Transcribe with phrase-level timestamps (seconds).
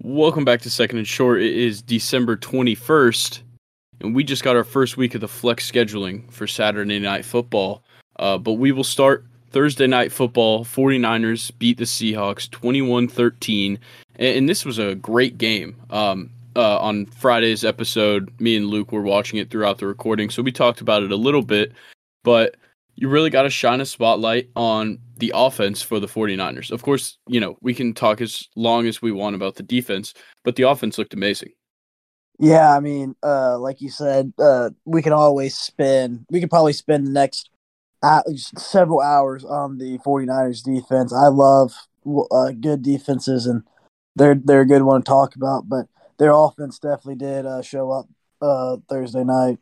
[0.00, 1.42] Welcome back to Second and Short.
[1.42, 3.40] It is December 21st,
[4.00, 7.82] and we just got our first week of the flex scheduling for Saturday Night Football.
[8.16, 10.64] Uh, but we will start Thursday Night Football.
[10.64, 13.76] 49ers beat the Seahawks 21 13,
[14.16, 15.74] and this was a great game.
[15.90, 20.42] Um, uh, on Friday's episode, me and Luke were watching it throughout the recording, so
[20.42, 21.72] we talked about it a little bit,
[22.22, 22.54] but
[23.00, 26.72] you really got to shine a spotlight on the offense for the 49ers.
[26.72, 30.14] Of course, you know, we can talk as long as we want about the defense,
[30.42, 31.52] but the offense looked amazing.
[32.40, 36.72] Yeah, I mean, uh, like you said, uh, we can always spend, we could probably
[36.72, 37.50] spend the next
[38.02, 41.12] uh, several hours on the 49ers defense.
[41.12, 41.74] I love
[42.32, 43.62] uh, good defenses, and
[44.16, 45.86] they're, they're a good one to talk about, but
[46.18, 48.08] their offense definitely did uh, show up
[48.42, 49.58] uh, Thursday night.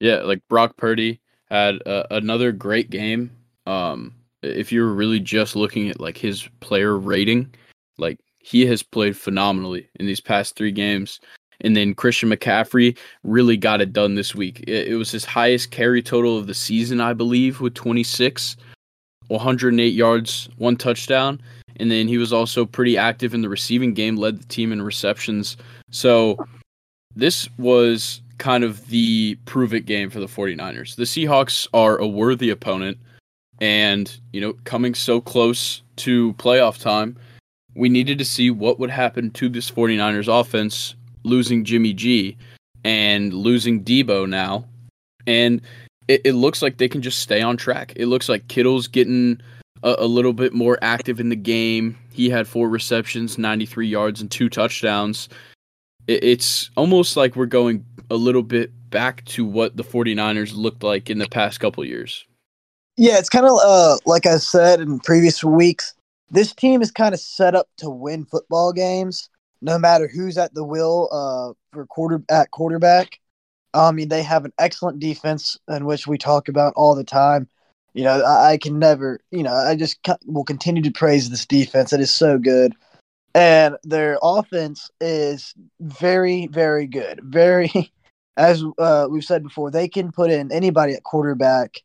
[0.00, 3.30] Yeah, like Brock Purdy had another great game.
[3.66, 7.52] Um, if you're really just looking at like his player rating,
[7.98, 11.20] like he has played phenomenally in these past three games.
[11.62, 14.60] And then Christian McCaffrey really got it done this week.
[14.66, 18.56] It, it was his highest carry total of the season, I believe, with 26,
[19.28, 21.40] 108 yards, one touchdown.
[21.76, 24.80] And then he was also pretty active in the receiving game, led the team in
[24.80, 25.58] receptions.
[25.90, 26.38] So
[27.14, 30.96] this was kind of the prove it game for the 49ers.
[30.96, 32.98] The Seahawks are a worthy opponent.
[33.60, 37.16] And, you know, coming so close to playoff time,
[37.76, 42.36] we needed to see what would happen to this 49ers offense losing Jimmy G
[42.82, 44.64] and losing Debo now.
[45.26, 45.60] And
[46.08, 47.92] it, it looks like they can just stay on track.
[47.96, 49.40] It looks like Kittle's getting
[49.82, 51.96] a, a little bit more active in the game.
[52.10, 55.28] He had four receptions, 93 yards, and two touchdowns.
[56.06, 60.82] It, it's almost like we're going a little bit back to what the 49ers looked
[60.82, 62.26] like in the past couple years.
[62.96, 65.94] Yeah, it's kind of uh, like I said in previous weeks.
[66.30, 69.28] This team is kind of set up to win football games,
[69.62, 73.18] no matter who's at the wheel uh, for quarter at quarterback.
[73.72, 77.48] I mean, they have an excellent defense, in which we talk about all the time.
[77.94, 81.46] You know, I, I can never, you know, I just will continue to praise this
[81.46, 81.92] defense.
[81.92, 82.74] It is so good,
[83.34, 87.20] and their offense is very, very good.
[87.22, 87.70] Very,
[88.36, 91.82] as uh, we've said before, they can put in anybody at quarterback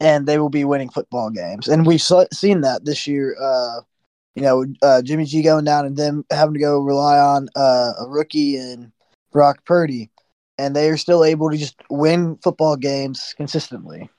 [0.00, 1.68] and they will be winning football games.
[1.68, 3.36] And we've seen that this year.
[3.40, 3.80] Uh,
[4.34, 7.92] you know, uh, Jimmy G going down and them having to go rely on uh,
[7.98, 8.92] a rookie and
[9.32, 10.10] Brock Purdy,
[10.58, 14.10] and they are still able to just win football games consistently.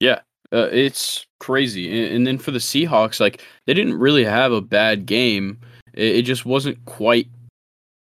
[0.00, 0.20] Yeah,
[0.52, 2.04] uh, it's crazy.
[2.04, 5.60] And, and, then for the Seahawks, like they didn't really have a bad game.
[5.94, 7.28] It, it just wasn't quite.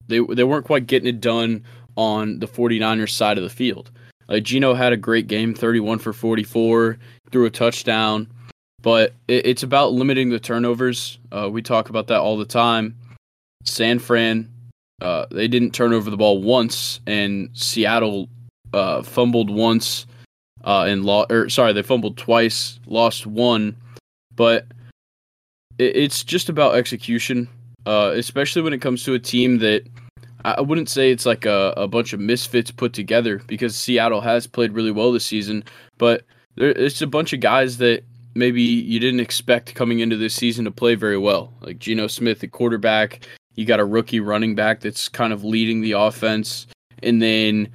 [0.09, 1.65] They they weren't quite getting it done
[1.97, 3.91] on the 49ers side of the field.
[4.28, 6.98] Like Geno had a great game, 31 for 44,
[7.31, 8.28] threw a touchdown,
[8.82, 11.19] but it, it's about limiting the turnovers.
[11.32, 12.94] Uh, we talk about that all the time.
[13.65, 14.50] San Fran,
[15.00, 18.28] uh, they didn't turn over the ball once, and Seattle
[18.72, 20.06] uh, fumbled once
[20.65, 21.32] uh, and lost.
[21.32, 23.77] Or sorry, they fumbled twice, lost one,
[24.34, 24.66] but
[25.78, 27.48] it, it's just about execution,
[27.87, 29.87] uh, especially when it comes to a team that
[30.44, 34.47] I wouldn't say it's like a, a bunch of misfits put together because Seattle has
[34.47, 35.65] played really well this season,
[35.99, 36.25] but
[36.55, 40.65] there, it's a bunch of guys that maybe you didn't expect coming into this season
[40.65, 41.53] to play very well.
[41.61, 45.81] Like Geno Smith, the quarterback, you got a rookie running back that's kind of leading
[45.81, 46.66] the offense,
[47.03, 47.69] and then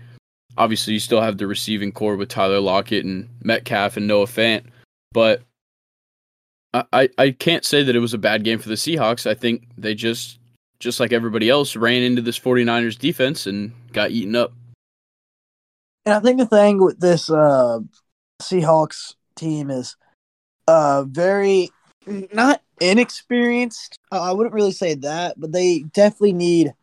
[0.57, 4.63] obviously you still have the receiving corps with Tyler Lockett and Metcalf and Noah Fant,
[5.11, 5.41] but
[6.73, 9.29] I, I can't say that it was a bad game for the Seahawks.
[9.29, 10.39] I think they just
[10.79, 14.51] just like everybody else, ran into this 49ers defense and got eaten up.
[16.05, 17.79] And I think the thing with this uh,
[18.41, 19.95] Seahawks team is
[20.67, 21.69] uh, very
[22.05, 23.97] not inexperienced.
[24.11, 26.73] I wouldn't really say that, but they definitely need.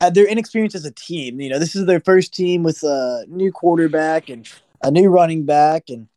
[0.00, 1.40] Uh, they're inexperienced as a team.
[1.40, 4.48] You know, this is their first team with a new quarterback and
[4.82, 6.08] a new running back, and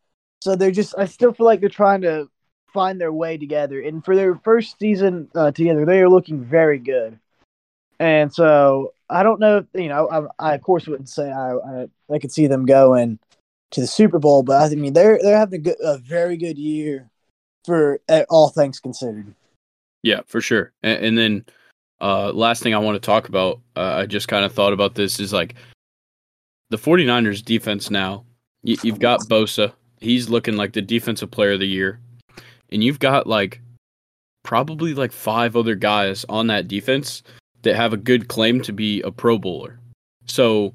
[0.41, 0.95] so they're just.
[0.97, 2.27] I still feel like they're trying to
[2.73, 3.81] find their way together.
[3.81, 7.19] And for their first season uh, together, they are looking very good.
[7.99, 11.89] And so I don't know, you know, I, I of course wouldn't say I, I,
[12.11, 13.19] I could see them going
[13.71, 16.57] to the Super Bowl, but I mean they're they're having a, good, a very good
[16.57, 17.09] year
[17.65, 17.99] for
[18.29, 19.33] all things considered.
[20.01, 20.71] Yeah, for sure.
[20.81, 21.45] And, and then
[21.99, 24.95] uh, last thing I want to talk about, uh, I just kind of thought about
[24.95, 25.55] this is like
[26.69, 28.23] the 49ers defense now.
[28.63, 29.73] You, you've got Bosa.
[29.99, 31.99] He's looking like the defensive player of the year
[32.71, 33.61] and you've got like
[34.43, 37.23] probably like five other guys on that defense
[37.61, 39.79] that have a good claim to be a pro bowler.
[40.25, 40.73] So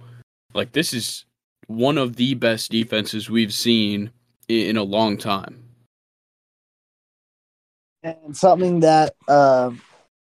[0.53, 1.25] like this is
[1.67, 4.11] one of the best defenses we've seen
[4.49, 5.63] in a long time.
[8.03, 9.71] And something that uh,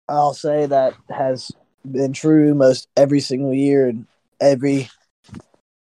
[0.08, 1.52] I'll say that has
[1.88, 4.06] been true most every single year and
[4.40, 4.88] every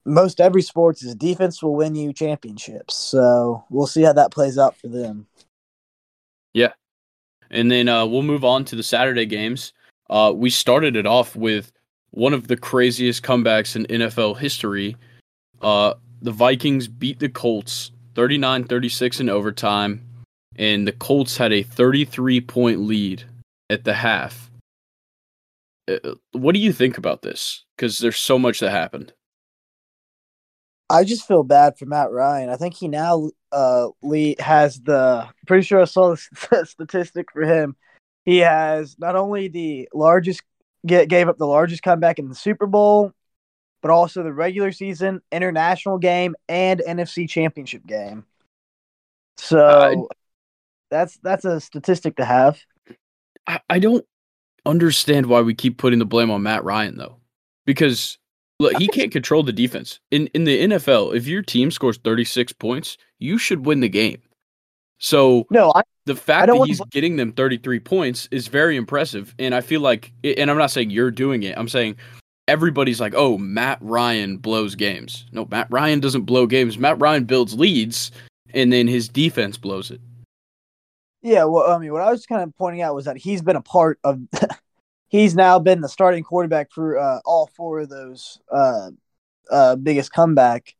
[0.06, 2.94] most every sports is defense will win you championships.
[2.94, 5.26] So we'll see how that plays out for them.
[6.54, 6.72] Yeah.
[7.50, 9.72] And then uh, we'll move on to the Saturday games.
[10.08, 11.72] Uh, we started it off with
[12.10, 14.96] one of the craziest comebacks in NFL history.
[15.60, 20.00] Uh, the Vikings beat the Colts 39 36 in overtime,
[20.56, 23.24] and the Colts had a 33 point lead
[23.70, 24.50] at the half.
[25.88, 27.64] Uh, what do you think about this?
[27.76, 29.12] Because there's so much that happened.
[30.90, 32.50] I just feel bad for Matt Ryan.
[32.50, 37.42] I think he now uh Lee has the pretty sure I saw the statistic for
[37.42, 37.76] him.
[38.24, 40.42] He has not only the largest
[40.86, 43.12] get gave up the largest comeback in the Super Bowl,
[43.82, 48.24] but also the regular season, international game, and NFC Championship game.
[49.36, 50.14] So uh,
[50.90, 52.58] that's that's a statistic to have.
[53.46, 54.04] I, I don't
[54.64, 57.16] understand why we keep putting the blame on Matt Ryan though,
[57.66, 58.18] because
[58.60, 61.16] look, he can't control the defense in in the NFL.
[61.16, 64.20] If your team scores thirty six points, you should win the game.
[64.98, 66.86] So no, I, the fact that he's to...
[66.90, 69.34] getting them 33 points is very impressive.
[69.38, 71.96] And I feel like, and I'm not saying you're doing it, I'm saying
[72.48, 75.26] everybody's like, oh, Matt Ryan blows games.
[75.32, 76.78] No, Matt Ryan doesn't blow games.
[76.78, 78.12] Matt Ryan builds leads,
[78.52, 80.00] and then his defense blows it.
[81.22, 83.56] Yeah, well, I mean, what I was kind of pointing out was that he's been
[83.56, 84.20] a part of.
[85.14, 88.90] he's now been the starting quarterback for uh, all four of those uh,
[89.48, 90.74] uh, biggest comeback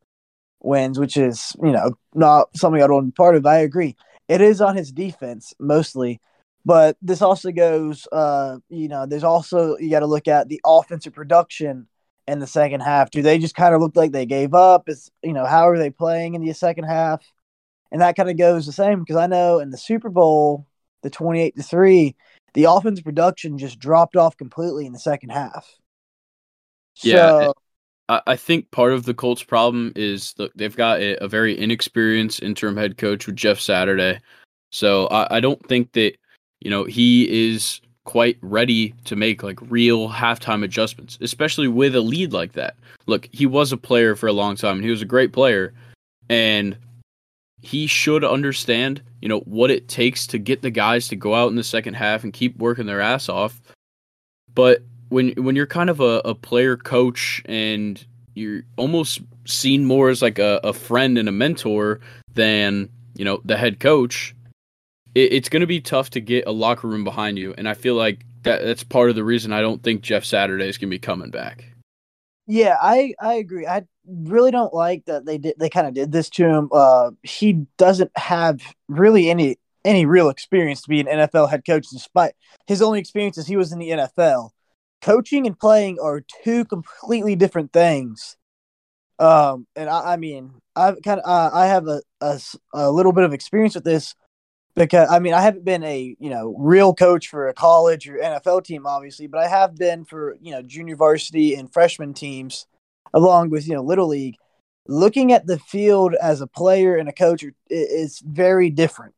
[0.61, 3.47] wins, which is you know not something I don't part of.
[3.47, 3.95] I agree.
[4.27, 6.21] It is on his defense mostly,
[6.65, 8.09] but this also goes.
[8.11, 11.87] Uh, you know, there's also you got to look at the offensive production
[12.27, 13.11] in the second half.
[13.11, 14.89] Do they just kind of look like they gave up?
[14.89, 17.25] Is you know how are they playing in the second half?
[17.93, 20.67] And that kind of goes the same because I know in the Super Bowl,
[21.05, 22.17] the 28 to 3,
[22.55, 25.69] the offense production just dropped off completely in the second half.
[27.03, 27.17] Yeah.
[27.17, 27.55] So,
[28.09, 32.43] I think part of the Colts' problem is look, they've got a, a, very inexperienced
[32.43, 34.21] interim head coach with Jeff Saturday.
[34.71, 36.13] So I, I don't think that,
[36.61, 42.03] you know, he is quite ready to make like real halftime adjustments, especially with a
[42.03, 42.77] lead like that.
[43.07, 45.73] Look, he was a player for a long time and he was a great player.
[46.29, 46.77] And
[47.65, 51.49] he should understand, you know, what it takes to get the guys to go out
[51.49, 53.63] in the second half and keep working their ass off.
[54.55, 60.11] But when when you're kind of a, a player coach and you're almost seen more
[60.11, 62.01] as like a, a friend and a mentor
[62.35, 64.35] than you know the head coach
[65.15, 67.55] it, it's going to be tough to get a locker room behind you.
[67.57, 70.69] And i feel like that that's part of the reason i don't think jeff saturday
[70.69, 71.65] is going to be coming back.
[72.47, 73.67] Yeah i i agree.
[73.67, 76.69] I really don't like that they did they kind of did this to him.
[76.73, 81.87] Uh he doesn't have really any any real experience to be an nfl head coach
[81.91, 82.33] despite
[82.67, 84.51] his only experience is he was in the nfl
[85.05, 88.37] coaching and playing are two completely different things.
[89.19, 92.41] Um, and I, I mean, I've kind of uh, I have a, a,
[92.73, 94.15] a little bit of experience with this
[94.75, 98.17] because I mean I haven't been a you know real coach for a college or
[98.17, 102.67] NFL team obviously, but I have been for you know junior varsity and freshman teams,
[103.15, 104.37] along with you know little league.
[104.87, 109.15] Looking at the field as a player and a coach is very different,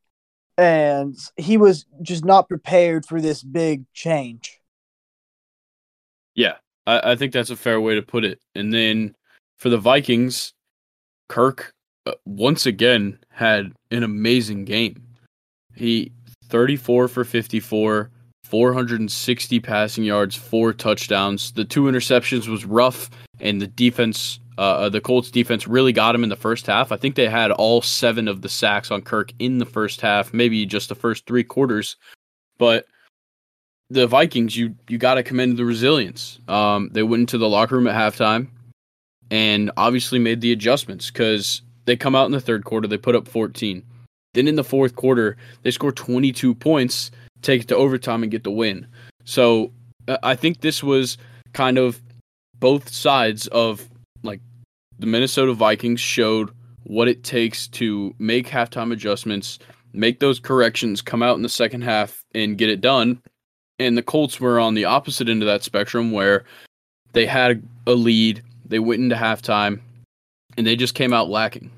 [0.56, 4.60] and he was just not prepared for this big change.
[6.36, 6.56] Yeah,
[6.86, 8.38] I, I think that's a fair way to put it.
[8.54, 9.16] And then
[9.58, 10.52] for the Vikings,
[11.28, 11.72] Kirk
[12.06, 15.02] uh, once again had an amazing game.
[15.74, 16.12] He
[16.48, 18.10] 34 for 54,
[18.46, 21.52] 460 passing yards, four touchdowns.
[21.52, 23.10] The two interceptions was rough,
[23.40, 26.92] and the defense, uh, uh, the Colts defense, really got him in the first half.
[26.92, 30.32] I think they had all seven of the sacks on Kirk in the first half,
[30.32, 31.96] maybe just the first three quarters.
[32.58, 32.86] But
[33.90, 36.38] the Vikings, you you got to commend the resilience.
[36.48, 38.48] Um, they went into the locker room at halftime
[39.30, 43.14] and obviously made the adjustments because they come out in the third quarter, they put
[43.14, 43.82] up 14.
[44.34, 47.10] Then in the fourth quarter, they score 22 points,
[47.42, 48.86] take it to overtime, and get the win.
[49.24, 49.72] So
[50.22, 51.18] I think this was
[51.52, 52.00] kind of
[52.58, 53.88] both sides of
[54.22, 54.40] like
[54.98, 56.50] the Minnesota Vikings showed
[56.84, 59.58] what it takes to make halftime adjustments,
[59.92, 63.20] make those corrections, come out in the second half, and get it done
[63.78, 66.44] and the Colts were on the opposite end of that spectrum where
[67.12, 69.80] they had a lead, they went into halftime,
[70.56, 71.70] and they just came out lacking.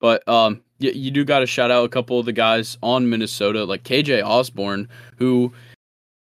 [0.00, 3.08] But um, you, you do got to shout out a couple of the guys on
[3.08, 5.52] Minnesota, like KJ Osborn, who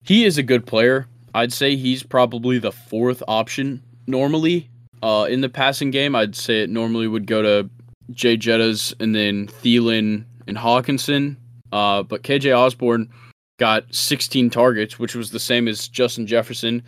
[0.04, 1.08] he is a good player.
[1.34, 4.70] I'd say he's probably the fourth option normally
[5.04, 6.16] uh, in the passing game.
[6.16, 7.70] I'd say it normally would go to
[8.12, 11.36] Jay Jettas and then Thielen and Hockenson.
[11.72, 13.10] Uh, but KJ Osborn
[13.58, 16.84] got 16 targets, which was the same as Justin Jefferson,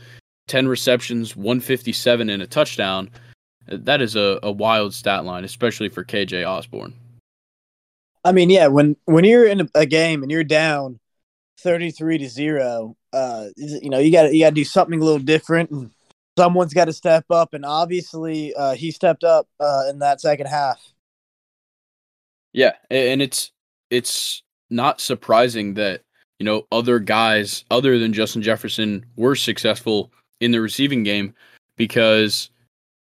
[0.48, 3.10] 10 receptions, 157 and a touchdown.
[3.68, 6.94] That is a, a wild stat line, especially for KJ Osborn.
[8.27, 11.00] I mean, yeah, when when you're in a game and you're down
[11.60, 15.17] 33 to 0, uh you know, you got you got to do something a little
[15.17, 15.91] different and
[16.38, 20.48] someone's got to step up and obviously uh he stepped up uh in that second
[20.48, 20.93] half.
[22.51, 23.53] Yeah, and it's
[23.89, 26.01] it's not surprising that
[26.38, 31.34] you know other guys other than Justin Jefferson were successful in the receiving game
[31.77, 32.50] because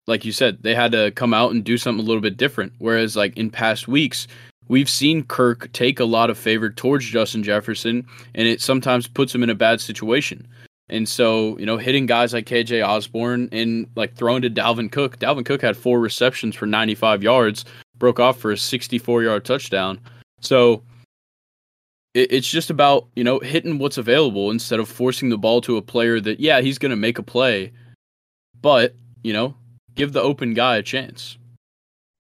[0.06, 2.74] like you said they had to come out and do something a little bit different
[2.78, 4.28] whereas like in past weeks
[4.68, 9.34] we've seen Kirk take a lot of favor towards Justin Jefferson and it sometimes puts
[9.34, 10.46] him in a bad situation.
[10.88, 15.18] And so, you know, hitting guys like KJ Osborn and like throwing to Dalvin Cook.
[15.18, 17.64] Dalvin Cook had four receptions for 95 yards,
[17.96, 19.98] broke off for a 64 yard touchdown.
[20.40, 20.82] So
[22.14, 25.76] it, it's just about, you know, hitting what's available instead of forcing the ball to
[25.76, 27.72] a player that, yeah, he's going to make a play,
[28.60, 29.56] but, you know,
[29.96, 31.36] give the open guy a chance.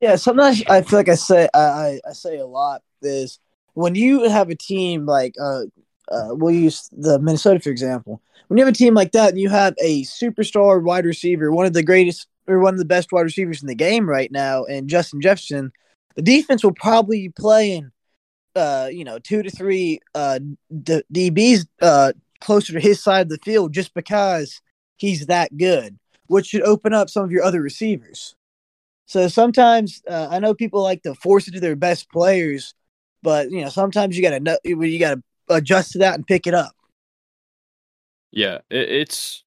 [0.00, 3.38] Yeah, sometimes I feel like I say I, I say a lot is
[3.74, 5.62] when you have a team like uh,
[6.10, 8.20] uh we'll use the Minnesota for example.
[8.48, 11.66] When you have a team like that and you have a superstar wide receiver, one
[11.66, 14.64] of the greatest or one of the best wide receivers in the game right now,
[14.64, 15.72] and Justin Jefferson,
[16.14, 17.90] the defense will probably be playing
[18.54, 20.38] uh, you know, two to three uh,
[20.82, 24.60] D- DBs uh, closer to his side of the field just because
[24.96, 28.34] he's that good, which should open up some of your other receivers.
[29.06, 32.74] So sometimes uh, I know people like to force it to their best players,
[33.22, 36.46] but you know sometimes you got to you got to adjust to that and pick
[36.46, 36.74] it up.
[38.32, 39.44] Yeah, it's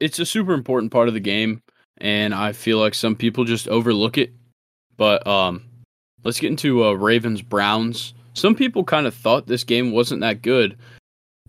[0.00, 1.62] it's a super important part of the game,
[1.98, 4.32] and I feel like some people just overlook it.
[4.96, 5.64] But um,
[6.24, 10.42] let's get into uh, Ravens Browns some people kind of thought this game wasn't that
[10.42, 10.78] good,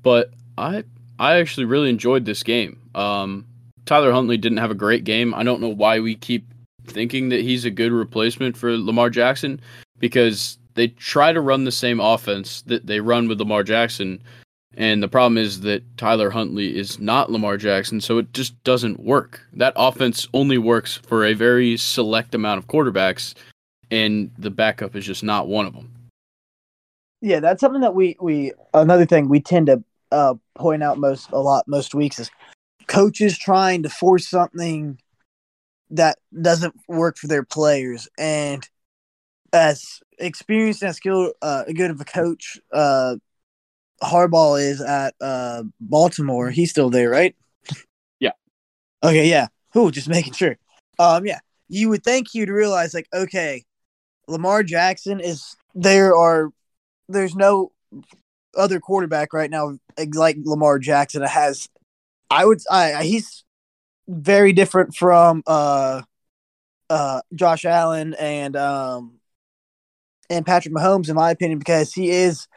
[0.01, 0.84] but I
[1.19, 2.79] I actually really enjoyed this game.
[2.96, 3.46] Um,
[3.86, 5.34] Tyler Huntley didn't have a great game.
[5.34, 6.48] I don't know why we keep
[6.89, 9.62] thinking that he's a good replacement for Lamar Jackson
[10.00, 14.22] because they try to run the same offense that they run with Lamar Jackson.
[14.75, 19.00] And the problem is that Tyler Huntley is not Lamar Jackson, so it just doesn't
[19.00, 19.41] work.
[19.53, 23.34] That offense only works for a very select amount of quarterbacks,
[23.89, 25.91] and the backup is just not one of them.
[27.22, 31.29] Yeah, that's something that we we another thing we tend to uh, point out most
[31.31, 32.31] a lot most weeks is
[32.88, 34.98] coaches trying to force something
[35.91, 38.67] that doesn't work for their players and
[39.51, 43.15] as experienced and skilled uh good of a coach uh
[44.01, 46.50] Harbaugh is at uh Baltimore.
[46.51, 47.36] He's still there, right?
[48.19, 48.31] Yeah.
[49.03, 49.48] Okay, yeah.
[49.74, 50.58] Who just making sure.
[51.00, 51.39] Um yeah.
[51.67, 53.63] You would think you'd realize like okay,
[54.27, 56.51] Lamar Jackson is there are
[57.08, 57.72] there's no
[58.55, 59.77] other quarterback right now
[60.13, 61.67] like Lamar Jackson has.
[62.29, 62.62] I would.
[62.69, 63.43] I he's
[64.10, 66.01] very different from uh
[66.89, 69.20] uh Josh Allen and um
[70.30, 72.48] and Patrick Mahomes in my opinion because he is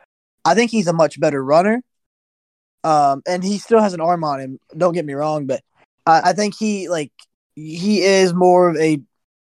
[0.45, 1.83] I think he's a much better runner.
[2.85, 5.63] Um and he still has an arm on him, don't get me wrong, but
[6.07, 7.13] I, I think he like
[7.55, 9.01] he is more of a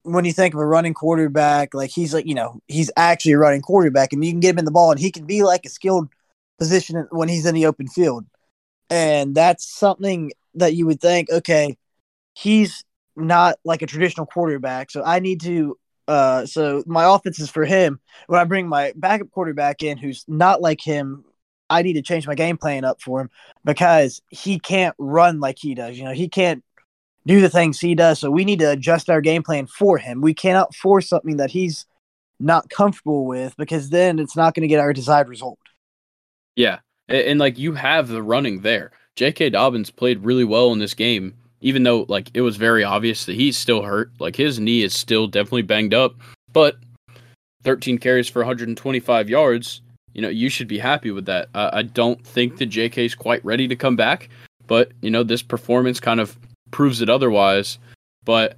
[0.04, 3.38] when you think of a running quarterback, like he's like, you know, he's actually a
[3.38, 5.66] running quarterback and you can get him in the ball and he can be like
[5.66, 6.08] a skilled
[6.58, 8.24] position when he's in the open field.
[8.88, 11.76] And that's something that you would think, okay,
[12.38, 12.84] he's
[13.16, 14.90] not like a traditional quarterback.
[14.90, 15.76] So I need to
[16.06, 18.00] uh so my offense is for him.
[18.28, 21.24] When I bring my backup quarterback in who's not like him,
[21.68, 23.30] I need to change my game plan up for him
[23.64, 25.98] because he can't run like he does.
[25.98, 26.64] You know, he can't
[27.26, 28.20] do the things he does.
[28.20, 30.20] So we need to adjust our game plan for him.
[30.20, 31.86] We cannot force something that he's
[32.40, 35.58] not comfortable with because then it's not going to get our desired result.
[36.54, 36.78] Yeah.
[37.08, 38.92] And, and, like you have the running there.
[39.16, 39.50] J.K.
[39.50, 43.36] Dobbins played really well in this game, even though like it was very obvious that
[43.36, 44.10] he's still hurt.
[44.18, 46.14] Like his knee is still definitely banged up,
[46.52, 46.76] but
[47.64, 49.80] 13 carries for 125 yards.
[50.14, 51.48] You know, you should be happy with that.
[51.54, 53.04] Uh, I don't think that J.K.
[53.04, 54.28] is quite ready to come back,
[54.66, 56.36] but you know, this performance kind of
[56.70, 57.78] proves it otherwise.
[58.24, 58.56] But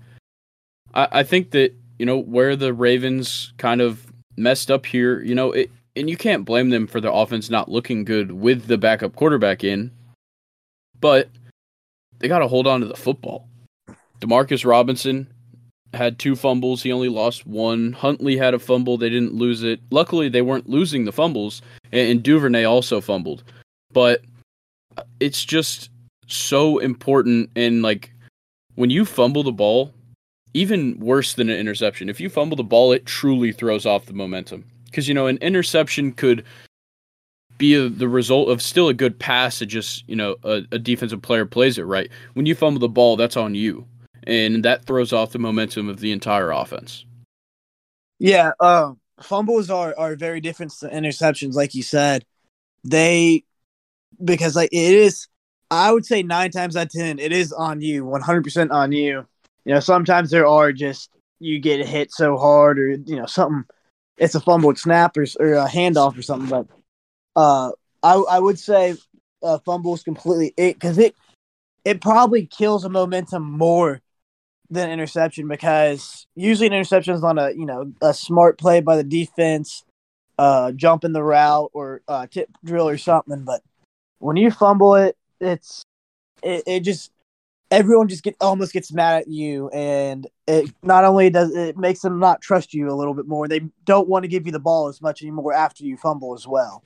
[0.95, 5.35] I, I think that you know where the Ravens kind of messed up here, you
[5.35, 8.79] know, it, and you can't blame them for the offense not looking good with the
[8.79, 9.91] backup quarterback in,
[11.01, 11.29] but
[12.21, 13.49] they got to hold on to the football.
[14.21, 15.27] Demarcus Robinson
[15.93, 16.83] had two fumbles.
[16.83, 17.93] He only lost one.
[17.93, 18.97] Huntley had a fumble.
[18.97, 19.81] They didn't lose it.
[19.91, 23.43] Luckily, they weren't losing the fumbles, and Duvernay also fumbled.
[23.93, 24.23] But
[25.19, 25.91] it's just
[26.27, 28.13] so important and like
[28.77, 29.93] when you fumble the ball,
[30.55, 32.09] even worse than an interception.
[32.09, 34.65] If you fumble the ball, it truly throws off the momentum.
[34.87, 36.45] Because you know, an interception could
[37.61, 39.63] be a, the result of still a good pass.
[39.63, 42.11] It just you know a, a defensive player plays it right.
[42.33, 43.87] When you fumble the ball, that's on you,
[44.25, 47.05] and that throws off the momentum of the entire offense.
[48.19, 52.25] Yeah, uh, fumbles are are very different to interceptions, like you said.
[52.83, 53.45] They
[54.25, 55.29] because like it is,
[55.71, 58.73] I would say nine times out of ten, it is on you, one hundred percent
[58.73, 59.27] on you.
[59.67, 63.65] You know, sometimes there are just you get hit so hard, or you know something.
[64.17, 66.67] It's a fumbled snap or, or a handoff or something, but
[67.41, 68.97] uh, I I would say
[69.43, 71.15] uh, fumbles completely it because it
[71.85, 74.03] it probably kills the momentum more
[74.69, 78.97] than interception because usually an interception is on a you know a smart play by
[78.97, 79.85] the defense,
[80.39, 83.45] uh, jump in the route or uh, tip drill or something.
[83.45, 83.63] But
[84.19, 85.83] when you fumble it, it's
[86.43, 87.11] it, it just
[87.71, 92.01] everyone just get almost gets mad at you, and it not only does it makes
[92.01, 93.49] them not trust you a little bit more.
[93.49, 96.47] They don't want to give you the ball as much anymore after you fumble as
[96.47, 96.85] well.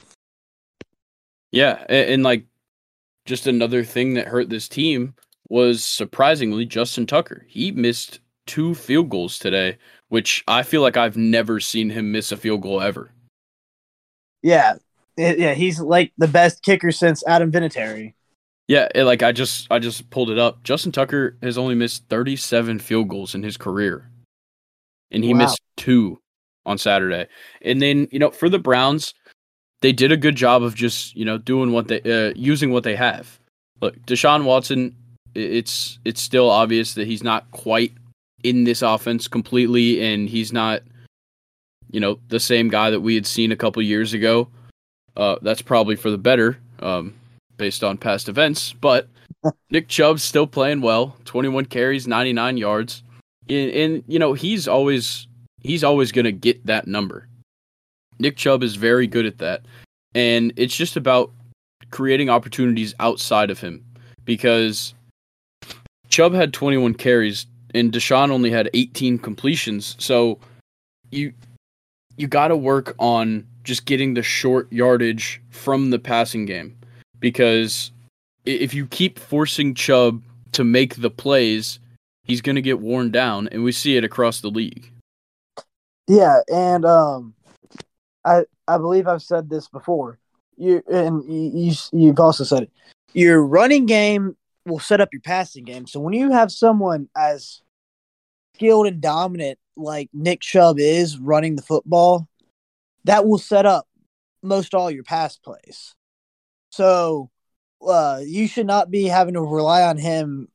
[1.54, 2.46] Yeah, and, and like
[3.26, 5.14] just another thing that hurt this team
[5.48, 7.46] was surprisingly Justin Tucker.
[7.48, 12.32] He missed two field goals today, which I feel like I've never seen him miss
[12.32, 13.12] a field goal ever.
[14.42, 14.74] Yeah,
[15.16, 18.14] yeah, he's like the best kicker since Adam Vinatieri.
[18.66, 20.64] Yeah, it, like I just I just pulled it up.
[20.64, 24.10] Justin Tucker has only missed 37 field goals in his career.
[25.12, 25.38] And he wow.
[25.38, 26.20] missed two
[26.66, 27.28] on Saturday.
[27.62, 29.14] And then, you know, for the Browns,
[29.84, 32.84] they did a good job of just you know doing what they uh, using what
[32.84, 33.38] they have.
[33.82, 34.96] Look, Deshaun Watson,
[35.34, 37.92] it's it's still obvious that he's not quite
[38.42, 40.80] in this offense completely, and he's not
[41.90, 44.48] you know the same guy that we had seen a couple years ago.
[45.18, 47.12] Uh, that's probably for the better, um,
[47.58, 48.72] based on past events.
[48.72, 49.06] But
[49.70, 51.14] Nick Chubb's still playing well.
[51.26, 53.02] Twenty one carries, ninety nine yards,
[53.50, 55.26] and, and you know he's always
[55.60, 57.28] he's always gonna get that number.
[58.18, 59.62] Nick Chubb is very good at that.
[60.14, 61.30] And it's just about
[61.90, 63.84] creating opportunities outside of him
[64.24, 64.94] because
[66.08, 69.96] Chubb had 21 carries and Deshaun only had 18 completions.
[69.98, 70.38] So
[71.10, 71.32] you
[72.16, 76.76] you got to work on just getting the short yardage from the passing game
[77.18, 77.90] because
[78.44, 80.22] if you keep forcing Chubb
[80.52, 81.80] to make the plays,
[82.22, 84.90] he's going to get worn down and we see it across the league.
[86.06, 87.33] Yeah, and um
[88.24, 90.18] I I believe I've said this before.
[90.56, 92.72] You and you you've also said it.
[93.12, 95.86] Your running game will set up your passing game.
[95.86, 97.62] So when you have someone as
[98.54, 102.28] skilled and dominant like Nick Chubb is running the football,
[103.04, 103.86] that will set up
[104.42, 105.94] most all your pass plays.
[106.70, 107.30] So
[107.86, 110.48] uh, you should not be having to rely on him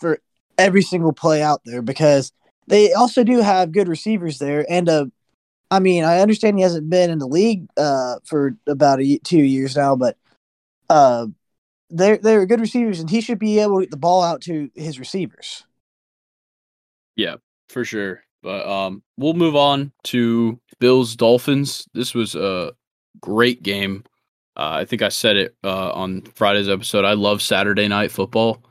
[0.00, 0.18] for
[0.58, 2.32] every single play out there because
[2.66, 5.10] they also do have good receivers there and a
[5.74, 9.42] I mean, I understand he hasn't been in the league uh, for about a, two
[9.42, 10.16] years now, but
[10.88, 11.26] uh,
[11.90, 14.70] they're they're good receivers, and he should be able to get the ball out to
[14.76, 15.64] his receivers.
[17.16, 17.36] Yeah,
[17.68, 18.22] for sure.
[18.40, 21.88] But um, we'll move on to Bills Dolphins.
[21.92, 22.72] This was a
[23.20, 24.04] great game.
[24.56, 27.04] Uh, I think I said it uh, on Friday's episode.
[27.04, 28.62] I love Saturday night football.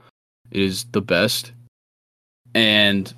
[0.51, 1.51] It is the best.
[2.55, 3.13] And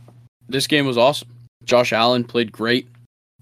[0.48, 1.30] this game was awesome.
[1.66, 2.88] Josh Allen played great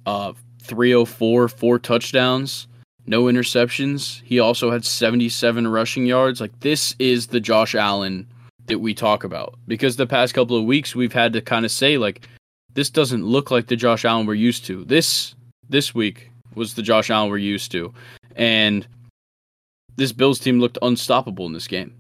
[0.05, 2.67] uh, 304, four touchdowns,
[3.05, 4.21] no interceptions.
[4.23, 6.39] He also had 77 rushing yards.
[6.39, 8.27] Like this is the Josh Allen
[8.67, 11.71] that we talk about because the past couple of weeks we've had to kind of
[11.71, 12.27] say like
[12.73, 14.85] this doesn't look like the Josh Allen we're used to.
[14.85, 15.35] This
[15.69, 17.93] this week was the Josh Allen we're used to.
[18.35, 18.87] And
[19.95, 21.93] this Bills team looked unstoppable in this game.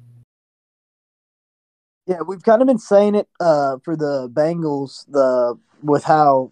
[2.07, 6.51] Yeah, we've kind of been saying it uh, for the Bengals the with how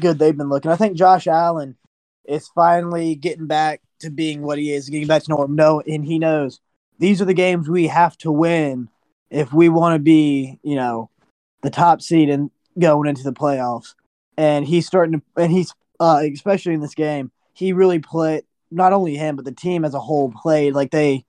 [0.00, 0.70] good they've been looking.
[0.70, 1.76] I think Josh Allen
[2.24, 5.54] is finally getting back to being what he is, getting back to norm.
[5.54, 6.60] No, and he knows
[6.98, 8.88] these are the games we have to win
[9.30, 11.10] if we want to be, you know,
[11.62, 13.94] the top seed and going into the playoffs.
[14.36, 18.44] And he's starting to, and he's uh, especially in this game, he really played.
[18.70, 21.24] Not only him, but the team as a whole played like they,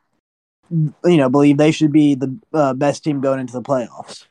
[0.70, 4.26] you know, believe they should be the uh, best team going into the playoffs.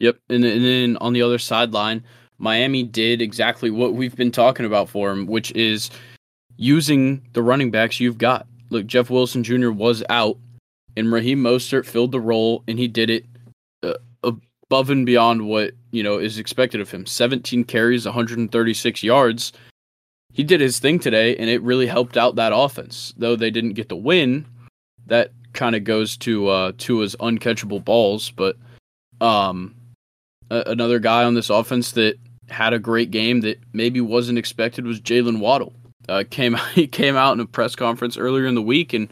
[0.00, 2.02] Yep, and, and then on the other sideline,
[2.38, 5.90] Miami did exactly what we've been talking about for him, which is
[6.56, 8.46] using the running backs you've got.
[8.70, 9.70] Look, Jeff Wilson Jr.
[9.70, 10.36] was out,
[10.96, 13.24] and Raheem Mostert filled the role, and he did it
[13.82, 17.06] uh, above and beyond what you know is expected of him.
[17.06, 19.52] 17 carries, 136 yards.
[20.32, 23.14] He did his thing today, and it really helped out that offense.
[23.16, 24.44] Though they didn't get the win,
[25.06, 28.30] that kind of goes to uh, Tua's uncatchable balls.
[28.32, 28.56] But
[29.20, 29.74] um,
[30.50, 35.00] another guy on this offense that had a great game that maybe wasn't expected was
[35.00, 35.72] Jaylen Waddle.
[36.08, 39.08] uh, came he came out in a press conference earlier in the week and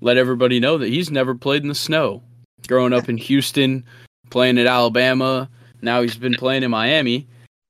[0.00, 2.22] let everybody know that he's never played in the snow.
[2.68, 3.84] Growing up in Houston,
[4.30, 5.48] playing at Alabama,
[5.80, 7.26] now he's been playing in Miami.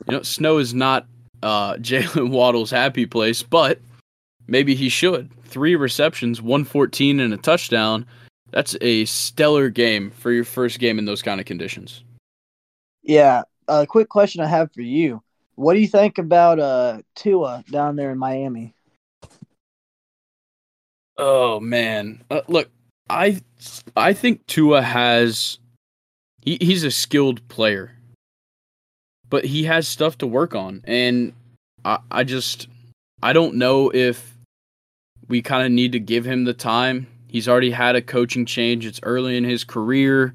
[0.06, 1.06] You know, snow is not
[1.42, 3.80] uh, Jaylen Waddle's happy place, but
[4.46, 5.30] maybe he should.
[5.44, 8.06] Three receptions, 114 and a touchdown.
[8.50, 12.04] That's a stellar game for your first game in those kind of conditions.
[13.02, 13.42] Yeah.
[13.68, 15.22] A quick question I have for you.
[15.54, 18.74] What do you think about uh Tua down there in Miami?
[21.18, 22.70] Oh man, uh, look,
[23.08, 23.40] I
[23.96, 25.58] I think Tua has
[26.40, 27.96] he, he's a skilled player,
[29.28, 31.32] but he has stuff to work on, and
[31.84, 32.68] I I just
[33.22, 34.34] I don't know if
[35.28, 37.06] we kind of need to give him the time.
[37.28, 38.84] He's already had a coaching change.
[38.84, 40.34] It's early in his career.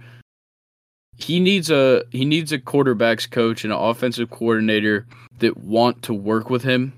[1.17, 5.05] He needs a he needs a quarterbacks coach and an offensive coordinator
[5.39, 6.93] that want to work with him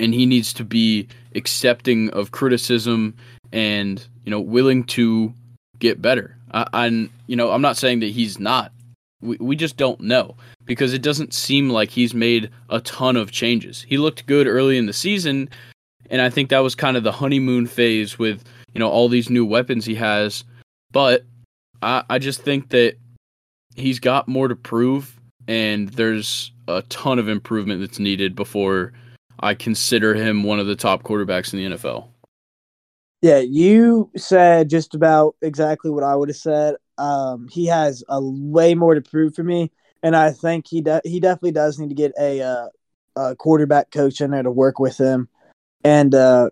[0.00, 3.14] and he needs to be accepting of criticism
[3.52, 5.32] and you know willing to
[5.78, 6.36] get better.
[6.52, 8.72] I, I'm you know I'm not saying that he's not.
[9.20, 13.30] We we just don't know because it doesn't seem like he's made a ton of
[13.30, 13.82] changes.
[13.82, 15.48] He looked good early in the season,
[16.10, 19.30] and I think that was kind of the honeymoon phase with you know all these
[19.30, 20.44] new weapons he has.
[20.92, 21.24] But
[21.82, 22.96] I I just think that
[23.78, 28.92] he's got more to prove, and there's a ton of improvement that's needed before
[29.40, 32.08] I consider him one of the top quarterbacks in the NFL.
[33.22, 36.76] Yeah, you said just about exactly what I would have said.
[36.98, 41.00] Um, he has a way more to prove for me, and I think he de-
[41.04, 42.68] he definitely does need to get a, uh,
[43.16, 45.28] a quarterback coach in there to work with him,
[45.82, 46.50] and uh,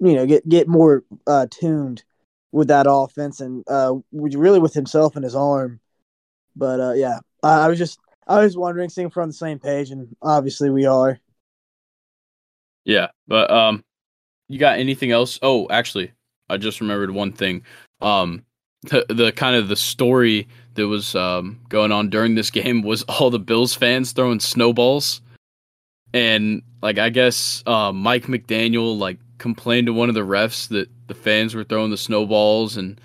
[0.00, 2.02] you know get get more uh, tuned
[2.52, 5.80] with that offense and uh, really with himself and his arm.
[6.56, 9.34] But uh, yeah, I, I was just I was wondering, seeing if we're on the
[9.34, 11.18] same page, and obviously we are.
[12.84, 13.84] Yeah, but um,
[14.48, 15.38] you got anything else?
[15.42, 16.12] Oh, actually,
[16.48, 17.62] I just remembered one thing.
[18.00, 18.44] Um,
[18.82, 23.02] the the kind of the story that was um going on during this game was
[23.04, 25.20] all the Bills fans throwing snowballs,
[26.12, 30.88] and like I guess uh, Mike McDaniel like complained to one of the refs that
[31.08, 33.00] the fans were throwing the snowballs and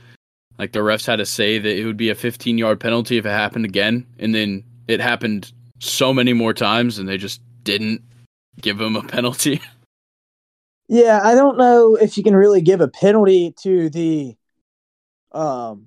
[0.57, 3.25] like the refs had to say that it would be a 15 yard penalty if
[3.25, 8.03] it happened again and then it happened so many more times and they just didn't
[8.59, 9.61] give him a penalty.
[10.93, 14.35] Yeah, I don't know if you can really give a penalty to the
[15.31, 15.85] um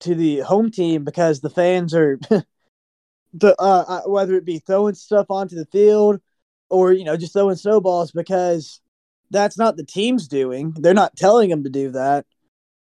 [0.00, 2.20] to the home team because the fans are
[3.32, 6.20] the uh, uh, whether it be throwing stuff onto the field
[6.68, 8.82] or you know just throwing snowballs because
[9.30, 10.74] that's not the team's doing.
[10.76, 12.26] They're not telling them to do that.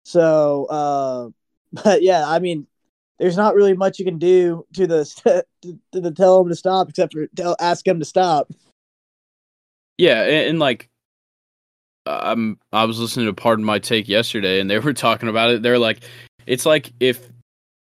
[0.03, 1.29] So, uh,
[1.83, 2.67] but yeah, I mean,
[3.19, 6.89] there's not really much you can do to the to, the tell them to stop
[6.89, 8.51] except for tell ask them to stop.
[9.97, 10.89] Yeah, and, and like
[12.05, 15.62] I'm I was listening to Pardon My Take yesterday, and they were talking about it.
[15.62, 15.99] They're like,
[16.45, 17.29] it's like if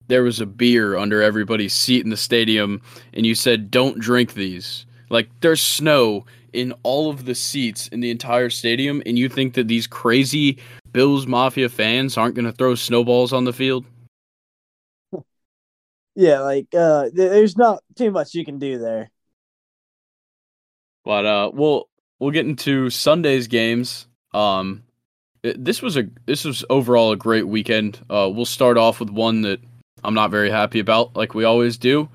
[0.07, 2.81] there was a beer under everybody's seat in the stadium,
[3.13, 7.99] and you said, "Don't drink these." Like there's snow in all of the seats in
[7.99, 10.57] the entire stadium, and you think that these crazy
[10.95, 13.83] Bills Mafia fans aren't going to throw snowballs on the field?
[16.15, 19.11] Yeah, like uh, there's not too much you can do there.
[21.03, 24.07] But uh, we'll we'll get into Sunday's games.
[24.33, 24.83] Um,
[25.43, 27.99] this was a this was overall a great weekend.
[28.09, 29.59] Uh, we'll start off with one that
[30.01, 32.07] I'm not very happy about, like we always do.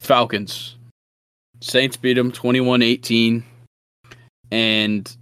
[0.00, 0.78] Falcons.
[1.60, 3.42] Saints beat them 21-18.
[4.50, 5.16] And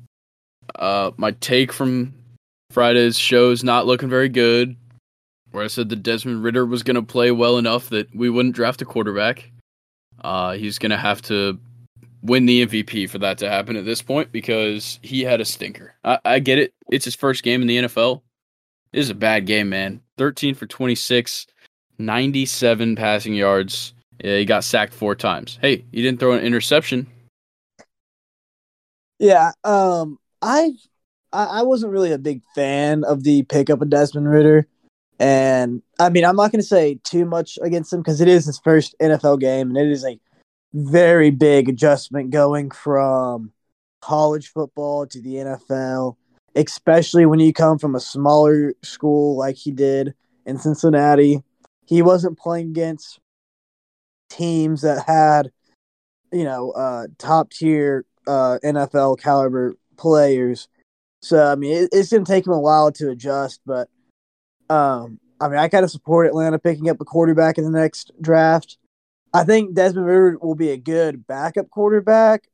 [0.76, 2.14] uh, my take from
[2.70, 4.76] Friday's show is not looking very good.
[5.50, 8.54] Where I said that Desmond Ridder was going to play well enough that we wouldn't
[8.54, 9.50] draft a quarterback.
[10.22, 11.58] Uh, he's going to have to
[12.22, 15.94] win the MVP for that to happen at this point because he had a stinker.
[16.04, 16.72] I, I get it.
[16.90, 18.22] It's his first game in the NFL.
[18.92, 20.00] This is a bad game, man.
[20.18, 21.46] 13 for 26,
[21.98, 23.94] 97 passing yards.
[24.22, 25.58] Yeah, he got sacked four times.
[25.62, 27.06] Hey, he didn't throw an interception.
[29.18, 30.72] Yeah, um, I,
[31.32, 34.66] I wasn't really a big fan of the pickup of Desmond Ridder,
[35.18, 38.46] and I mean, I'm not going to say too much against him because it is
[38.46, 40.18] his first NFL game, and it is a
[40.72, 43.52] very big adjustment going from
[44.00, 46.16] college football to the NFL,
[46.54, 50.14] especially when you come from a smaller school like he did
[50.46, 51.42] in Cincinnati.
[51.86, 53.20] He wasn't playing against
[54.30, 55.50] teams that had,
[56.32, 60.68] you know, uh, top tier uh, NFL caliber players.
[61.22, 63.88] So I mean, it, it's going to take him a while to adjust, but
[64.68, 68.12] um, I mean, I kind of support Atlanta picking up a quarterback in the next
[68.20, 68.78] draft.
[69.32, 72.48] I think Desmond Ridder will be a good backup quarterback,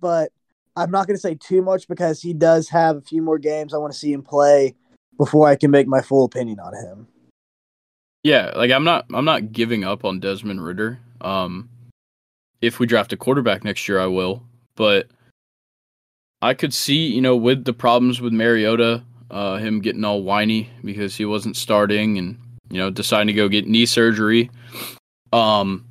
[0.00, 0.30] but
[0.76, 3.74] I'm not going to say too much because he does have a few more games
[3.74, 4.74] I want to see him play
[5.18, 7.08] before I can make my full opinion on him.
[8.22, 11.00] Yeah, like I'm not I'm not giving up on Desmond Ridder.
[11.20, 11.68] Um
[12.60, 14.44] if we draft a quarterback next year I will,
[14.76, 15.08] but
[16.42, 20.68] I could see, you know, with the problems with Mariota, uh, him getting all whiny
[20.84, 22.36] because he wasn't starting and,
[22.68, 24.50] you know, deciding to go get knee surgery.
[25.32, 25.86] Um,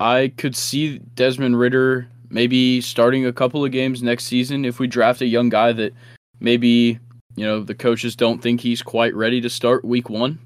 [0.00, 4.88] I could see Desmond Ridder maybe starting a couple of games next season if we
[4.88, 5.94] draft a young guy that
[6.40, 6.98] maybe,
[7.36, 10.40] you know, the coaches don't think he's quite ready to start week one.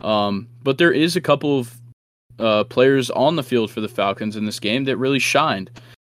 [0.00, 1.80] Um, but there is a couple of
[2.40, 5.70] uh, players on the field for the Falcons in this game that really shined,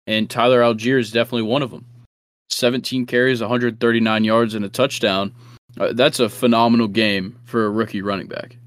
[0.06, 1.86] and Tyler Allgeier is definitely one of them.
[2.50, 5.34] 17 carries, 139 yards, and a touchdown.
[5.80, 8.58] Uh, that's a phenomenal game for a rookie running back.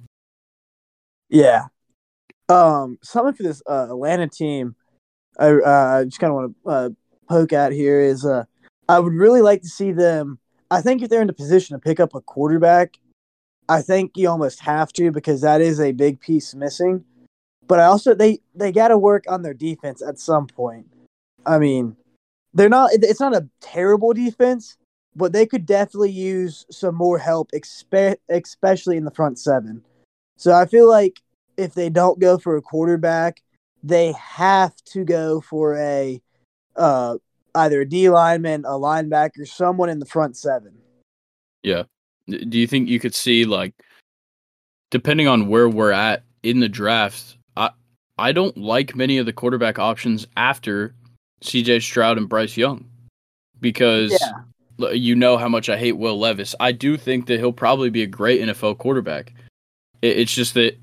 [1.28, 1.66] Yeah.
[2.48, 4.74] Um, something for this uh, Atlanta team,
[5.38, 6.88] I uh, just kind of want to uh,
[7.28, 8.44] poke at here is uh,
[8.88, 10.38] I would really like to see them.
[10.70, 12.98] I think if they're in a position to pick up a quarterback,
[13.68, 17.04] I think you almost have to because that is a big piece missing.
[17.66, 20.86] But I also they they got to work on their defense at some point.
[21.44, 21.96] I mean,
[22.56, 22.90] they're not.
[22.92, 24.78] It's not a terrible defense,
[25.14, 29.82] but they could definitely use some more help, especially in the front seven.
[30.36, 31.20] So I feel like
[31.56, 33.42] if they don't go for a quarterback,
[33.82, 36.20] they have to go for a
[36.76, 37.18] uh,
[37.54, 40.78] either a D lineman, a linebacker, someone in the front seven.
[41.62, 41.84] Yeah.
[42.26, 43.74] Do you think you could see like,
[44.90, 47.70] depending on where we're at in the draft, I
[48.16, 50.94] I don't like many of the quarterback options after
[51.42, 52.88] CJ Stroud and Bryce Young
[53.60, 54.18] because
[54.78, 54.90] yeah.
[54.90, 56.54] you know how much I hate Will Levis.
[56.60, 59.32] I do think that he'll probably be a great NFL quarterback.
[60.02, 60.76] It's just that,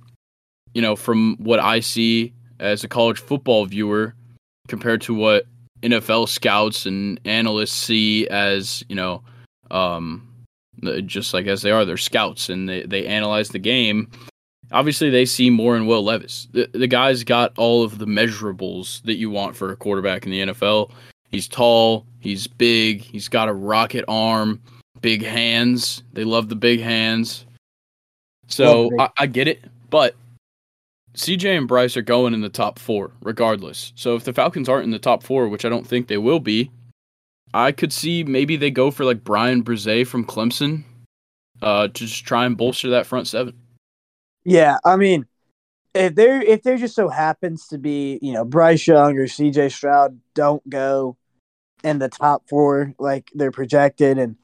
[0.73, 4.15] you know, from what I see as a college football viewer
[4.67, 5.45] compared to what
[5.81, 9.21] NFL scouts and analysts see as, you know,
[9.71, 10.27] um,
[11.05, 14.09] just like as they are, they're scouts and they, they analyze the game
[14.73, 16.47] obviously they see more in Will Levis.
[16.51, 20.31] The, the guy's got all of the measurables that you want for a quarterback in
[20.31, 20.91] the NFL.
[21.29, 24.61] He's tall, he's big, he's got a rocket arm,
[25.01, 26.03] big hands.
[26.13, 27.45] They love the big hands.
[28.47, 30.15] So I, I get it, but
[31.15, 33.93] CJ and Bryce are going in the top four regardless.
[33.95, 36.39] So if the Falcons aren't in the top four, which I don't think they will
[36.39, 36.69] be,
[37.53, 40.83] I could see maybe they go for like Bryan Bresee from Clemson
[41.61, 43.55] uh, to just try and bolster that front seven.
[44.45, 45.25] Yeah, I mean,
[45.93, 49.71] if there if there just so happens to be, you know, Bryce Young or CJ
[49.71, 51.17] Stroud don't go
[51.83, 54.35] in the top four like they're projected and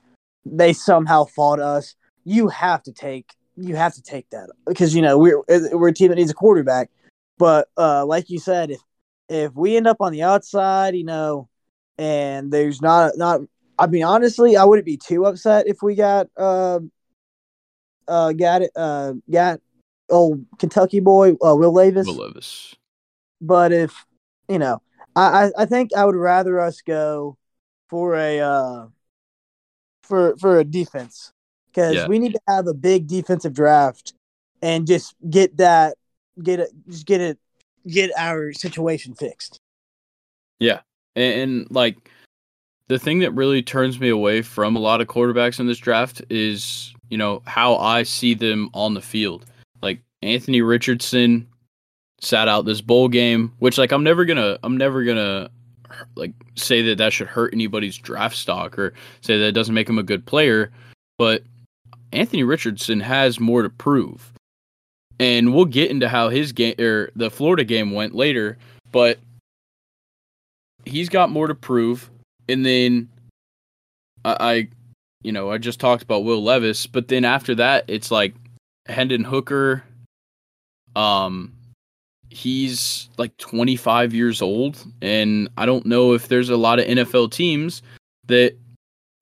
[0.45, 4.95] they somehow fall to us, you have to take you have to take that because
[4.95, 5.41] you know we're
[5.73, 6.89] we're a team that needs a quarterback.
[7.37, 8.81] But uh, like you said, if
[9.27, 11.49] if we end up on the outside, you know,
[11.97, 13.41] and there's not not,
[13.77, 16.79] I mean, honestly, I wouldn't be too upset if we got uh
[18.07, 19.61] uh got it uh got
[20.09, 22.07] old Kentucky boy, uh, Will Levis.
[22.07, 22.75] Will Levis.
[23.41, 24.05] But if
[24.47, 24.81] you know,
[25.15, 27.37] I, I think I would rather us go
[27.89, 28.87] for a uh,
[30.03, 31.31] for for a defense
[31.71, 32.07] because yeah.
[32.07, 34.13] we need to have a big defensive draft
[34.61, 35.95] and just get that
[36.41, 37.37] get it just get it
[37.87, 39.59] get our situation fixed.
[40.59, 40.81] Yeah,
[41.15, 42.09] and, and like
[42.87, 46.21] the thing that really turns me away from a lot of quarterbacks in this draft
[46.29, 49.45] is you know how I see them on the field.
[49.81, 51.47] Like Anthony Richardson
[52.21, 55.49] sat out this bowl game, which like I'm never gonna I'm never gonna
[56.15, 59.89] like say that that should hurt anybody's draft stock or say that it doesn't make
[59.89, 60.71] him a good player,
[61.17, 61.43] but
[62.11, 64.33] Anthony Richardson has more to prove.
[65.19, 68.57] And we'll get into how his game or the Florida game went later,
[68.91, 69.19] but
[70.85, 72.09] he's got more to prove.
[72.47, 73.09] And then
[74.23, 74.67] I, I
[75.21, 78.33] you know, I just talked about Will Levis, but then after that, it's like
[78.89, 79.83] Hendon Hooker.
[80.95, 81.53] Um,
[82.29, 87.31] he's like 25 years old, and I don't know if there's a lot of NFL
[87.31, 87.81] teams
[88.27, 88.55] that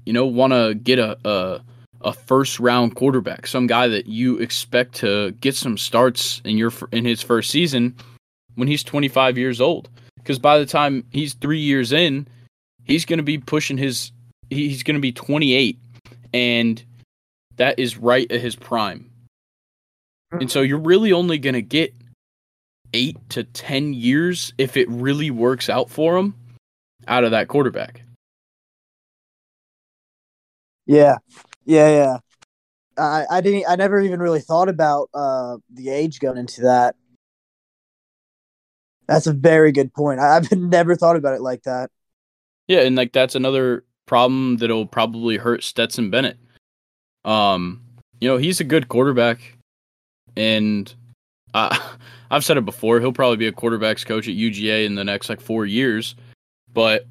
[0.06, 1.62] you know want to get a, a
[2.01, 6.71] a first round quarterback, some guy that you expect to get some starts in your
[6.91, 7.95] in his first season
[8.56, 9.89] when he's 25 years old.
[10.17, 12.27] Because by the time he's three years in,
[12.84, 14.12] he's going to be pushing his
[14.49, 15.80] he's going to be 28,
[16.34, 16.84] and
[17.58, 19.10] that is right at his prime.
[20.31, 21.93] And so you're really only going to get
[22.93, 26.35] eight to 10 years if it really works out for him
[27.07, 28.01] out of that quarterback.
[30.85, 31.17] Yeah.
[31.65, 31.89] Yeah.
[31.89, 32.17] Yeah.
[32.97, 36.95] I, I didn't, I never even really thought about uh, the age going into that.
[39.07, 40.19] That's a very good point.
[40.19, 41.91] I, I've never thought about it like that.
[42.67, 46.37] Yeah, and like that's another problem that'll probably hurt Stetson Bennett.
[47.23, 47.81] Um,
[48.19, 49.57] you know, he's a good quarterback,
[50.38, 50.93] and
[51.54, 51.78] uh,
[52.32, 53.00] I've said it before.
[53.00, 56.15] He'll probably be a quarterbacks coach at UGA in the next like four years.
[56.73, 57.06] But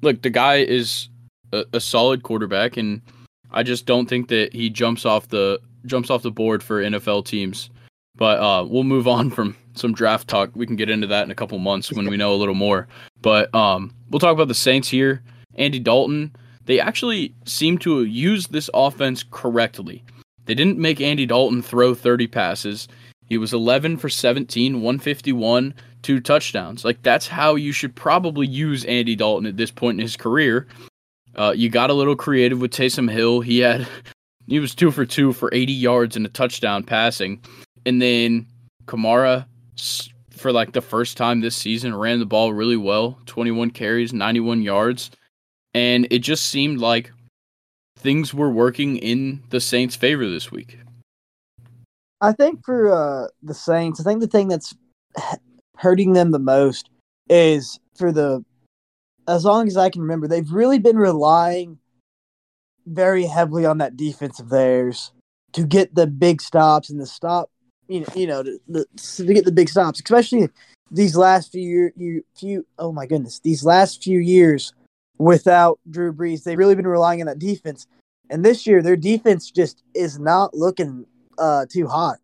[0.00, 1.08] look, the guy is
[1.52, 3.02] a, a solid quarterback, and
[3.50, 7.26] I just don't think that he jumps off the jumps off the board for NFL
[7.26, 7.70] teams.
[8.16, 10.50] But uh, we'll move on from some draft talk.
[10.54, 12.88] We can get into that in a couple months when we know a little more.
[13.20, 15.22] But um, we'll talk about the Saints here.
[15.56, 16.34] Andy Dalton.
[16.64, 20.04] They actually seem to use this offense correctly.
[20.44, 22.88] They didn't make Andy Dalton throw 30 passes.
[23.26, 26.84] He was 11 for 17, 151, two touchdowns.
[26.84, 30.66] Like that's how you should probably use Andy Dalton at this point in his career.
[31.34, 33.40] Uh, you got a little creative with Taysom Hill.
[33.40, 33.86] He had
[34.46, 37.40] he was two for two for 80 yards and a touchdown passing,
[37.86, 38.46] and then
[38.86, 39.46] Kamara
[40.30, 44.60] for like the first time this season ran the ball really well 21 carries 91
[44.60, 45.10] yards
[45.72, 47.12] and it just seemed like
[48.02, 50.78] things were working in the saints favor this week
[52.20, 54.74] i think for uh, the saints i think the thing that's
[55.76, 56.90] hurting them the most
[57.28, 58.44] is for the
[59.28, 61.78] as long as i can remember they've really been relying
[62.86, 65.12] very heavily on that defense of theirs
[65.52, 67.50] to get the big stops and the stop
[67.88, 70.48] you know, you know, to, to get the big stops, especially
[70.90, 72.66] these last few you few.
[72.78, 74.72] Oh my goodness, these last few years
[75.24, 77.86] without Drew Brees, they've really been relying on that defense.
[78.30, 81.06] And this year, their defense just is not looking
[81.38, 82.18] uh, too hot.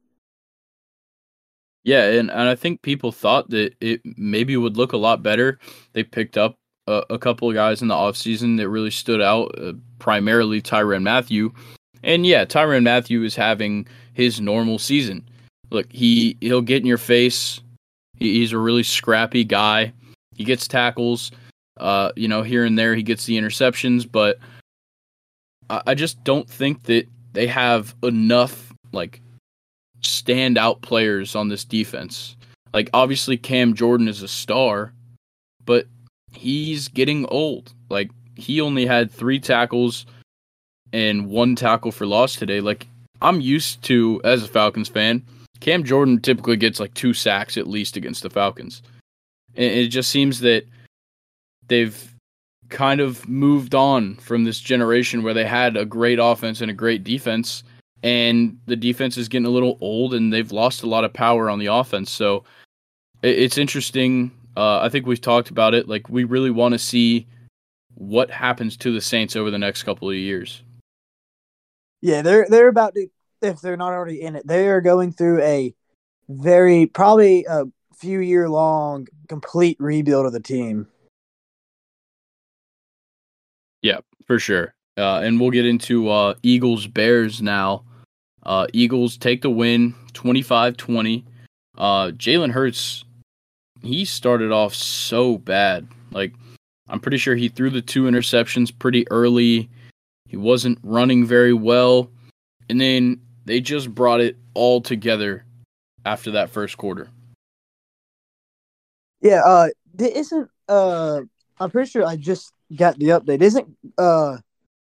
[1.85, 5.59] Yeah, and, and I think people thought that it maybe would look a lot better.
[5.93, 6.55] They picked up
[6.87, 11.03] a, a couple of guys in the offseason that really stood out, uh, primarily Tyrann
[11.03, 11.53] Mathieu.
[12.03, 15.25] And yeah, Tyrann Mathieu is having his normal season
[15.71, 17.61] look, he he'll get in your face.
[18.17, 19.93] He, he's a really scrappy guy.
[20.35, 21.31] He gets tackles,
[21.79, 22.95] uh, you know, here and there.
[22.95, 24.39] He gets the interceptions, but
[25.71, 29.21] I, I just don't think that they have enough like
[30.03, 32.37] standout players on this defense.
[32.73, 34.93] Like obviously Cam Jordan is a star,
[35.65, 35.87] but
[36.33, 37.73] he's getting old.
[37.91, 40.07] Like he only had 3 tackles
[40.93, 42.61] and one tackle for loss today.
[42.61, 42.87] Like
[43.21, 45.25] I'm used to as a Falcons fan,
[45.61, 48.83] Cam Jordan typically gets like two sacks at least against the Falcons.
[49.57, 50.67] And it just seems that
[51.69, 52.15] they've
[52.69, 56.75] kind of moved on from this generation where they had a great offense and a
[56.75, 57.63] great defense
[58.03, 61.51] and the defense is getting a little old and they've lost a lot of power
[61.51, 62.11] on the offense.
[62.11, 62.45] So
[63.23, 64.31] it's interesting.
[64.57, 65.89] Uh, I think we've talked about it.
[65.89, 67.27] Like we really want to see
[67.95, 70.63] what happens to the Saints over the next couple of years.
[72.01, 73.09] Yeah, they're they're about to
[73.43, 75.75] if they're not already in it, they are going through a
[76.29, 77.65] very probably a
[77.97, 80.87] few year long complete rebuild of the team.
[83.83, 84.75] Yeah, for sure.
[84.97, 87.85] Uh, and we'll get into uh, Eagles Bears now.
[88.43, 91.25] Uh, Eagles take the win 25 20.
[91.77, 93.05] Uh, Jalen Hurts,
[93.83, 95.87] he started off so bad.
[96.11, 96.35] Like,
[96.89, 99.69] I'm pretty sure he threw the two interceptions pretty early.
[100.27, 102.11] He wasn't running very well.
[102.69, 105.45] And then they just brought it all together
[106.05, 107.09] after that first quarter.
[109.21, 111.21] Yeah, uh isn't uh
[111.59, 113.43] I'm pretty sure I just got the update.
[113.43, 114.39] Isn't uh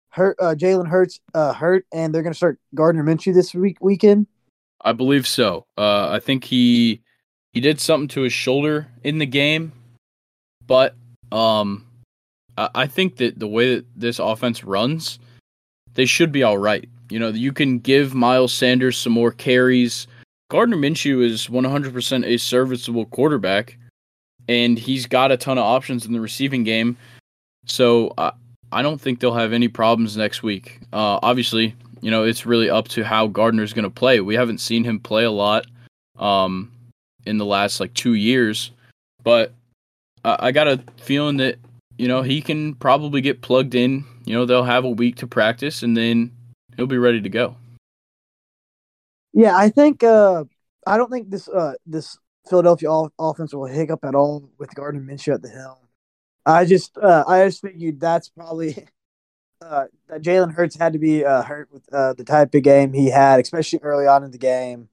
[0.09, 4.27] hurt uh Jalen Hurts uh hurt and they're gonna start Gardner Minshew this week weekend?
[4.81, 5.65] I believe so.
[5.77, 7.01] Uh I think he
[7.53, 9.71] he did something to his shoulder in the game,
[10.65, 10.95] but
[11.31, 11.85] um
[12.57, 15.19] I, I think that the way that this offense runs,
[15.93, 16.87] they should be all right.
[17.09, 20.07] You know, you can give Miles Sanders some more carries.
[20.49, 23.77] Gardner Minshew is 100% a serviceable quarterback,
[24.47, 26.97] and he's got a ton of options in the receiving game.
[27.65, 28.31] So uh,
[28.71, 30.79] I don't think they'll have any problems next week.
[30.93, 34.19] Uh, obviously, you know, it's really up to how Gardner's going to play.
[34.19, 35.65] We haven't seen him play a lot
[36.19, 36.71] um,
[37.25, 38.71] in the last like two years,
[39.23, 39.53] but
[40.23, 41.57] I, I got a feeling that,
[41.97, 44.03] you know, he can probably get plugged in.
[44.25, 46.31] You know, they'll have a week to practice, and then
[46.75, 47.55] he'll be ready to go.
[49.33, 50.45] Yeah, I think uh,
[50.87, 52.17] I don't think this uh, this
[52.49, 55.77] Philadelphia offense will hiccup at all with Gardner Minshew at the helm.
[56.45, 58.87] I just uh, I just figured that's probably
[59.61, 62.93] uh, that Jalen Hurts had to be uh, hurt with uh, the type of game
[62.93, 64.89] he had, especially early on in the game.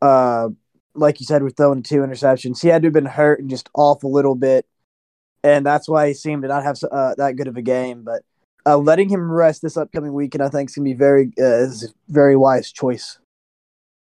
[0.00, 0.48] Uh,
[0.94, 3.68] like you said, with throwing two interceptions, he had to have been hurt and just
[3.74, 4.66] off a little bit,
[5.44, 8.02] and that's why he seemed to not have uh, that good of a game.
[8.04, 8.22] But
[8.66, 12.36] letting him rest this upcoming weekend, I think, is gonna be very is a very
[12.36, 13.18] wise choice.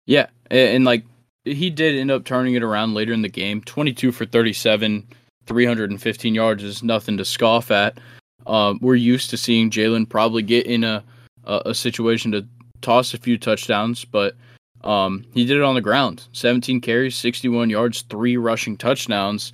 [0.05, 1.05] Yeah, and, and like
[1.43, 3.61] he did end up turning it around later in the game.
[3.61, 5.07] Twenty two for thirty seven,
[5.51, 7.99] 315 yards is nothing to scoff at.
[8.47, 11.03] Um, we're used to seeing Jalen probably get in a,
[11.43, 12.45] a, a situation to
[12.81, 14.35] toss a few touchdowns, but
[14.83, 16.27] um, he did it on the ground.
[16.31, 19.51] 17 carries, 61 yards, three rushing touchdowns.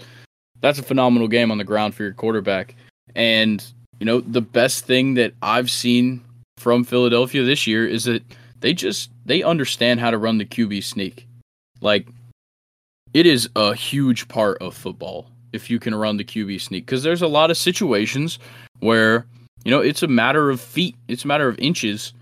[0.61, 2.75] That's a phenomenal game on the ground for your quarterback.
[3.15, 3.65] And
[3.99, 6.23] you know the best thing that I've seen
[6.57, 8.23] from Philadelphia this year is that
[8.59, 11.27] they just they understand how to run the QB sneak.
[11.81, 12.07] Like
[13.13, 15.27] it is a huge part of football
[15.57, 18.37] if you can run the QB sneak because there's a lot of situations
[18.79, 19.25] where
[19.65, 22.13] you know it's a matter of feet, it's a matter of inches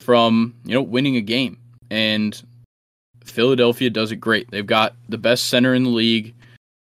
[0.00, 1.56] from you know winning a game,
[1.90, 2.42] and
[3.24, 4.50] Philadelphia does it great.
[4.50, 6.34] They've got the best center in the league,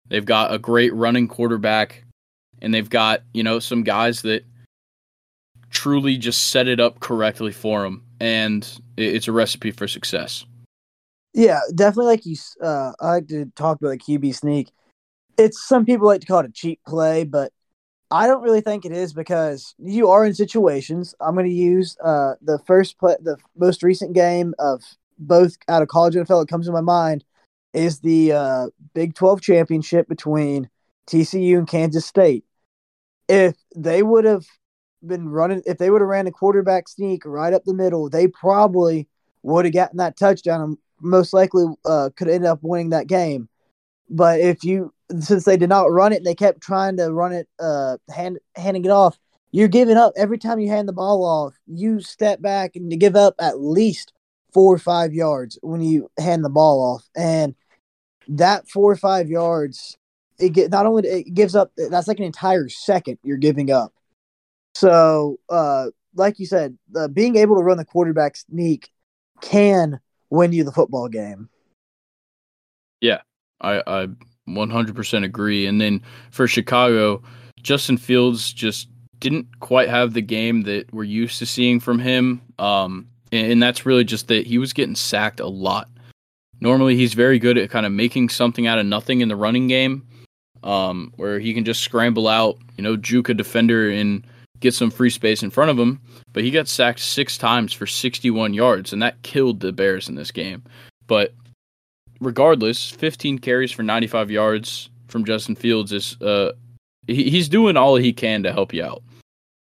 [0.10, 2.04] they've got a great running quarterback,
[2.62, 4.44] and they've got you know some guys that
[5.70, 10.44] truly just set it up correctly for them, and it's a recipe for success.
[11.34, 12.12] Yeah, definitely.
[12.12, 14.72] Like you, uh, I like to talk about the QB sneak.
[15.38, 17.52] It's some people like to call it a cheap play, but
[18.12, 21.16] I don't really think it is because you are in situations.
[21.20, 24.84] I'm going to use uh, the first play, the most recent game of
[25.18, 27.24] both out of college NFL that comes to my mind
[27.74, 30.70] is the uh, Big 12 championship between
[31.08, 32.46] TCU and Kansas State.
[33.28, 34.46] If they would have
[35.06, 38.28] been running, if they would have ran a quarterback sneak right up the middle, they
[38.28, 39.08] probably
[39.42, 43.50] would have gotten that touchdown and most likely uh, could end up winning that game.
[44.10, 47.48] But if you, since they did not run it, they kept trying to run it,
[47.60, 49.18] uh, hand handing it off.
[49.52, 51.56] You're giving up every time you hand the ball off.
[51.68, 54.12] You step back and you give up at least
[54.54, 57.56] four or five yards when you hand the ball off, and
[58.28, 59.98] that four or five yards,
[60.40, 61.72] it get not only it gives up.
[61.78, 63.94] That's like an entire second you're giving up.
[64.76, 68.90] So, uh, like you said, uh, being able to run the quarterback sneak
[69.42, 70.00] can
[70.30, 71.50] win you the football game.
[73.02, 73.22] Yeah,
[73.62, 74.08] I, I
[74.48, 75.66] 100% agree.
[75.66, 77.22] And then for Chicago,
[77.62, 78.90] Justin Fields just
[79.20, 82.42] didn't quite have the game that we're used to seeing from him.
[82.60, 85.90] Um, and, and that's really just that he was getting sacked a lot.
[86.60, 89.68] Normally, he's very good at kind of making something out of nothing in the running
[89.68, 90.08] game,
[90.64, 94.26] um, where he can just scramble out, you know, juke a defender and
[94.62, 96.00] get some free space in front of him.
[96.32, 100.16] But he got sacked six times for 61 yards, and that killed the Bears in
[100.16, 100.64] this game.
[101.08, 101.34] But
[102.24, 106.52] regardless, 15 carries for 95 yards from Justin Fields is uh,
[107.08, 109.04] he, he's doing all he can to help you out,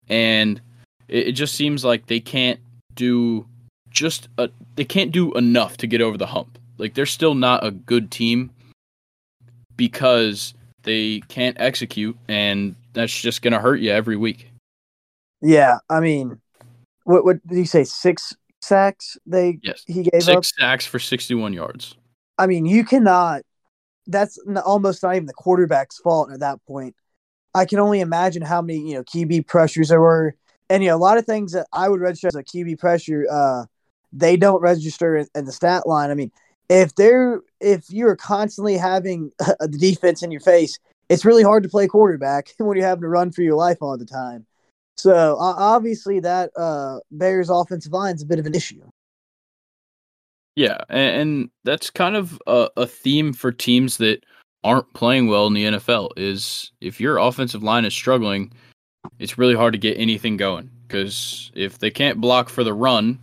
[0.09, 0.61] and
[1.09, 2.61] it, it just seems like they can't
[2.95, 3.47] do
[3.91, 6.59] just a, they can't do enough to get over the hump.
[6.79, 8.51] Like they're still not a good team
[9.77, 14.51] because they can't execute, and that's just gonna hurt you every week.
[15.41, 16.41] Yeah, I mean,
[17.05, 17.85] what what did you say?
[17.85, 19.83] Six sacks they yes.
[19.89, 20.45] he gave six up.
[20.45, 21.97] sacks for sixty one yards.
[22.43, 23.43] I mean, you cannot.
[24.09, 26.97] That's almost not even the quarterback's fault at that point.
[27.55, 30.35] I can only imagine how many you know QB pressures there were,
[30.69, 33.27] and you know a lot of things that I would register as a QB pressure,
[33.31, 33.67] uh,
[34.13, 36.11] they don't register in, in the stat line.
[36.11, 36.33] I mean,
[36.69, 41.69] if they're if you're constantly having the defense in your face, it's really hard to
[41.69, 44.47] play quarterback when you're having to run for your life all the time.
[44.97, 48.83] So uh, obviously that uh, Bears offensive line is a bit of an issue.
[50.57, 54.25] Yeah, and, that's kind of a, a, theme for teams that
[54.65, 56.11] aren't playing well in the NFL.
[56.17, 58.53] Is if your offensive line is struggling,
[59.19, 63.19] it's really hard to get anything going because if they can't block for the run,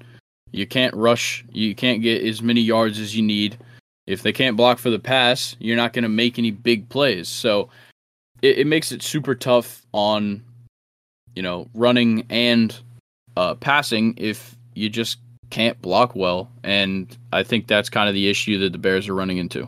[0.51, 3.59] you can't rush, you can't get as many yards as you need.
[4.07, 7.29] If they can't block for the pass, you're not going to make any big plays.
[7.29, 7.69] So
[8.41, 10.43] it, it makes it super tough on
[11.35, 12.77] you know, running and
[13.37, 15.19] uh, passing if you just
[15.49, 16.49] can't block well.
[16.63, 19.67] And I think that's kind of the issue that the Bears are running into.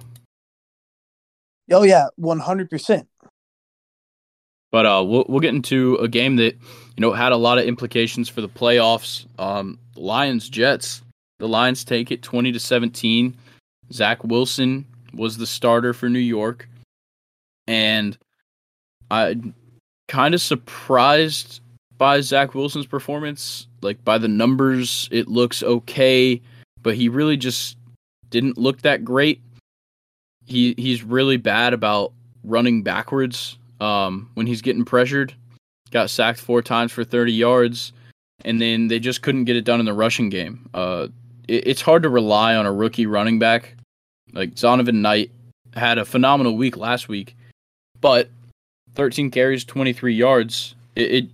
[1.72, 3.08] Oh yeah, one hundred percent.
[4.72, 7.66] But uh, we'll we'll get into a game that you know had a lot of
[7.66, 9.26] implications for the playoffs.
[9.40, 11.02] Um, Lions Jets.
[11.40, 13.36] The Lions take it twenty to seventeen.
[13.92, 16.70] Zach Wilson was the starter for New York,
[17.68, 18.18] and
[19.10, 19.36] I
[20.08, 21.62] kind of surprised
[22.02, 23.68] by Zach Wilson's performance.
[23.84, 26.42] Like by the numbers, it looks okay,
[26.82, 27.78] but he really just
[28.32, 29.40] didn't look that great.
[30.48, 32.12] He he's really bad about
[32.44, 35.36] running backwards um, when he's getting pressured.
[35.92, 37.94] Got sacked four times for 30 yards,
[38.44, 40.68] and then they just couldn't get it done in the rushing game.
[40.74, 41.10] Uh,
[41.48, 43.76] it, it's hard to rely on a rookie running back.
[44.34, 45.30] Like Zonovan Knight
[45.76, 47.36] had a phenomenal week last week,
[48.00, 48.28] but
[48.96, 50.74] 13 carries, 23 yards.
[50.96, 51.30] It, it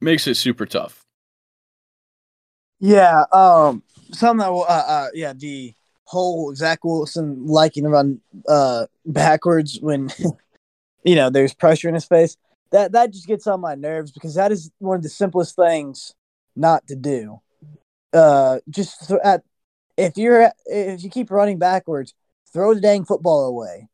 [0.00, 1.02] makes it super tough.
[2.78, 3.82] Yeah, um,
[4.12, 5.74] somehow, uh, uh, yeah, the
[6.04, 10.08] whole Zach Wilson liking to run uh backwards when
[11.06, 12.36] you know, there's pressure in his face.
[12.72, 16.12] That that just gets on my nerves because that is one of the simplest things
[16.56, 17.40] not to do.
[18.12, 19.42] Uh, just at
[19.96, 22.12] if you're if you keep running backwards,
[22.52, 23.88] throw the dang football away.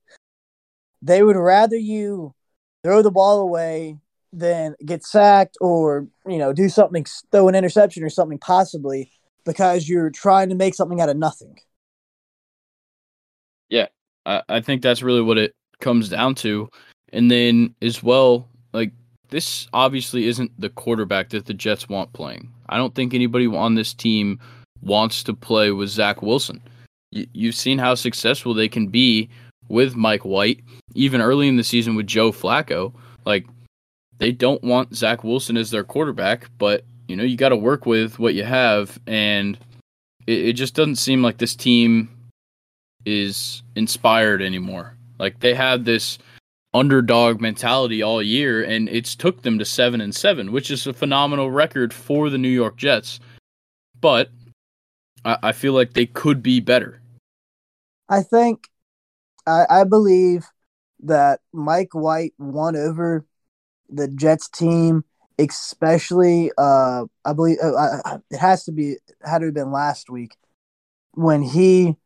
[1.02, 2.34] They would rather you
[2.82, 3.98] throw the ball away
[4.32, 9.10] than get sacked or you know do something, throw an interception or something possibly
[9.44, 11.56] because you're trying to make something out of nothing.
[13.68, 13.86] Yeah,
[14.26, 16.68] I, I think that's really what it comes down to.
[17.12, 18.92] And then as well, like
[19.28, 22.52] this obviously isn't the quarterback that the Jets want playing.
[22.68, 24.38] I don't think anybody on this team
[24.82, 26.62] wants to play with Zach Wilson.
[27.10, 29.28] You've seen how successful they can be
[29.68, 30.60] with Mike White,
[30.94, 32.94] even early in the season with Joe Flacco.
[33.26, 33.46] Like
[34.22, 37.86] they don't want Zach Wilson as their quarterback, but you know you got to work
[37.86, 39.58] with what you have, and
[40.28, 42.08] it, it just doesn't seem like this team
[43.04, 44.96] is inspired anymore.
[45.18, 46.18] Like they had this
[46.72, 50.92] underdog mentality all year, and it's took them to seven and seven, which is a
[50.92, 53.18] phenomenal record for the New York Jets.
[54.00, 54.30] But
[55.24, 57.00] I, I feel like they could be better.
[58.08, 58.68] I think,
[59.48, 60.46] I, I believe
[61.00, 63.26] that Mike White won over
[63.92, 65.04] the Jets team,
[65.38, 66.50] especially.
[66.56, 70.36] Uh, I believe uh, it has to be had to have been last week
[71.12, 71.96] when he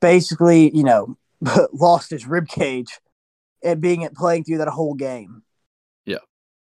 [0.00, 1.16] basically, you know,
[1.72, 3.00] lost his rib cage
[3.62, 5.42] and being at playing through that whole game.
[6.04, 6.18] Yeah.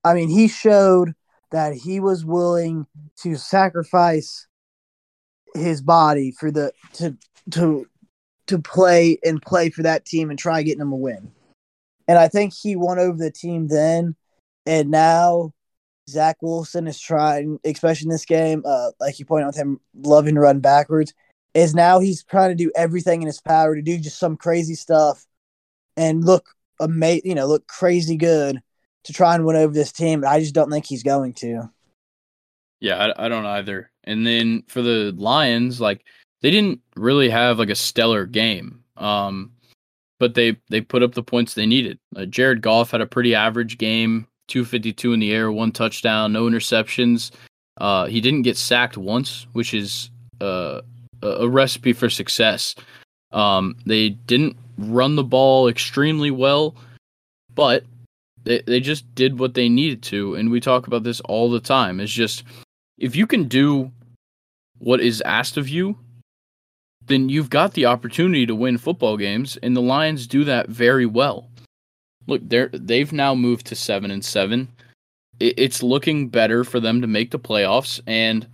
[0.03, 1.13] I mean, he showed
[1.51, 2.85] that he was willing
[3.21, 4.47] to sacrifice
[5.53, 7.17] his body for the to
[7.51, 7.88] to
[8.47, 11.31] to play and play for that team and try getting them a win.
[12.07, 14.15] And I think he won over the team then.
[14.68, 15.53] And now
[16.09, 19.80] Zach Wilson is trying, especially in this game, uh, like you pointed out with him
[19.95, 21.13] loving to run backwards,
[21.53, 24.76] is now he's trying to do everything in his power to do just some crazy
[24.76, 25.26] stuff
[25.95, 26.49] and look
[26.82, 28.61] amazing, you know, look crazy good
[29.05, 30.20] to try and win over this team.
[30.20, 31.72] But I just don't think he's going to.
[32.82, 33.89] Yeah, I, I don't either.
[34.03, 36.03] And then for the Lions, like
[36.41, 38.84] they didn't really have like a stellar game.
[38.97, 39.53] Um,
[40.20, 41.99] but they they put up the points they needed.
[42.15, 46.45] Uh, Jared Goff had a pretty average game, 252 in the air, one touchdown, no
[46.45, 47.31] interceptions.
[47.77, 50.09] Uh, he didn't get sacked once, which is
[50.41, 50.81] uh,
[51.21, 52.75] a recipe for success.
[53.31, 56.75] Um, they didn't run the ball extremely well,
[57.53, 57.83] but
[58.43, 61.59] they they just did what they needed to, and we talk about this all the
[61.59, 61.99] time.
[61.99, 62.43] It's just
[62.97, 63.91] if you can do
[64.79, 65.97] what is asked of you,
[67.05, 71.05] then you've got the opportunity to win football games, and the Lions do that very
[71.05, 71.49] well.
[72.28, 74.67] Look, they're they've now moved to seven and seven.
[75.39, 78.47] It's looking better for them to make the playoffs, and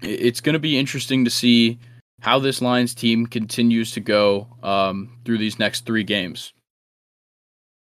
[0.00, 1.78] it's going to be interesting to see
[2.20, 6.52] how this Lions team continues to go um, through these next three games.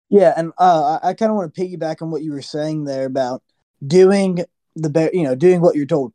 [0.08, 3.04] Yeah, and uh, I kind of want to piggyback on what you were saying there
[3.04, 3.42] about
[3.86, 4.44] doing
[4.76, 6.12] the bare, you know, doing what you're told.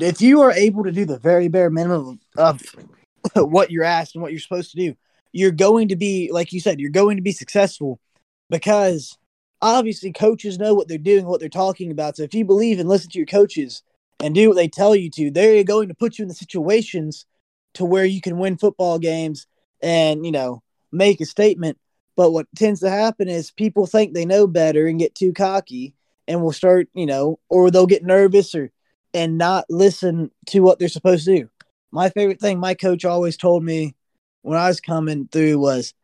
[0.00, 2.60] If you are able to do the very bare minimum of
[3.34, 4.96] what you're asked and what you're supposed to do,
[5.32, 8.00] you're going to be, like you said, you're going to be successful
[8.50, 9.16] because
[9.62, 12.16] obviously coaches know what they're doing, what they're talking about.
[12.16, 13.82] So if you believe and listen to your coaches
[14.20, 17.26] and do what they tell you to, they're going to put you in the situations
[17.74, 19.46] to where you can win football games
[19.82, 21.78] and, you know, make a statement.
[22.16, 25.94] But what tends to happen is people think they know better and get too cocky
[26.26, 28.70] and will start, you know, or they'll get nervous or
[29.12, 31.48] and not listen to what they're supposed to do.
[31.90, 33.94] My favorite thing my coach always told me
[34.42, 35.94] when I was coming through was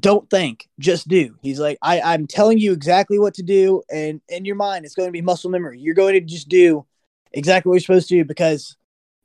[0.00, 1.36] don't think, just do.
[1.40, 4.94] He's like, I, I'm telling you exactly what to do, and in your mind, it's
[4.94, 5.80] going to be muscle memory.
[5.80, 6.86] You're going to just do
[7.32, 8.76] exactly what you're supposed to do because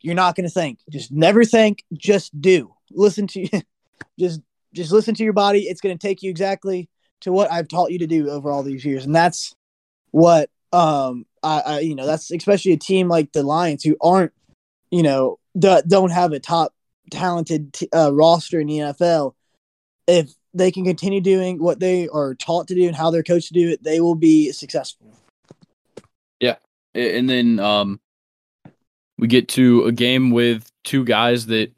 [0.02, 0.80] you're not going to think.
[0.90, 1.84] Just never think.
[1.94, 2.74] Just do.
[2.92, 3.48] Listen to
[4.20, 4.42] just
[4.74, 5.62] just listen to your body.
[5.62, 6.90] It's going to take you exactly
[7.22, 9.56] to what I've taught you to do over all these years, and that's
[10.12, 14.34] what um I, I you know that's especially a team like the Lions who aren't
[14.92, 16.74] you know don't have a top
[17.12, 19.34] talented t- uh, roster in the NFL.
[20.08, 23.48] If they can continue doing what they are taught to do and how they're coached
[23.48, 25.08] to do it, they will be successful.
[26.40, 26.56] Yeah,
[26.94, 28.00] and then um,
[29.18, 31.72] we get to a game with two guys that,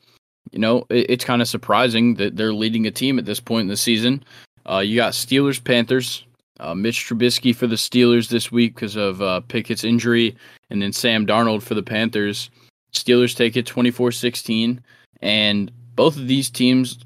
[0.51, 3.63] you know, it, it's kind of surprising that they're leading a team at this point
[3.63, 4.23] in the season.
[4.69, 6.25] Uh, you got Steelers Panthers.
[6.59, 10.37] Uh, Mitch Trubisky for the Steelers this week because of uh, Pickett's injury,
[10.69, 12.49] and then Sam Darnold for the Panthers.
[12.93, 14.81] Steelers take it 24 16,
[15.21, 16.97] and both of these teams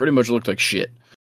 [0.00, 0.90] pretty much looked like shit.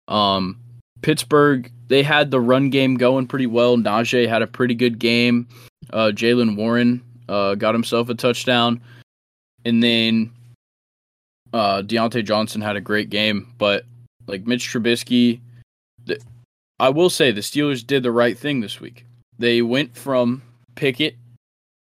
[0.09, 0.59] Um,
[1.01, 3.77] Pittsburgh, they had the run game going pretty well.
[3.77, 5.47] Najee had a pretty good game.
[5.93, 8.81] Uh, Jaylen Warren uh, got himself a touchdown,
[9.64, 10.33] and then
[11.53, 13.55] uh, Diontae Johnson had a great game.
[13.57, 13.85] But
[14.27, 15.39] like Mitch Trubisky,
[16.05, 16.19] the,
[16.81, 19.07] I will say the Steelers did the right thing this week.
[19.39, 20.43] They went from
[20.75, 21.14] Pickett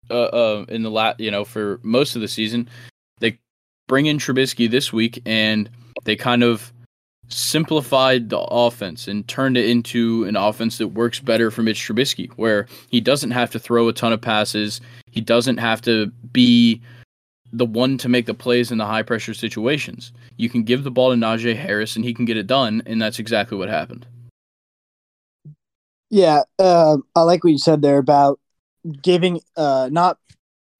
[0.09, 2.69] uh, uh in the lat, you know, for most of the season.
[3.19, 3.37] They
[3.89, 5.69] bring in Trubisky this week and
[6.03, 6.71] they kind of
[7.27, 12.29] simplified the offense and turned it into an offense that works better for Mitch Trubisky,
[12.35, 14.81] where he doesn't have to throw a ton of passes.
[15.09, 16.81] He doesn't have to be
[17.53, 20.13] the one to make the plays in the high pressure situations.
[20.37, 23.01] You can give the ball to Najee Harris and he can get it done, and
[23.01, 24.05] that's exactly what happened.
[26.09, 28.39] Yeah, uh, I like what you said there about
[29.01, 30.17] giving, uh, not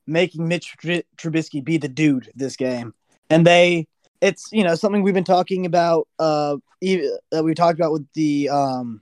[0.06, 0.76] making Mitch
[1.18, 2.94] Trubisky be the dude this game,
[3.30, 3.88] and they
[4.22, 8.50] it's you know something we've been talking about uh that we talked about with the
[8.50, 9.02] um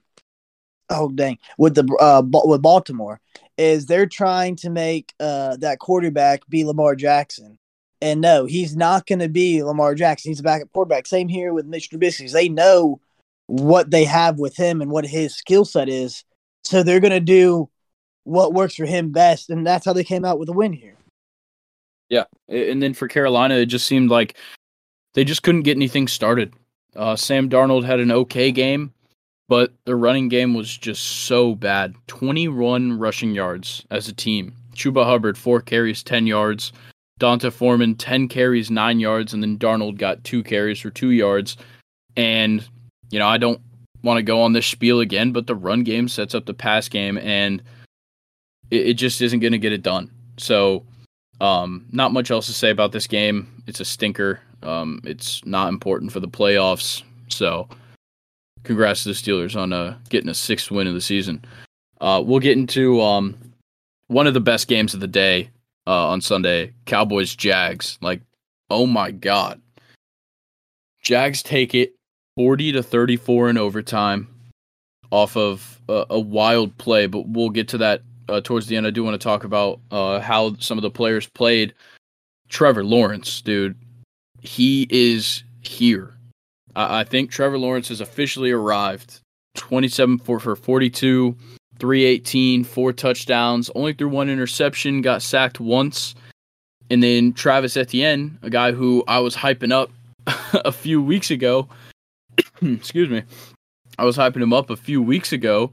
[0.90, 3.20] oh dang with the uh with Baltimore
[3.58, 7.58] is they're trying to make uh that quarterback be Lamar Jackson.
[8.02, 10.32] And no, he's not going to be Lamar Jackson.
[10.32, 11.06] He's a backup quarterback.
[11.06, 12.32] Same here with Mitch Trubisky.
[12.32, 13.02] They know
[13.48, 16.24] what they have with him and what his skill set is.
[16.64, 17.70] So they're going to do
[18.24, 19.50] what works for him best.
[19.50, 20.96] And that's how they came out with a win here.
[22.08, 22.24] Yeah.
[22.48, 24.38] And then for Carolina, it just seemed like
[25.20, 26.54] they just couldn't get anything started.
[26.96, 28.94] Uh, Sam Darnold had an okay game,
[29.50, 31.94] but the running game was just so bad.
[32.08, 34.56] 21 rushing yards as a team.
[34.76, 36.72] Chuba Hubbard, four carries, 10 yards.
[37.20, 39.34] D'Onta Foreman, 10 carries, 9 yards.
[39.34, 41.58] And then Darnold got two carries for 2 yards.
[42.16, 42.66] And,
[43.12, 43.60] you know, I don't
[44.04, 46.88] want to go on this spiel again, but the run game sets up the pass
[46.88, 47.62] game, and
[48.72, 50.12] it, it just isn't going to get it done.
[50.38, 50.86] So,
[51.42, 53.64] um, not much else to say about this game.
[53.68, 54.40] It's a stinker.
[54.64, 57.03] Um, it's not important for the playoffs.
[57.30, 57.68] So,
[58.64, 61.43] congrats to the Steelers on uh, getting a sixth win of the season.
[62.01, 63.36] Uh, we'll get into um,
[64.07, 65.49] one of the best games of the day
[65.88, 67.97] uh, on Sunday Cowboys Jags.
[68.01, 68.22] Like,
[68.70, 69.62] oh my God.
[71.01, 71.95] Jags take it
[72.36, 74.28] 40 to 34 in overtime
[75.12, 78.86] off of a, a wild play, but we'll get to that uh, towards the end.
[78.86, 81.74] I do want to talk about uh, how some of the players played.
[82.47, 83.76] Trevor Lawrence, dude,
[84.42, 86.14] he is here.
[86.76, 89.20] I, I think Trevor Lawrence has officially arrived.
[89.56, 91.36] 27 for, for 42,
[91.80, 96.16] 318, four touchdowns, only threw one interception, got sacked once.
[96.90, 99.92] And then Travis Etienne, a guy who I was hyping up
[100.54, 101.68] a few weeks ago.
[102.62, 103.24] excuse me.
[103.98, 105.72] I was hyping him up a few weeks ago,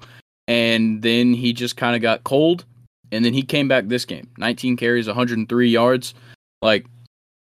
[0.48, 2.64] and then he just kind of got cold.
[3.12, 6.14] And then he came back this game 19 carries, 103 yards.
[6.60, 6.86] Like,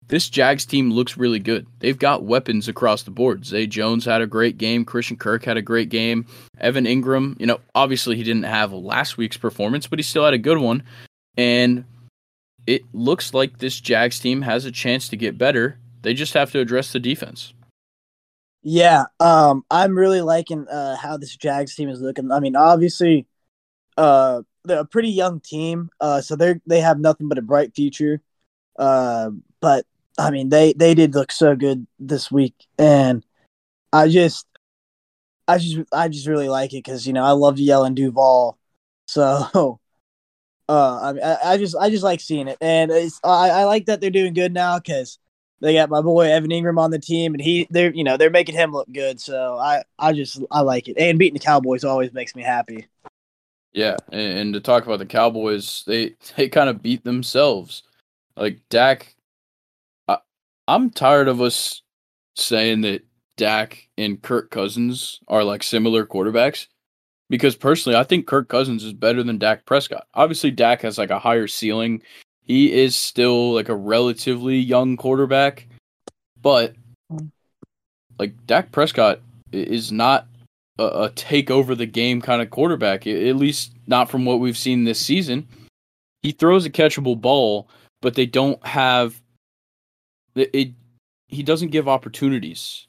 [0.09, 1.67] this Jags team looks really good.
[1.81, 3.45] They've got weapons across the board.
[3.45, 4.85] Zay Jones had a great game.
[4.85, 6.27] Christian Kirk had a great game.
[6.59, 10.35] Evan Engram, you know, obviously he didn't have last week's performance, but he still had
[10.35, 10.83] a good one.
[11.37, 11.85] And
[12.67, 15.79] it looks like this Jags team has a chance to get better.
[16.03, 17.53] They just have to address the defense.
[18.63, 22.33] Yeah, um, I'm really liking uh, how this Jags team is looking.
[22.33, 23.27] I mean, obviously,
[23.97, 27.75] uh, they're a pretty young team, uh, so they they have nothing but a bright
[27.75, 28.21] future.
[28.79, 29.31] Uh,
[29.61, 29.87] but
[30.19, 33.25] I mean, they they did look so good this week, and
[33.93, 34.47] I just,
[35.47, 38.59] I just, I just really like it because you know I love yelling Duval,
[39.07, 39.81] so.
[40.71, 43.65] Uh, I mean, I, I just, I just like seeing it, and it's, I, I
[43.65, 45.19] like that they're doing good now because
[45.63, 48.29] they got my boy Evan Engram on the team, and he, they're, you know, they're
[48.29, 49.19] making him look good.
[49.19, 52.87] So I, I just, I like it, and beating the Cowboys always makes me happy.
[53.73, 57.83] Yeah, and, and to talk about the Cowboys, they, they kind of beat themselves.
[58.37, 59.17] Like Dak
[60.69, 61.81] I'm tired of us
[62.37, 63.03] saying that
[63.39, 66.67] Dak and Kirk Cousins are like similar quarterbacks
[67.31, 70.07] because personally, I think Kirk Cousins is better than Dak Prescott.
[70.13, 72.03] Obviously, Dak has like a higher ceiling.
[72.43, 75.67] He is still like a relatively young quarterback,
[76.43, 76.75] but
[78.19, 79.21] like Dak Prescott
[79.53, 80.27] is not
[80.79, 84.59] a, a take over the game kind of quarterback, at least not from what we've
[84.59, 85.49] seen this season.
[86.21, 87.71] He throws a catchable ball,
[88.03, 89.19] but they don't have
[90.41, 90.69] it, it
[91.29, 92.87] he doesn't give opportunities.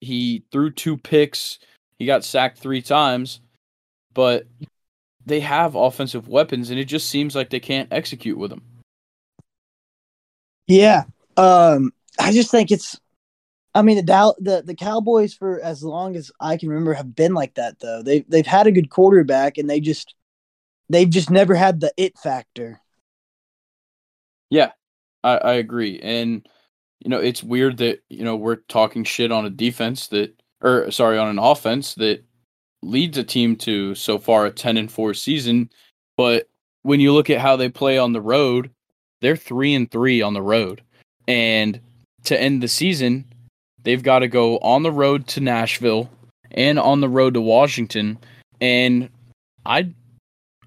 [0.00, 1.58] He threw two picks.
[1.98, 3.40] He got sacked three times,
[4.14, 4.46] but
[5.26, 8.62] they have offensive weapons, and it just seems like they can't execute with them.
[10.66, 11.04] Yeah,
[11.36, 12.98] um, I just think it's.
[13.74, 17.14] I mean, the Dow- the the Cowboys for as long as I can remember have
[17.14, 17.78] been like that.
[17.80, 20.14] Though they they've had a good quarterback, and they just
[20.88, 22.80] they've just never had the it factor.
[24.48, 24.72] Yeah,
[25.22, 26.48] I, I agree, and
[27.00, 30.90] you know, it's weird that, you know, we're talking shit on a defense that or
[30.90, 32.22] sorry, on an offense that
[32.82, 35.70] leads a team to so far a 10 and 4 season,
[36.16, 36.48] but
[36.82, 38.70] when you look at how they play on the road,
[39.20, 40.82] they're 3 and 3 on the road.
[41.28, 41.80] And
[42.24, 43.24] to end the season,
[43.82, 46.10] they've got to go on the road to Nashville
[46.50, 48.18] and on the road to Washington.
[48.60, 49.10] And
[49.64, 49.90] I,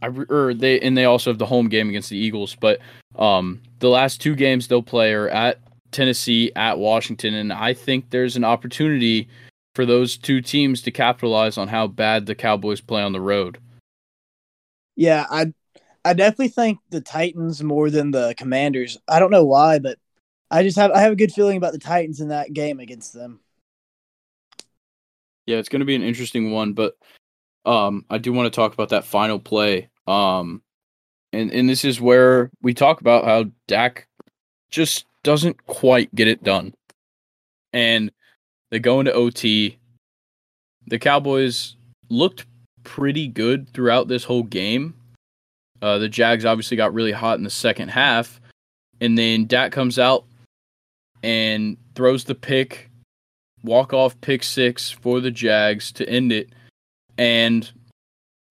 [0.01, 2.55] I or they and they also have the home game against the Eagles.
[2.55, 2.79] But
[3.15, 5.59] um, the last two games they'll play are at
[5.93, 9.29] Tennessee, at Washington, and I think there's an opportunity
[9.75, 13.59] for those two teams to capitalize on how bad the Cowboys play on the road.
[14.95, 15.53] Yeah, I
[16.05, 18.97] I definitely think the Titans more than the Commanders.
[19.07, 19.97] I don't know why, but
[20.51, 23.13] I just have I have a good feeling about the Titans in that game against
[23.13, 23.39] them.
[25.45, 26.95] Yeah, it's going to be an interesting one, but
[27.65, 29.89] um I do want to talk about that final play.
[30.05, 30.61] Um
[31.31, 34.07] and and this is where we talk about how Dak
[34.69, 36.73] just doesn't quite get it done.
[37.71, 38.11] And
[38.71, 39.77] they go into OT.
[40.87, 41.75] The Cowboys
[42.09, 42.45] looked
[42.83, 44.93] pretty good throughout this whole game.
[45.81, 48.39] Uh, the Jags obviously got really hot in the second half,
[49.01, 50.25] and then Dak comes out
[51.23, 52.89] and throws the pick,
[53.63, 56.49] walk off pick six for the Jags to end it,
[57.17, 57.69] and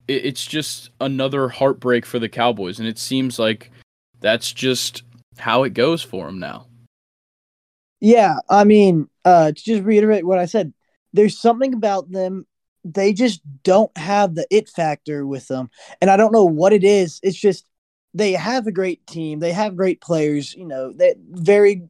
[0.08, 3.70] it's just another heartbreak for the Cowboys, and it seems like
[4.20, 5.02] that's just
[5.38, 6.66] how it goes for them now.
[8.00, 10.72] Yeah, I mean, uh, to just reiterate what I said,
[11.12, 12.46] there's something about them.
[12.84, 15.70] They just don't have the it factor with them,
[16.00, 17.20] and I don't know what it is.
[17.22, 17.64] It's just
[18.12, 19.38] they have a great team.
[19.38, 20.52] They have great players.
[20.54, 21.82] You know, they very,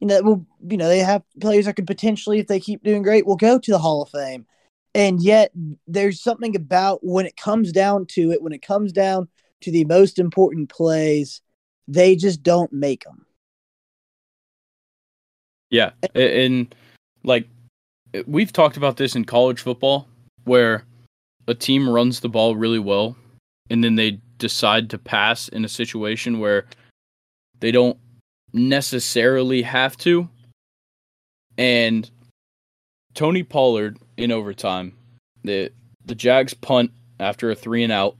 [0.00, 3.02] you know, well, you know, they have players that could potentially, if they keep doing
[3.02, 4.46] great, will go to the Hall of Fame.
[4.92, 5.52] And yet,
[5.86, 9.28] there's something about when it comes down to it, when it comes down
[9.60, 11.40] to the most important plays,
[11.88, 13.26] they just don't make them.
[15.70, 16.72] Yeah, and
[17.24, 17.48] like
[18.26, 20.06] we've talked about this in college football,
[20.44, 20.84] where
[21.48, 23.16] a team runs the ball really well,
[23.70, 26.66] and then they decide to pass in a situation where
[27.60, 27.98] they don't
[28.52, 30.28] necessarily have to.
[31.58, 32.08] And
[33.14, 34.96] Tony Pollard in overtime,
[35.42, 35.70] the
[36.04, 38.16] the Jags punt after a three and out.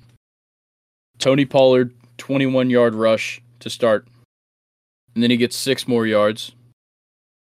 [1.18, 4.06] Tony Pollard, 21 yard rush to start.
[5.14, 6.52] And then he gets six more yards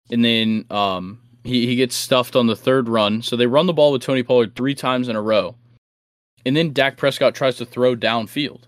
[0.10, 3.22] and then um, he he gets stuffed on the third run.
[3.22, 5.56] So they run the ball with Tony Pollard three times in a row,
[6.46, 8.64] and then Dak Prescott tries to throw downfield,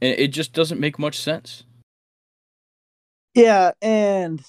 [0.00, 1.64] and it just doesn't make much sense.
[3.34, 4.42] Yeah, and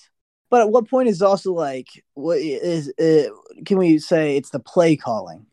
[0.50, 3.32] but at what point is also like what is it,
[3.66, 5.46] can we say it's the play calling?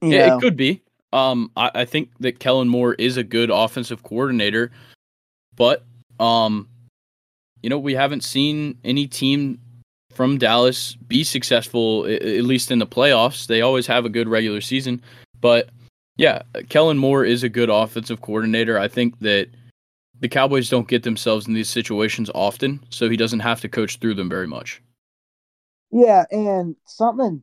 [0.00, 0.36] You yeah, know?
[0.36, 0.82] it could be.
[1.12, 4.70] Um, I, I think that Kellen Moore is a good offensive coordinator,
[5.56, 5.84] but
[6.18, 6.68] um,
[7.62, 9.60] you know, we haven't seen any team
[10.12, 13.46] from Dallas be successful, at least in the playoffs.
[13.46, 15.02] They always have a good regular season.
[15.40, 15.70] But
[16.16, 18.78] yeah, Kellen Moore is a good offensive coordinator.
[18.78, 19.48] I think that
[20.20, 23.98] the Cowboys don't get themselves in these situations often, so he doesn't have to coach
[23.98, 24.82] through them very much.
[25.90, 27.42] Yeah, and something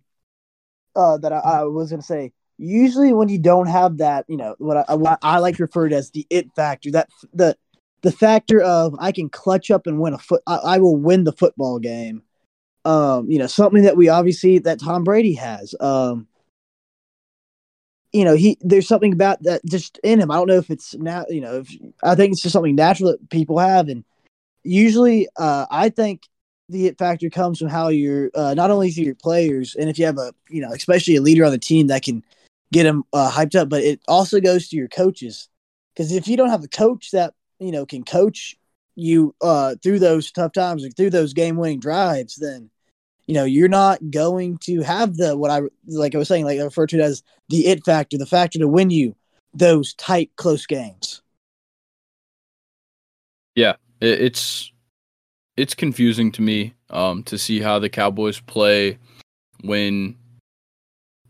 [0.95, 4.38] uh, that I, I was going to say usually when you don't have that, you
[4.38, 7.55] know, what I, what I like to refer to as the it factor, that the
[8.01, 10.41] the factor of I can clutch up and win a foot.
[10.47, 12.22] I, I, will win the football game.
[12.86, 15.74] Um, you know, something that we obviously that Tom Brady has.
[15.80, 16.28] Um,
[18.14, 20.32] you know, he there's something about that just in him.
[20.32, 21.26] I don't know if it's now.
[21.30, 24.03] You know, if, I think it's just something natural that people have, and
[24.64, 26.24] usually, uh, I think
[26.70, 29.99] the it factor comes from how you're uh, not only through your players, and if
[29.99, 32.24] you have a you know, especially a leader on the team that can
[32.72, 35.49] get them uh, hyped up, but it also goes to your coaches.
[35.93, 38.55] Because if you don't have a coach that you know can coach
[38.95, 42.70] you uh, through those tough times and through those game winning drives, then
[43.26, 46.59] you know you're not going to have the what I like I was saying like
[46.59, 49.15] I refer to it as the it factor, the factor to win you
[49.53, 51.22] those tight close games.
[53.55, 54.72] Yeah, it's
[55.55, 58.99] it's confusing to me um, to see how the Cowboys play
[59.63, 60.15] when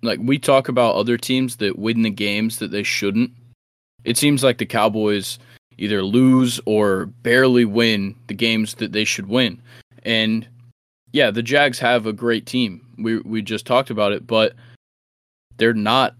[0.01, 3.31] like we talk about other teams that win the games that they shouldn't.
[4.03, 5.39] It seems like the Cowboys
[5.77, 9.61] either lose or barely win the games that they should win.
[10.03, 10.47] And
[11.11, 12.85] yeah, the Jags have a great team.
[12.97, 14.53] We we just talked about it, but
[15.57, 16.15] they're not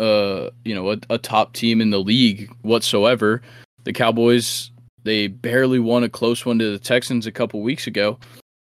[0.00, 3.42] uh you know a, a top team in the league whatsoever.
[3.84, 4.70] The Cowboys
[5.04, 8.18] they barely won a close one to the Texans a couple weeks ago,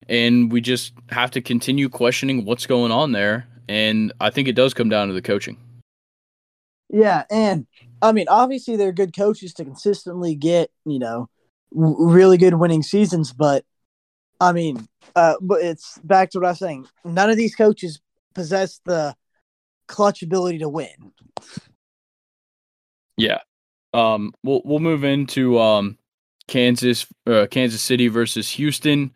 [0.10, 3.48] and we just have to continue questioning what's going on there.
[3.68, 5.58] And I think it does come down to the coaching.
[6.90, 7.66] Yeah, and
[8.02, 11.30] I mean, obviously they're good coaches to consistently get you know
[11.72, 13.66] really good winning seasons, but
[14.40, 16.88] I mean, uh, but it's back to what I was saying.
[17.04, 18.00] None of these coaches
[18.34, 19.16] possess the
[19.88, 21.12] clutch ability to win.
[23.18, 23.40] Yeah.
[23.94, 24.34] Um.
[24.44, 25.98] We'll we'll move into um
[26.48, 29.14] Kansas uh, Kansas City versus Houston.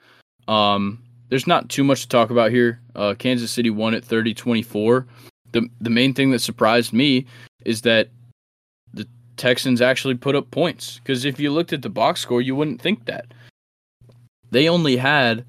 [0.48, 1.04] Um.
[1.30, 2.82] There's not too much to talk about here.
[2.96, 5.06] Uh, Kansas City won at 30-24.
[5.52, 7.26] The the main thing that surprised me
[7.66, 8.10] is that
[8.94, 9.08] the
[9.38, 12.82] Texans actually put up points because if you looked at the box score, you wouldn't
[12.82, 13.34] think that.
[14.52, 15.46] They only had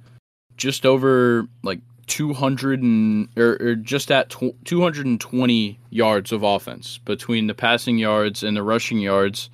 [0.57, 7.47] just over like 200 and or, or just at tw- 220 yards of offense between
[7.47, 9.49] the passing yards and the rushing yards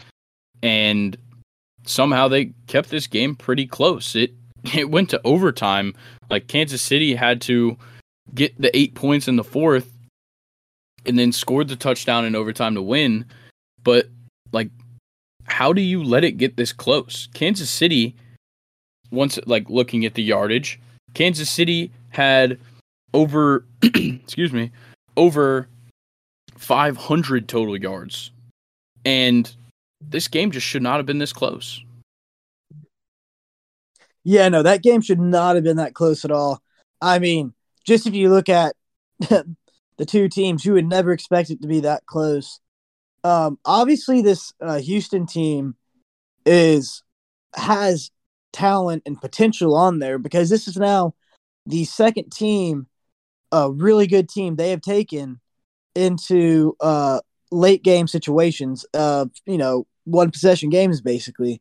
[0.62, 1.16] and
[1.84, 4.32] somehow they kept this game pretty close it
[4.74, 5.94] it went to overtime.
[6.30, 7.76] Like Kansas City had to
[8.34, 9.92] get the 8 points in the fourth
[11.04, 13.24] and then scored the touchdown in overtime to win.
[13.82, 14.08] But
[14.52, 14.70] like
[15.44, 17.28] how do you let it get this close?
[17.34, 18.14] Kansas City
[19.12, 20.80] once like looking at the yardage
[21.16, 22.58] Kansas City had
[23.14, 24.70] over excuse me
[25.16, 25.66] over
[26.56, 28.30] 500 total yards.
[29.04, 29.50] And
[30.00, 31.82] this game just should not have been this close
[34.26, 36.60] yeah no that game should not have been that close at all
[37.00, 37.54] i mean
[37.86, 38.74] just if you look at
[39.20, 42.60] the two teams you would never expect it to be that close
[43.24, 45.74] um obviously this uh, houston team
[46.44, 47.02] is
[47.54, 48.10] has
[48.52, 51.14] talent and potential on there because this is now
[51.66, 52.86] the second team,
[53.52, 55.40] a really good team they have taken
[55.94, 57.20] into uh,
[57.50, 61.60] late game situations, uh, you know, one possession games basically.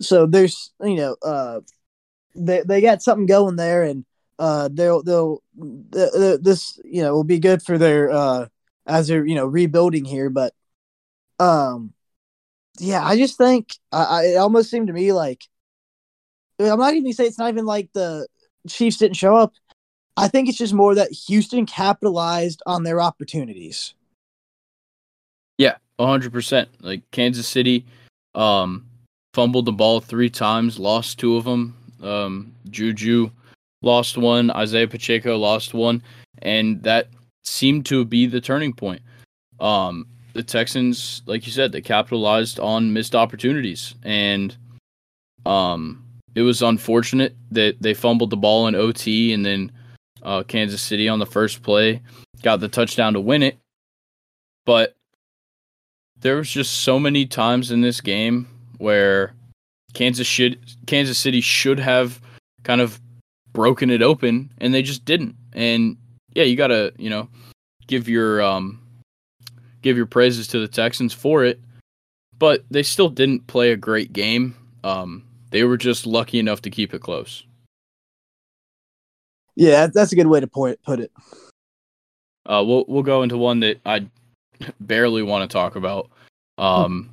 [0.00, 1.60] So there's, you know, uh,
[2.34, 4.04] they they got something going there, and
[4.38, 5.42] uh, they'll they'll
[5.92, 8.46] th- this you know will be good for their uh
[8.86, 10.54] as they're you know rebuilding here, but
[11.38, 11.92] um,
[12.78, 15.44] yeah, I just think I, I it almost seemed to me like
[16.58, 18.26] I'm not even say it's not even like the
[18.68, 19.52] Chiefs didn't show up.
[20.16, 23.94] I think it's just more that Houston capitalized on their opportunities.
[25.58, 26.66] Yeah, 100%.
[26.80, 27.86] Like Kansas City
[28.34, 28.86] um
[29.34, 31.77] fumbled the ball 3 times, lost two of them.
[32.02, 33.30] Um Juju
[33.82, 36.02] lost one, Isaiah Pacheco lost one,
[36.42, 37.08] and that
[37.44, 39.02] seemed to be the turning point.
[39.60, 44.56] Um the Texans, like you said, they capitalized on missed opportunities and
[45.46, 49.72] um it was unfortunate that they fumbled the ball in OT and then
[50.22, 52.00] uh, Kansas City on the first play
[52.42, 53.58] got the touchdown to win it.
[54.64, 54.94] But
[56.20, 58.46] there was just so many times in this game
[58.78, 59.34] where
[59.94, 62.20] Kansas should Kansas City should have
[62.62, 63.00] kind of
[63.52, 65.34] broken it open and they just didn't.
[65.52, 65.96] And
[66.34, 67.28] yeah, you got to, you know,
[67.86, 68.80] give your um
[69.82, 71.60] give your praises to the Texans for it,
[72.38, 74.54] but they still didn't play a great game.
[74.84, 77.44] Um they were just lucky enough to keep it close.
[79.56, 81.10] Yeah, that's a good way to point put it.
[82.46, 84.06] Uh, we'll we'll go into one that I
[84.80, 86.10] barely want to talk about.
[86.58, 87.10] Um,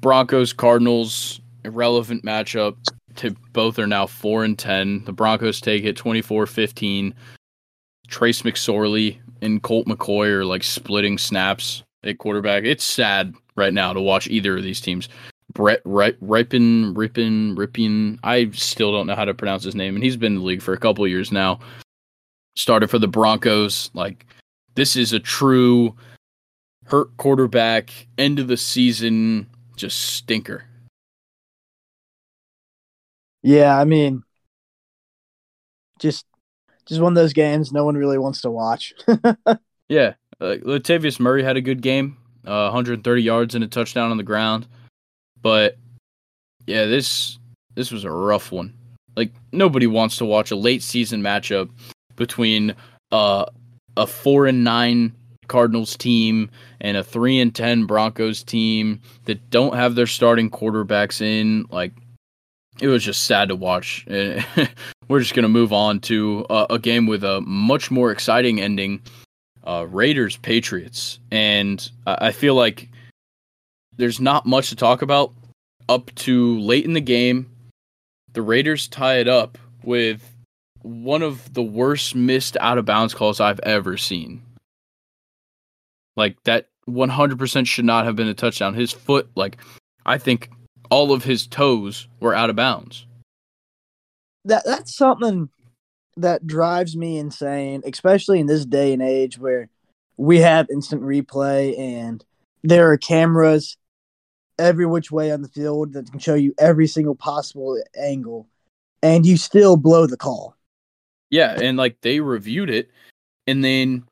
[0.00, 2.76] Broncos Cardinals irrelevant matchup.
[3.16, 5.04] To, both are now four and ten.
[5.04, 7.12] The Broncos take it 24-15.
[8.08, 12.64] Trace McSorley and Colt McCoy are like splitting snaps at quarterback.
[12.64, 15.08] It's sad right now to watch either of these teams.
[15.52, 18.20] Brett Ripon, Ripon, Ripon.
[18.22, 20.62] I still don't know how to pronounce his name, and he's been in the league
[20.62, 21.60] for a couple years now.
[22.56, 23.90] Started for the Broncos.
[23.94, 24.26] Like
[24.74, 25.94] this is a true
[26.84, 27.90] hurt quarterback.
[28.18, 29.46] End of the season,
[29.76, 30.64] just stinker.
[33.46, 34.24] Yeah, I mean,
[36.00, 36.26] just
[36.84, 38.92] just one of those games no one really wants to watch.
[39.88, 44.16] yeah, uh, Latavius Murray had a good game, uh, 130 yards and a touchdown on
[44.16, 44.66] the ground.
[45.40, 45.76] But
[46.66, 47.38] yeah, this
[47.76, 48.74] this was a rough one.
[49.14, 51.70] Like nobody wants to watch a late season matchup
[52.16, 52.74] between
[53.12, 53.44] uh,
[53.96, 55.14] a four and nine
[55.46, 61.20] Cardinals team and a three and ten Broncos team that don't have their starting quarterbacks
[61.20, 61.64] in.
[61.70, 61.92] Like
[62.80, 64.04] it was just sad to watch.
[65.08, 69.00] We're just gonna move on to uh, a game with a much more exciting ending.
[69.64, 72.88] Uh, Raiders Patriots, and I feel like
[73.96, 75.32] there's not much to talk about
[75.88, 77.50] up to late in the game.
[78.32, 80.36] The Raiders tie it up with
[80.82, 84.42] one of the worst missed out of bounds calls I've ever seen.
[86.16, 88.74] Like that 100% should not have been a touchdown.
[88.74, 89.58] His foot, like,
[90.04, 90.50] I think
[90.90, 93.06] all of his toes were out of bounds.
[94.44, 95.48] That that's something
[96.16, 99.68] that drives me insane, especially in this day and age where
[100.16, 102.24] we have instant replay and
[102.62, 103.76] there are cameras
[104.58, 108.48] every which way on the field that can show you every single possible angle,
[109.02, 110.56] and you still blow the call.
[111.30, 112.90] Yeah, and like they reviewed it,
[113.46, 114.04] and then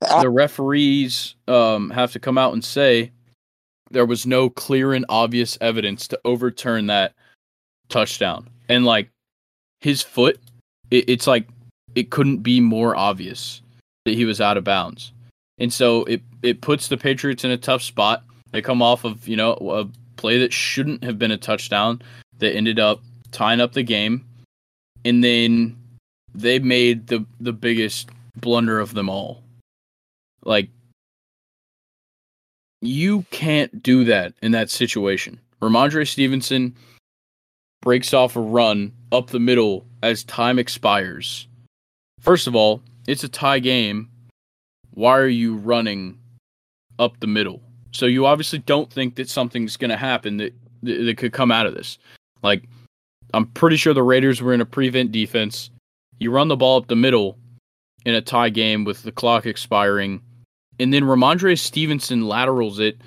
[0.00, 3.12] the referees um, have to come out and say
[3.90, 7.14] there was no clear and obvious evidence to overturn that
[7.88, 8.48] touchdown.
[8.68, 9.10] And like
[9.80, 10.40] his foot,
[10.90, 11.48] it, it's like
[11.94, 13.60] it couldn't be more obvious
[14.04, 15.12] that he was out of bounds.
[15.58, 18.24] And so it it puts the Patriots in a tough spot.
[18.52, 22.02] They come off of, you know, a play that shouldn't have been a touchdown
[22.38, 23.00] that ended up
[23.32, 24.24] tying up the game.
[25.04, 25.76] And then
[26.34, 29.42] they made the the biggest blunder of them all.
[30.44, 30.70] Like
[32.80, 35.38] you can't do that in that situation.
[35.60, 36.74] Rhamondre Stevenson
[37.82, 41.48] breaks off a run up the middle as time expires.
[42.20, 44.08] First of all, it's a tie game.
[44.92, 46.18] Why are you running
[46.98, 47.62] up the middle?
[47.92, 51.50] So you obviously don't think that something's going to happen that, that that could come
[51.50, 51.98] out of this.
[52.42, 52.64] Like
[53.34, 55.70] I'm pretty sure the Raiders were in a prevent defense.
[56.18, 57.38] You run the ball up the middle
[58.04, 60.20] in a tie game with the clock expiring,
[60.80, 62.98] and then Rhamondre Stevenson laterals it,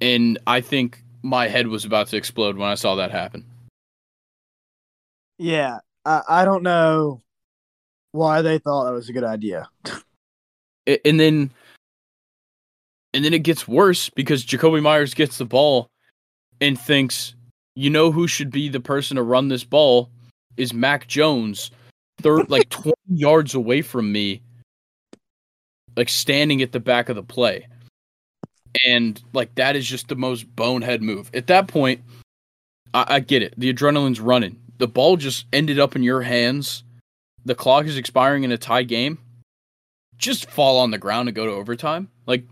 [0.00, 3.44] and I think my head was about to explode when I saw that happen.
[5.36, 7.20] Yeah, I, I don't know
[8.12, 9.68] why they thought that was a good idea.
[10.86, 11.50] and then
[13.12, 15.88] and then it gets worse because Jakobi Meyers gets the ball
[16.60, 17.34] and thinks,
[17.74, 20.08] you know who should be the person to run this ball
[20.56, 21.72] is Mac Jones,
[22.20, 24.40] third like 20 yards away from me,
[25.98, 27.66] like standing at the back of the play.
[28.86, 31.28] And like that is just the most bonehead move.
[31.34, 32.02] At that point,
[32.94, 33.52] I, I get it.
[33.58, 34.60] The adrenaline's running.
[34.78, 36.84] The ball just ended up in your hands.
[37.44, 39.18] The clock is expiring in a tie game.
[40.16, 42.10] Just fall on the ground and go to overtime.
[42.26, 42.44] Like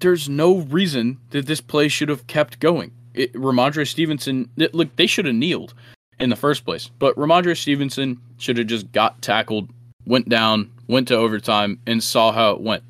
[0.00, 2.92] there's no reason that this play should have kept going.
[3.14, 5.72] It, Rhamondre Stevenson, it, look, they should have kneeled
[6.20, 9.70] in the first place, but Rhamondre Stevenson should have just got tackled,
[10.08, 12.82] went down, went to overtime, and saw how it went.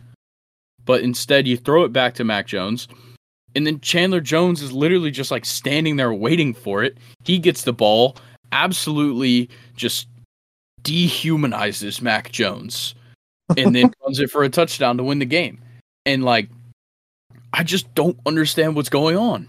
[0.84, 2.88] But instead, you throw it back to Mac Jones,
[3.54, 6.96] and then Chandler Jones is literally just like standing there waiting for it.
[7.24, 8.16] He gets the ball,
[8.52, 10.08] absolutely just
[10.82, 12.94] dehumanizes Mac Jones,
[13.56, 15.60] and then runs it for a touchdown to win the game.
[16.06, 16.48] And like
[17.52, 19.48] I just don't understand what's going on.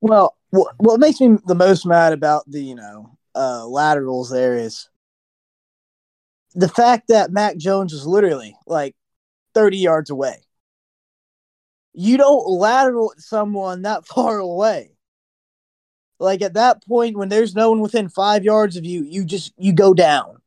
[0.00, 4.88] Well, what makes me the most mad about the you know uh, laterals there is
[6.54, 8.94] the fact that Mac Jones was literally like
[9.54, 10.36] thirty yards away.
[11.94, 14.92] You don't lateral someone that far away.
[16.18, 19.52] Like at that point, when there's no one within five yards of you, you just
[19.58, 20.38] you go down.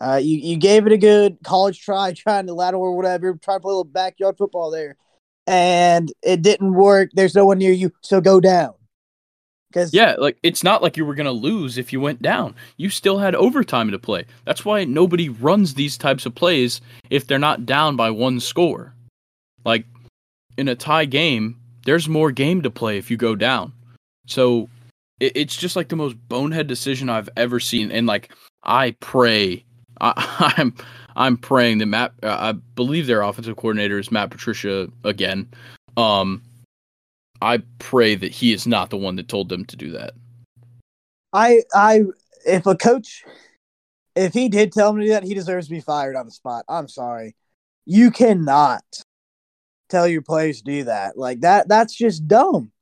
[0.00, 3.58] Uh, you you gave it a good college try, trying to lateral or whatever, trying
[3.58, 4.96] to play a little backyard football there,
[5.46, 7.10] and it didn't work.
[7.14, 8.74] There's no one near you, so go down.
[9.74, 12.54] Because yeah, like it's not like you were gonna lose if you went down.
[12.76, 14.24] You still had overtime to play.
[14.44, 18.94] That's why nobody runs these types of plays if they're not down by one score.
[19.64, 19.84] Like
[20.56, 23.72] in a tie game, there's more game to play if you go down.
[24.26, 24.68] So
[25.18, 27.90] it, it's just like the most bonehead decision I've ever seen.
[27.90, 28.30] And like
[28.62, 29.64] I pray
[30.00, 32.12] I, am I'm, I'm praying that Matt.
[32.22, 35.48] Uh, I believe their offensive coordinator is Matt Patricia again.
[35.96, 36.42] Um,
[37.44, 40.14] I pray that he is not the one that told them to do that.
[41.32, 42.02] I I
[42.46, 43.22] if a coach
[44.16, 46.64] if he did tell me that, he deserves to be fired on the spot.
[46.68, 47.36] I'm sorry.
[47.84, 48.84] You cannot
[49.90, 51.18] tell your players to do that.
[51.18, 52.72] Like that that's just dumb.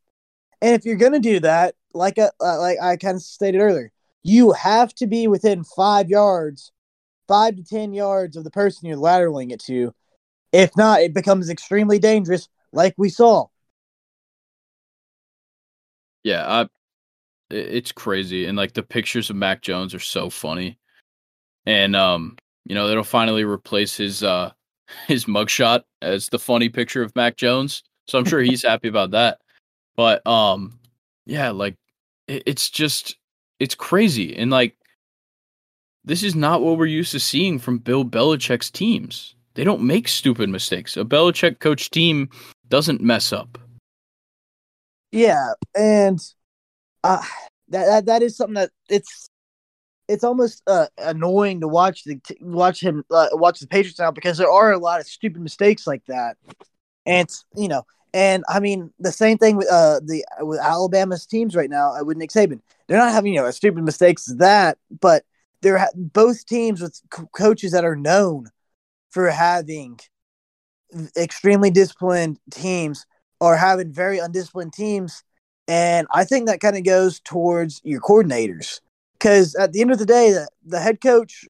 [0.61, 3.59] And if you're going to do that, like a, uh, like I kind of stated
[3.59, 3.91] earlier,
[4.23, 6.71] you have to be within 5 yards
[7.27, 9.93] five to 10 yards of the person you're lateraling it to.
[10.53, 13.47] If not, it becomes extremely dangerous, like we saw.
[16.25, 16.69] Yeah, I,
[17.51, 18.47] it's crazy.
[18.47, 20.79] And like the pictures of Mac Jones are so funny.
[21.67, 24.53] And, um, you know, it'll finally replace his, uh,
[25.07, 27.83] his mugshot as the funny picture of Mac Jones.
[28.07, 29.39] So I'm sure he's happy about that.
[29.97, 30.79] But, um,
[31.27, 31.77] yeah, like
[32.29, 33.17] it, it's just,
[33.59, 34.37] it's crazy.
[34.37, 34.77] And like,
[36.05, 39.37] this is not what we're used to seeing from Bill Belichick's teams.
[39.55, 40.97] They don't make stupid mistakes.
[40.97, 42.29] A Belichick coach team
[42.69, 43.59] doesn't mess up.
[45.13, 46.19] Yeah, and
[47.05, 47.23] uh,
[47.69, 49.29] that, that that is something that it's
[50.09, 54.39] it's almost uh, annoying to watch the watch him uh, watch the Patriots now because
[54.39, 56.37] there are a lot of stupid mistakes like that,
[57.07, 57.85] and you know,
[58.15, 62.05] and I mean the same thing with uh the with Alabama's teams right now uh,
[62.05, 62.61] with Nick Saban.
[62.89, 65.25] They're not having you know as stupid mistakes as that, but
[65.63, 68.51] they're both teams with co- coaches that are known
[69.11, 70.01] for having
[71.17, 73.07] extremely disciplined teams
[73.43, 75.25] or having very undisciplined teams.
[75.67, 78.81] And I think that kind of goes towards your coordinators.
[79.15, 81.45] Because at the end of the day, the, the head coach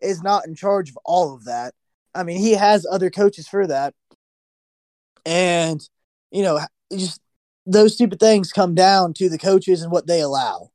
[0.00, 1.74] is not in charge of all of that.
[2.14, 3.92] I mean, he has other coaches for that.
[5.26, 5.86] And,
[6.30, 7.20] you know, just
[7.66, 10.70] those stupid things come down to the coaches and what they allow.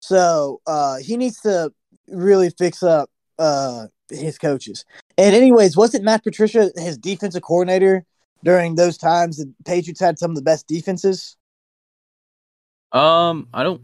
[0.00, 1.72] So uh, he needs to
[2.08, 4.84] really fix up uh, his coaches.
[5.16, 8.04] And anyways, wasn't Matt Patricia his defensive coordinator
[8.44, 11.36] during those times the Patriots had some of the best defenses?
[12.92, 13.80] Um, I don't.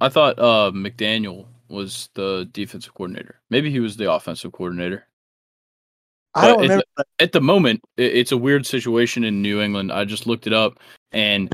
[0.00, 3.40] I thought uh McDaniel was the defensive coordinator.
[3.50, 5.06] Maybe he was the offensive coordinator.
[6.34, 6.84] I don't remember.
[6.98, 9.92] At the, at the moment, it's a weird situation in New England.
[9.92, 10.78] I just looked it up,
[11.12, 11.52] and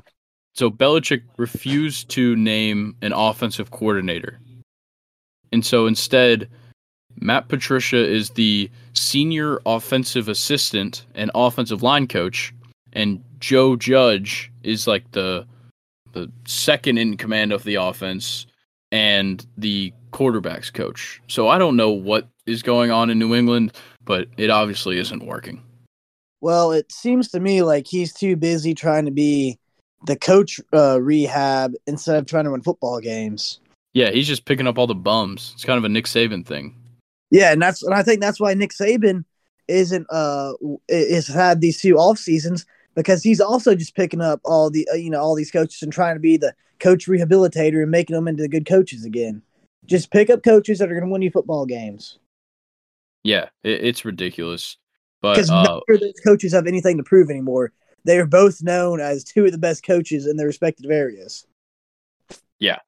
[0.54, 4.38] so Belichick refused to name an offensive coordinator,
[5.52, 6.48] and so instead,
[7.20, 12.54] Matt Patricia is the senior offensive assistant and offensive line coach,
[12.92, 15.46] and Joe Judge is like the
[16.12, 18.46] the second in command of the offense
[18.90, 21.20] and the quarterbacks coach.
[21.28, 23.72] So I don't know what is going on in New England,
[24.04, 25.62] but it obviously isn't working.
[26.40, 29.58] Well, it seems to me like he's too busy trying to be
[30.06, 33.60] the coach uh, rehab instead of trying to win football games.
[33.92, 35.52] Yeah, he's just picking up all the bums.
[35.54, 36.74] It's kind of a Nick Saban thing.
[37.30, 39.24] Yeah, and that's and I think that's why Nick Saban
[39.66, 40.52] isn't uh
[40.88, 42.64] is had these two off seasons
[42.94, 45.92] because he's also just picking up all the uh, you know all these coaches and
[45.92, 49.42] trying to be the coach rehabilitator and making them into good coaches again.
[49.84, 52.18] Just pick up coaches that are going to win you football games
[53.24, 54.76] Yeah, it, it's ridiculous.
[55.20, 57.72] But because uh, none of those coaches have anything to prove anymore.
[58.04, 61.46] They are both known as two of the best coaches in their respective areas.
[62.58, 62.78] Yeah,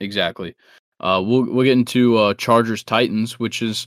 [0.00, 0.56] exactly.
[1.00, 3.86] Uh, we'll we'll get into uh, Chargers Titans, which is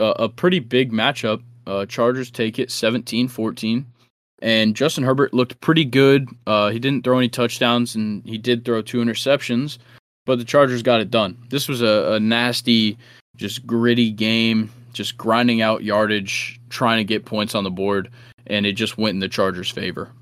[0.00, 1.42] a, a pretty big matchup.
[1.66, 3.84] Uh, Chargers take it 17-14.
[4.42, 6.28] And Justin Herbert looked pretty good.
[6.46, 9.78] Uh, he didn't throw any touchdowns, and he did throw two interceptions,
[10.26, 11.38] but the Chargers got it done.
[11.48, 12.98] This was a, a nasty,
[13.36, 18.10] just gritty game, just grinding out yardage, trying to get points on the board,
[18.46, 20.12] and it just went in the Chargers' favor.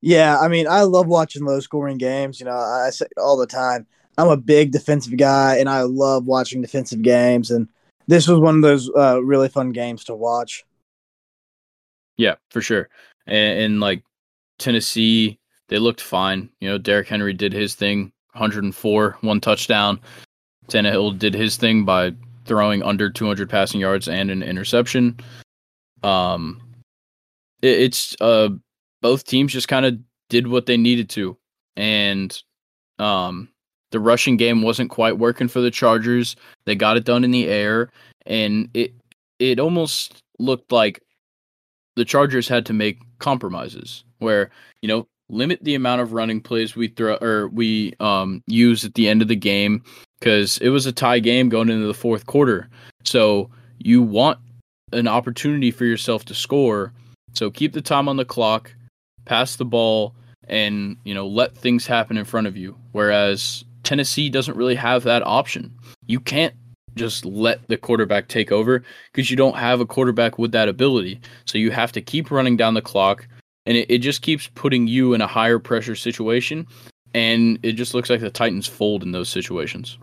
[0.00, 2.40] Yeah, I mean, I love watching low scoring games.
[2.40, 3.86] You know, I say all the time.
[4.20, 7.50] I'm a big defensive guy, and I love watching defensive games.
[7.50, 7.66] And
[8.06, 10.64] this was one of those uh, really fun games to watch.
[12.18, 12.90] Yeah, for sure.
[13.26, 14.02] And, and like
[14.58, 16.50] Tennessee, they looked fine.
[16.60, 19.98] You know, Derrick Henry did his thing, 104, one touchdown.
[20.68, 22.12] Tannehill did his thing by
[22.44, 25.16] throwing under 200 passing yards and an interception.
[26.02, 26.60] Um,
[27.62, 28.50] it, it's uh
[29.00, 29.98] both teams just kind of
[30.28, 31.38] did what they needed to,
[31.76, 32.42] and
[32.98, 33.48] um
[33.90, 36.36] the rushing game wasn't quite working for the Chargers.
[36.64, 37.90] They got it done in the air,
[38.26, 38.94] and it
[39.38, 41.02] it almost looked like
[41.96, 44.50] the Chargers had to make compromises where,
[44.82, 48.94] you know, limit the amount of running plays we throw or we um use at
[48.94, 49.82] the end of the game
[50.20, 52.68] cuz it was a tie game going into the fourth quarter.
[53.04, 54.38] So, you want
[54.92, 56.92] an opportunity for yourself to score.
[57.34, 58.74] So, keep the time on the clock,
[59.24, 60.14] pass the ball
[60.48, 62.76] and, you know, let things happen in front of you.
[62.92, 65.74] Whereas Tennessee doesn't really have that option.
[66.06, 66.54] You can't
[66.94, 71.20] just let the quarterback take over because you don't have a quarterback with that ability.
[71.44, 73.26] So you have to keep running down the clock,
[73.66, 76.66] and it, it just keeps putting you in a higher pressure situation.
[77.12, 79.98] And it just looks like the Titans fold in those situations.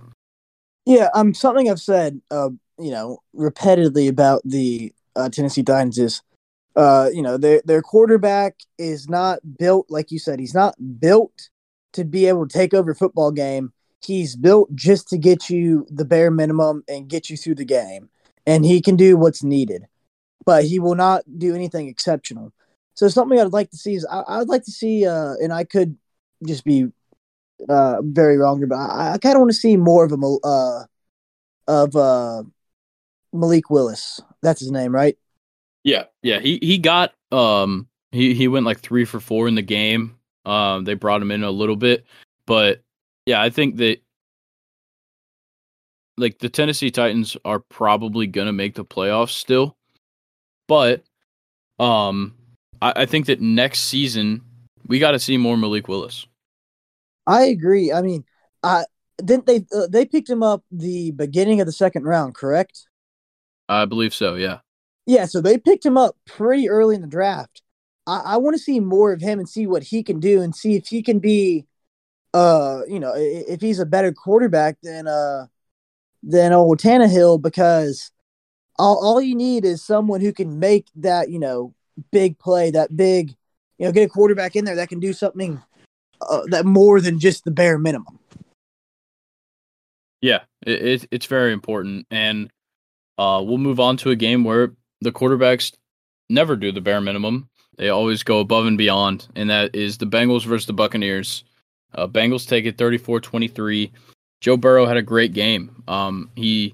[0.86, 2.50] Yeah, um, something I've said, uh,
[2.80, 6.22] you know, repetitively about the uh, Tennessee Titans is,
[6.76, 10.40] uh, you know, their their quarterback is not built like you said.
[10.40, 11.50] He's not built
[11.94, 13.74] to be able to take over a football game.
[14.02, 18.10] He's built just to get you the bare minimum and get you through the game,
[18.45, 19.88] and he can do what's needed,
[20.45, 22.53] but he will not do anything exceptional.
[22.94, 25.64] So something I'd like to see is I, I'd like to see, uh, and I
[25.64, 25.98] could
[26.45, 26.88] just be
[27.68, 30.48] uh, very wrong here, but I, I kind of want to see more of a
[30.48, 30.86] uh,
[31.68, 32.44] of uh,
[33.34, 34.22] Malik Willis.
[34.41, 35.18] That's his name, right?
[35.84, 36.40] Yeah, yeah.
[36.40, 40.16] He he got um he he went like three for four in the game.
[40.48, 42.06] Um, they brought him in a little bit,
[42.45, 42.82] but
[43.26, 43.98] yeah, I think that
[46.18, 49.76] like the Tennessee Titans are probably gonna make the playoffs still,
[50.68, 51.03] but
[51.80, 52.34] um,
[52.82, 54.41] I, I think that next season
[54.88, 56.26] we got to see more Malik Willis.
[57.26, 57.91] I agree.
[57.91, 58.24] I mean,
[58.64, 58.86] I
[59.24, 62.88] didn't they uh, they picked him up the beginning of the second round, correct?
[63.68, 64.36] I believe so.
[64.36, 64.60] Yeah.
[65.06, 67.61] Yeah, so they picked him up pretty early in the draft.
[68.08, 70.56] I, I want to see more of him and see what he can do and
[70.56, 71.66] see if he can be,
[72.34, 75.48] uh, you know, if he's a better quarterback than uh
[76.24, 78.12] than old Tannehill because
[78.80, 81.74] all all you need is someone who can make that you know
[82.12, 83.36] big play, that big,
[83.78, 85.62] you know, get a quarterback in there that can do something
[86.22, 88.20] uh, that more than just the bare minimum.
[90.22, 92.50] Yeah, it, it it's very important, and
[93.18, 95.74] uh, we'll move on to a game where the quarterbacks
[96.30, 97.50] never do the bare minimum.
[97.78, 101.44] They always go above and beyond, and that is the Bengals versus the Buccaneers.
[101.94, 103.91] Uh, Bengals take it 34-23.
[104.41, 105.84] Joe Burrow had a great game.
[105.88, 106.74] Um, he,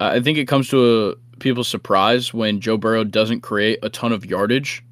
[0.00, 4.12] I think it comes to a people's surprise when Joe Burrow doesn't create a ton
[4.12, 4.82] of yardage.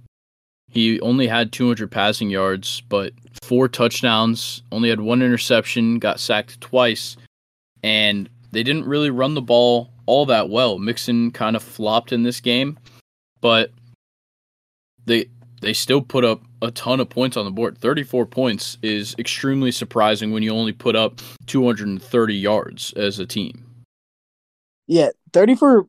[0.68, 3.12] He only had 200 passing yards, but
[3.42, 7.16] four touchdowns, only had one interception, got sacked twice,
[7.82, 10.78] and they didn't really run the ball all that well.
[10.78, 12.78] Mixon kind of flopped in this game,
[13.40, 13.70] but
[15.06, 15.26] they
[15.62, 17.78] they still put up a ton of points on the board.
[17.78, 23.64] 34 points is extremely surprising when you only put up 230 yards as a team.
[24.86, 25.88] Yeah, 34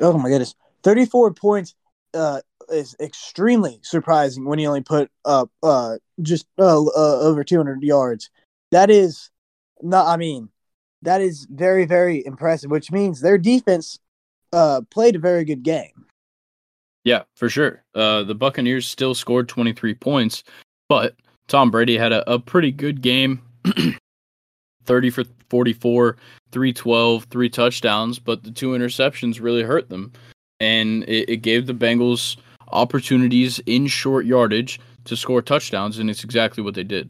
[0.00, 0.54] oh my goodness.
[0.82, 1.74] 34 points
[2.14, 7.82] uh is extremely surprising when you only put up uh just uh, uh over 200
[7.82, 8.30] yards.
[8.72, 9.30] That is
[9.82, 10.50] not I mean
[11.02, 13.98] that is very very impressive, which means their defense
[14.52, 16.06] uh played a very good game.
[17.06, 17.84] Yeah, for sure.
[17.94, 20.42] Uh, the Buccaneers still scored 23 points,
[20.88, 21.14] but
[21.46, 23.40] Tom Brady had a, a pretty good game
[24.86, 26.16] 30 for 44,
[26.50, 30.12] 312, three touchdowns, but the two interceptions really hurt them.
[30.58, 32.38] And it, it gave the Bengals
[32.72, 37.08] opportunities in short yardage to score touchdowns, and it's exactly what they did.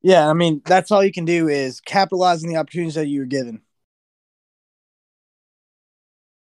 [0.00, 3.20] Yeah, I mean, that's all you can do is capitalize on the opportunities that you
[3.20, 3.60] were given.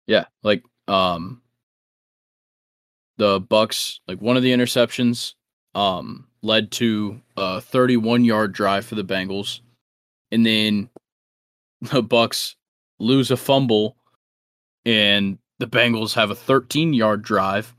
[0.06, 1.42] Yeah, like um
[3.18, 5.34] the Bucks, like one of the interceptions,
[5.76, 9.62] um, led to a 31 yard drive for the Bengals,
[10.32, 10.90] and then
[11.82, 12.56] the Bucks
[13.00, 13.98] lose a fumble,
[14.86, 17.74] and the Bengals have a 13 yard drive.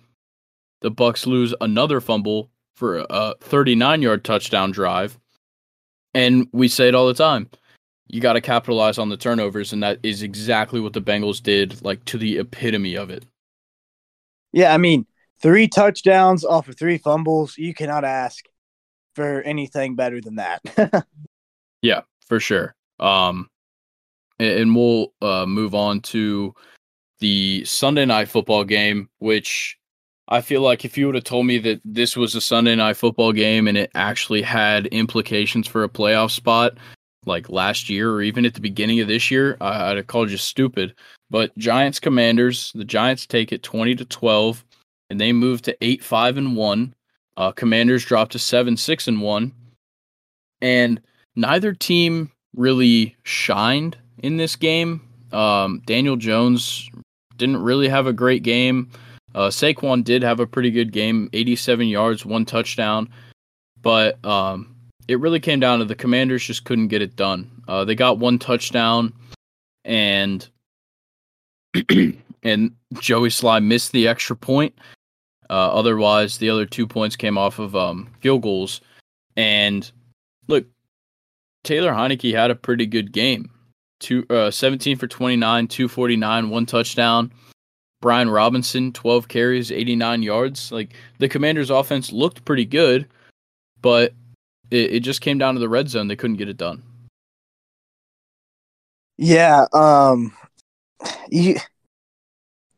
[0.80, 5.18] The Bucks lose another fumble for a 39 yard touchdown drive,
[6.14, 7.48] and we say it all the time.
[8.06, 11.84] You got to capitalize on the turnovers, and that is exactly what the Bengals did,
[11.84, 13.26] like to the epitome of it.
[14.52, 15.04] Yeah, I mean,
[15.40, 17.56] three touchdowns off of three fumbles.
[17.56, 18.44] You cannot ask
[19.14, 21.06] for anything better than that.
[21.82, 22.74] yeah, for sure.
[23.00, 23.48] Um,
[24.38, 26.54] and we'll uh, move on to
[27.20, 29.76] the Sunday night football game, which
[30.28, 32.96] I feel like if you would have told me that this was a Sunday night
[32.96, 36.74] football game and it actually had implications for a playoff spot,
[37.26, 40.36] like last year or even at the beginning of this year, I'd have called you
[40.36, 40.94] stupid.
[41.30, 44.64] But Giants Commanders, the Giants take it 20 to 12
[45.10, 46.94] and they moved to eight five and one.
[47.36, 49.52] Uh, Commanders dropped to seven six and one,
[50.60, 51.00] and
[51.36, 55.00] neither team really shined in this game.
[55.32, 56.90] Um, Daniel Jones
[57.36, 58.90] didn't really have a great game.
[59.34, 63.08] Uh, Saquon did have a pretty good game, 87 yards, one touchdown,
[63.80, 64.74] but um,
[65.06, 67.50] it really came down to the Commanders just couldn't get it done.
[67.68, 69.12] Uh, they got one touchdown,
[69.84, 70.48] and
[72.42, 74.74] and Joey Slye missed the extra point,
[75.50, 78.80] uh, otherwise, the other two points came off of um, field goals.
[79.36, 79.90] And
[80.46, 80.66] look,
[81.64, 83.50] Taylor Heinicke had a pretty good game.
[84.00, 87.32] Two, uh, 17 for 29, 249, one touchdown.
[88.00, 90.70] Brian Robinson, 12 carries, 89 yards.
[90.70, 93.08] Like the Commanders' offense looked pretty good,
[93.82, 94.14] but
[94.70, 96.08] it, it just came down to the red zone.
[96.08, 96.82] They couldn't get it done.
[99.16, 100.32] Yeah, um,
[101.28, 101.56] you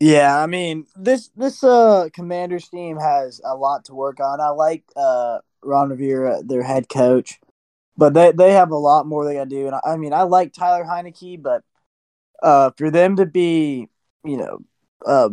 [0.01, 4.41] yeah, I mean this this uh Commanders team has a lot to work on.
[4.41, 7.39] I like uh Ron Rivera, their head coach,
[7.99, 9.67] but they they have a lot more they got to do.
[9.67, 11.63] And I, I, mean, I like Tyler Heinicke, but
[12.43, 13.89] uh for them to be
[14.25, 14.61] you know
[15.05, 15.29] uh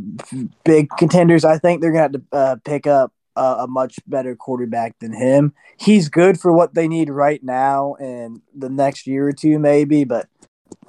[0.65, 4.97] big contenders, I think they're gonna have to uh, pick up a much better quarterback
[4.99, 5.53] than him.
[5.79, 10.03] He's good for what they need right now and the next year or two maybe,
[10.03, 10.27] but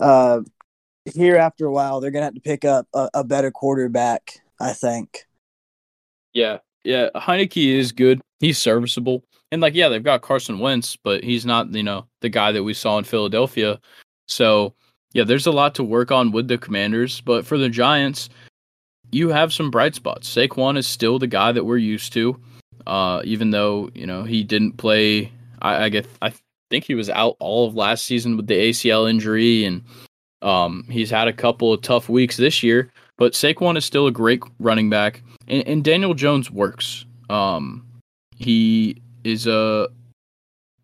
[0.01, 0.41] uh
[1.15, 4.41] here after a while, they're gonna have to pick up a, a better quarterback.
[4.61, 5.27] I think.
[6.33, 7.11] Yeah, yeah.
[7.15, 8.21] Heinicke is good.
[8.41, 12.29] He's serviceable, and like, yeah, they've got Carson Wentz, but he's not, you know, the
[12.29, 13.81] guy that we saw in Philadelphia.
[14.27, 14.75] So,
[15.13, 18.29] yeah, there's a lot to work on with the Commanders, but for the Giants,
[19.11, 20.33] you have some bright spots.
[20.33, 22.39] Saquon is still the guy that we're used to,
[22.87, 25.33] uh, even though you know he didn't play.
[25.63, 26.33] I, I get, I
[26.71, 29.83] think he was out all of last season with the ACL injury, and
[30.43, 34.13] um, he's had a couple of tough weeks this year, but Saquon is still a
[34.13, 37.05] great running back, and, and Daniel Jones works.
[37.29, 37.85] Um,
[38.37, 39.89] he is a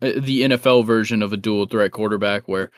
[0.01, 2.69] the NFL version of a dual threat quarterback where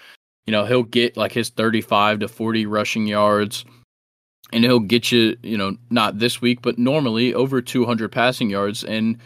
[0.46, 3.66] you know he'll get like his 35 to 40 rushing yards
[4.54, 8.84] and he'll get you you know not this week but normally over 200 passing yards
[8.84, 9.18] and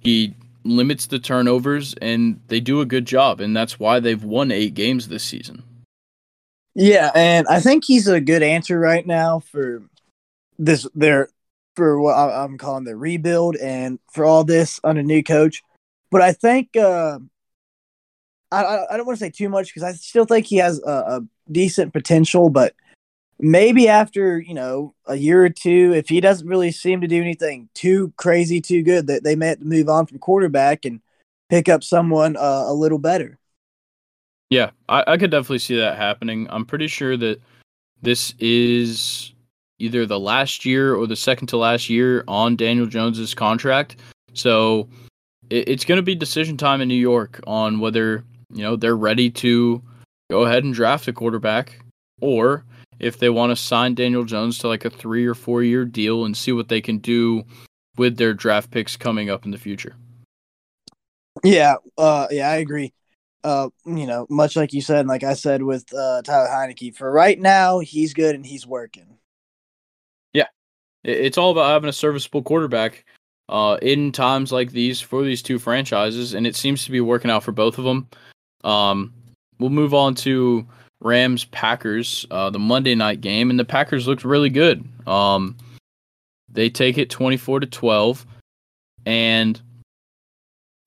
[0.00, 0.34] he
[0.64, 4.74] limits the turnovers and they do a good job and that's why they've won 8
[4.74, 5.62] games this season.
[6.74, 9.82] Yeah, and I think he's a good answer right now for
[10.58, 10.86] this.
[10.94, 11.28] Their
[11.76, 15.62] for what I'm calling the rebuild, and for all this under new coach.
[16.10, 17.18] but I think uh,
[18.50, 20.90] I I don't want to say too much because I still think he has a,
[20.90, 21.20] a
[21.50, 22.74] decent potential, but
[23.38, 27.20] maybe after you know a year or two, if he doesn't really seem to do
[27.20, 31.00] anything too crazy, too good, that they may have to move on from quarterback and
[31.50, 33.38] pick up someone uh, a little better.
[34.50, 36.46] Yeah, I, I could definitely see that happening.
[36.50, 37.40] I'm pretty sure that
[38.02, 39.32] this is
[39.78, 43.96] either the last year or the second to last year on Daniel Jones's contract.
[44.34, 44.88] So
[45.50, 48.96] it, it's going to be decision time in New York on whether you know they're
[48.96, 49.82] ready to
[50.30, 51.80] go ahead and draft a quarterback
[52.20, 52.64] or
[53.00, 56.24] if they want to sign Daniel Jones to like a three or four year deal
[56.24, 57.44] and see what they can do
[57.96, 59.96] with their draft picks coming up in the future.
[61.42, 62.92] Yeah, uh, yeah, I agree.
[63.44, 66.96] Uh, you know, much like you said, and like I said with uh, Tyler Heinicke,
[66.96, 69.18] for right now, he's good and he's working.
[70.32, 70.46] Yeah,
[71.04, 73.04] it's all about having a serviceable quarterback
[73.50, 77.30] uh, in times like these for these two franchises, and it seems to be working
[77.30, 78.08] out for both of them.
[78.64, 79.12] Um,
[79.58, 80.66] we'll move on to
[81.00, 84.88] Rams Packers, uh, the Monday night game, and the Packers looked really good.
[85.06, 85.56] Um,
[86.50, 88.26] they take it 24 to 12,
[89.04, 89.60] and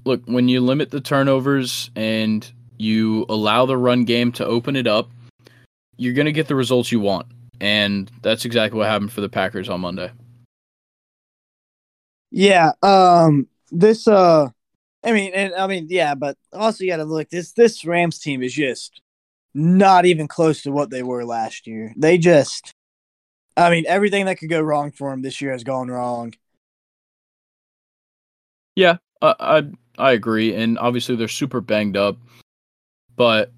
[0.08, 4.88] look, when you limit the turnovers and you allow the run game to open it
[4.88, 5.10] up,
[5.98, 7.28] you're going to get the results you want.
[7.60, 10.12] And that's exactly what happened for the Packers on Monday.
[12.30, 14.50] Yeah, um this uh
[15.04, 18.20] I mean and I mean yeah, but also you got to look this this Rams
[18.20, 19.02] team is just
[19.54, 21.94] not even close to what they were last year.
[21.98, 22.74] They just
[23.56, 26.34] I mean everything that could go wrong for them this year has gone wrong.
[28.76, 29.64] Yeah, I, I
[29.98, 32.18] I agree, and obviously they're super banged up,
[33.16, 33.52] but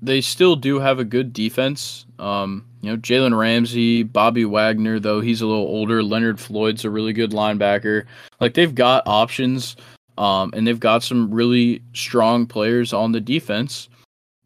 [0.00, 2.06] they still do have a good defense.
[2.18, 6.02] Um, you know, Jalen Ramsey, Bobby Wagner, though he's a little older.
[6.02, 8.04] Leonard Floyd's a really good linebacker.
[8.40, 9.76] Like they've got options,
[10.16, 13.88] um, and they've got some really strong players on the defense.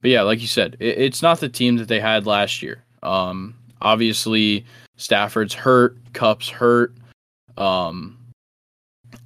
[0.01, 2.83] But yeah, like you said, it, it's not the team that they had last year.
[3.03, 4.65] Um, obviously,
[4.97, 6.95] Stafford's hurt, Kupp's hurt.
[7.57, 8.19] Um,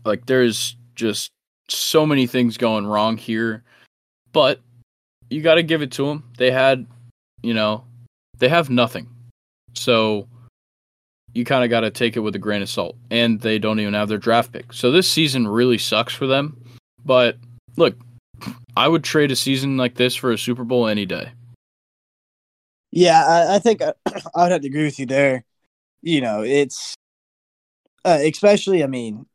[0.04, 1.30] like there's just
[1.68, 3.62] so many things going wrong here,
[4.32, 4.60] but
[5.30, 6.24] you got to give it to them.
[6.38, 6.86] They had,
[7.42, 7.84] you know,
[8.38, 9.08] they have nothing.
[9.74, 10.28] So
[11.34, 12.96] you kind of got to take it with a grain of salt.
[13.10, 14.72] And they don't even have their draft pick.
[14.72, 16.62] So this season really sucks for them.
[17.04, 17.36] But
[17.76, 17.96] look,
[18.76, 21.32] I would trade a season like this for a Super Bowl any day.
[22.90, 23.92] Yeah, I, I think I,
[24.34, 25.44] I, would have to agree with you there.
[26.02, 26.94] You know, it's
[28.04, 29.26] uh, especially, I mean,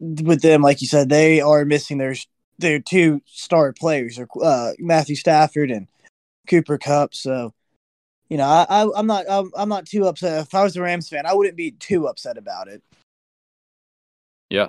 [0.00, 2.14] with them, like you said, they are missing their
[2.58, 5.88] their two star players, uh, Matthew Stafford and
[6.48, 7.14] Cooper Kupp.
[7.14, 7.52] So,
[8.28, 10.42] you know, I, I am not I'm, I'm not too upset.
[10.42, 12.82] If I was a Rams fan, I wouldn't be too upset about it.
[14.50, 14.68] Yeah,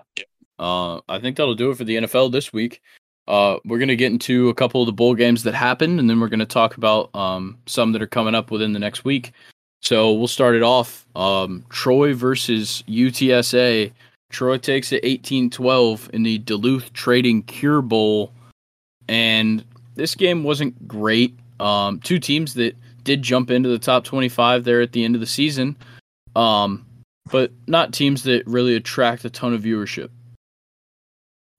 [0.57, 2.81] uh, I think that'll do it for the NFL this week.
[3.27, 6.19] Uh, we're gonna get into a couple of the bowl games that happened, and then
[6.19, 9.31] we're gonna talk about um, some that are coming up within the next week.
[9.81, 11.05] So we'll start it off.
[11.15, 13.91] Um, Troy versus UTSA.
[14.35, 18.33] Troy takes it 18-12 in the Duluth Trading Cure Bowl,
[19.07, 19.63] and
[19.95, 21.39] this game wasn't great.
[21.61, 22.75] Um, two teams that
[23.05, 25.77] did jump into the top 25 there at the end of the season,
[26.35, 26.85] um,
[27.31, 30.09] but not teams that really attract a ton of viewership.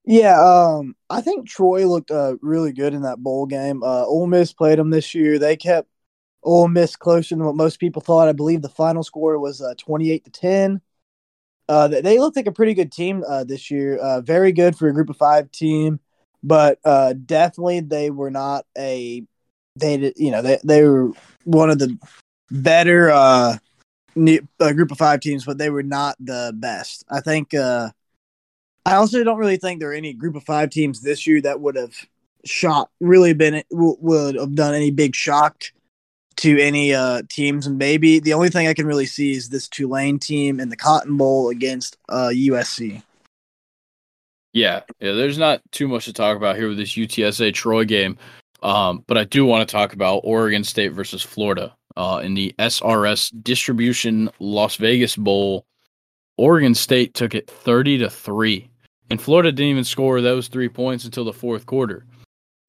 [0.05, 3.83] Yeah, um, I think Troy looked uh, really good in that bowl game.
[3.83, 5.39] Uh, Ole Miss played them this year.
[5.39, 5.89] They kept
[6.43, 8.29] Ole Miss closer than what most people thought.
[8.29, 10.83] I believe the final score was uh, 28 to 10.
[11.69, 13.97] Uh, they looked like a pretty good team uh, this year.
[13.97, 15.99] Uh, very good for a group of five team,
[16.43, 19.25] but uh, definitely they were not a
[19.75, 21.11] they did you know they they were
[21.45, 21.99] one of the
[22.51, 23.57] better uh,
[24.15, 27.05] new, uh, group of five teams, but they were not the best.
[27.11, 27.91] I think uh,
[28.85, 31.61] I also don't really think there are any group of five teams this year that
[31.61, 31.95] would have
[32.45, 35.65] shot really been would have done any big shock
[36.37, 37.67] to any uh, teams.
[37.67, 40.77] And maybe the only thing I can really see is this Tulane team in the
[40.77, 43.03] Cotton Bowl against uh, USC.
[44.53, 45.13] Yeah, yeah.
[45.13, 48.17] There's not too much to talk about here with this UTSA Troy game,
[48.63, 52.55] um, but I do want to talk about Oregon State versus Florida uh, in the
[52.59, 55.67] SRS Distribution Las Vegas Bowl.
[56.39, 58.71] Oregon State took it 30 to three.
[59.09, 62.05] And Florida didn't even score those three points until the fourth quarter.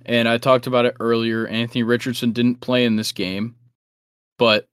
[0.05, 1.47] And I talked about it earlier.
[1.47, 3.55] Anthony Richardson didn't play in this game,
[4.37, 4.67] but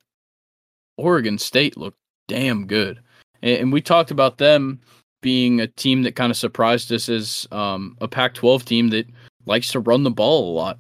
[0.97, 3.01] Oregon State looked damn good.
[3.43, 4.81] And, we talked about them
[5.21, 9.07] being a team that kind of surprised us as um, a Pac 12 team that
[9.47, 10.79] likes to run the ball a lot.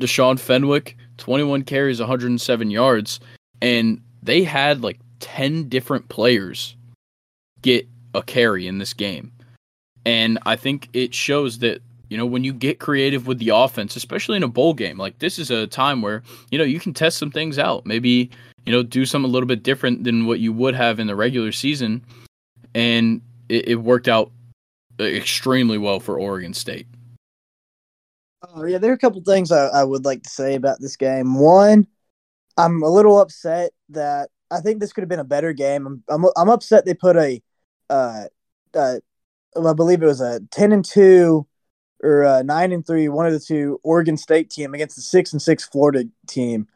[0.00, 3.20] Deshaun Fenwick, 21 carries, 107 yards.
[3.60, 6.76] And they had like 10 different players
[7.62, 9.32] get a carry in this game
[10.04, 11.80] And I think it shows that
[12.12, 15.18] you know when you get creative with the offense, especially in a bowl game, like
[15.18, 17.86] this is a time where you know you can test some things out.
[17.86, 18.28] Maybe
[18.66, 21.16] you know do something a little bit different than what you would have in the
[21.16, 22.04] regular season,
[22.74, 24.30] and it, it worked out
[25.00, 26.86] extremely well for Oregon State.
[28.42, 30.96] Oh yeah, there are a couple things I, I would like to say about this
[30.96, 31.38] game.
[31.38, 31.86] One,
[32.58, 35.86] I'm a little upset that I think this could have been a better game.
[35.86, 37.40] I'm I'm, I'm upset they put a,
[37.88, 38.24] uh,
[38.74, 38.96] uh,
[39.56, 41.46] I believe it was a ten and two,
[42.02, 45.32] or a nine and three, one of the two Oregon State team against the six
[45.32, 46.68] and six Florida team.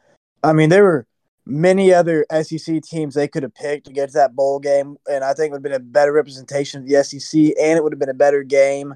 [0.43, 1.07] I mean, there were
[1.45, 5.25] many other SEC teams they could have picked to get to that bowl game, and
[5.25, 7.93] I think it would have been a better representation of the SEC, and it would
[7.93, 8.95] have been a better game.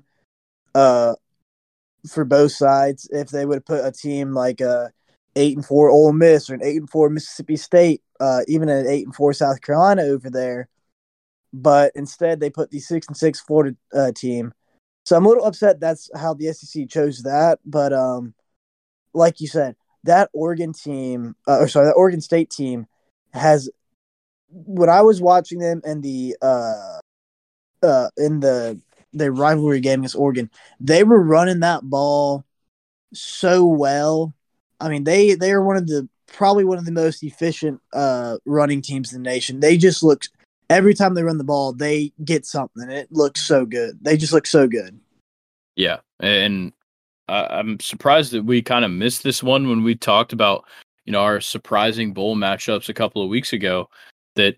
[0.74, 1.14] Uh,
[2.08, 4.90] for both sides if they would have put a team like a
[5.36, 8.86] eight and four Ole Miss or an eight and four Mississippi State, uh, even an
[8.86, 10.68] eight and four South Carolina over there.
[11.52, 14.52] But instead, they put the six and six Florida uh, team.
[15.10, 17.58] So I'm a little upset that's how the SEC chose that.
[17.66, 18.32] But um,
[19.12, 19.74] like you said,
[20.04, 22.86] that Oregon team, uh, or sorry, that Oregon State team
[23.32, 23.68] has.
[24.50, 27.00] When I was watching them in the uh,
[27.82, 28.80] uh, in the
[29.12, 32.44] their rivalry game against Oregon, they were running that ball
[33.12, 34.32] so well.
[34.78, 38.36] I mean, they they are one of the probably one of the most efficient uh,
[38.46, 39.58] running teams in the nation.
[39.58, 40.26] They just look
[40.70, 42.88] every time they run the ball, they get something.
[42.88, 43.98] It looks so good.
[44.00, 44.98] They just look so good.
[45.76, 46.72] Yeah, and
[47.28, 50.64] I'm surprised that we kind of missed this one when we talked about
[51.04, 53.90] you know our surprising bowl matchups a couple of weeks ago.
[54.36, 54.56] That,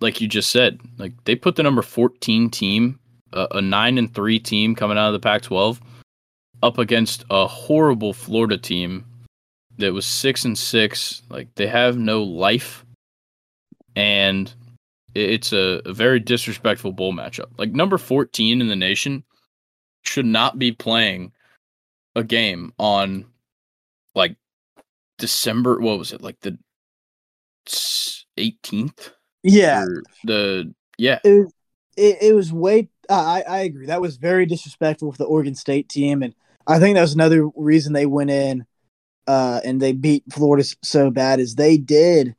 [0.00, 2.98] like you just said, like they put the number 14 team
[3.32, 5.78] a, a nine and three team coming out of the Pac-12
[6.62, 9.04] up against a horrible Florida team
[9.78, 11.22] that was six and six.
[11.28, 12.84] Like they have no life,
[13.96, 14.52] and
[15.14, 17.58] it's a, a very disrespectful bowl matchup.
[17.58, 19.24] Like number fourteen in the nation
[20.02, 21.32] should not be playing
[22.14, 23.26] a game on
[24.14, 24.36] like
[25.18, 25.80] December.
[25.80, 26.58] What was it like the
[28.36, 29.10] eighteenth?
[29.42, 29.84] Yeah,
[30.24, 31.18] the yeah.
[31.24, 31.52] It,
[31.96, 33.86] it, it was way I, I agree.
[33.86, 36.34] That was very disrespectful for the Oregon State team, and
[36.66, 38.64] I think that was another reason they went in
[39.26, 42.34] uh, and they beat Florida so bad as they did.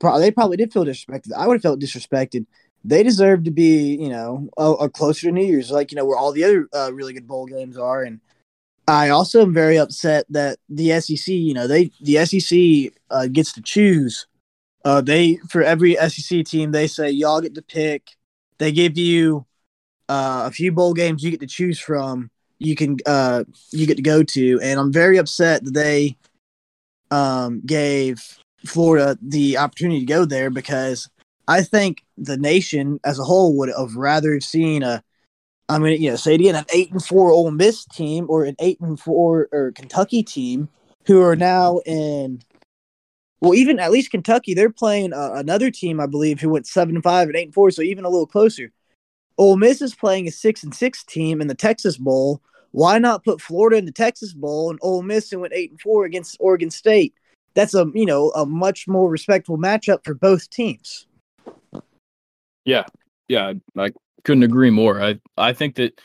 [0.00, 1.32] They probably did feel disrespected.
[1.36, 2.46] I would have felt disrespected.
[2.84, 6.04] They deserve to be, you know, a, a closer to New Year's, like you know
[6.04, 8.02] where all the other uh, really good bowl games are.
[8.02, 8.20] And
[8.86, 13.52] I also am very upset that the SEC, you know, they the SEC uh, gets
[13.54, 14.26] to choose.
[14.84, 18.10] Uh, they for every SEC team, they say y'all get to pick.
[18.58, 19.46] They give you
[20.08, 22.30] uh, a few bowl games you get to choose from.
[22.58, 26.16] You can uh, you get to go to, and I'm very upset that they
[27.10, 31.08] um, gave Florida the opportunity to go there because
[31.48, 35.02] I think the nation as a whole would have rather seen a
[35.68, 38.44] I mean, you know, say it again, an eight and four Ole Miss team or
[38.44, 40.68] an eight and four or Kentucky team
[41.06, 42.42] who are now in.
[43.40, 46.94] Well, even at least Kentucky, they're playing uh, another team, I believe, who went seven
[46.94, 48.72] and five and eight and four, so even a little closer.
[49.38, 52.40] Ole Miss is playing a six and six team in the Texas Bowl.
[52.70, 55.80] Why not put Florida in the Texas Bowl and Ole Miss and went eight and
[55.80, 57.14] four against Oregon State?
[57.56, 61.08] That's a you know a much more respectful matchup for both teams.
[62.64, 62.84] Yeah,
[63.28, 63.90] yeah, I
[64.22, 65.02] couldn't agree more.
[65.02, 66.00] I I think that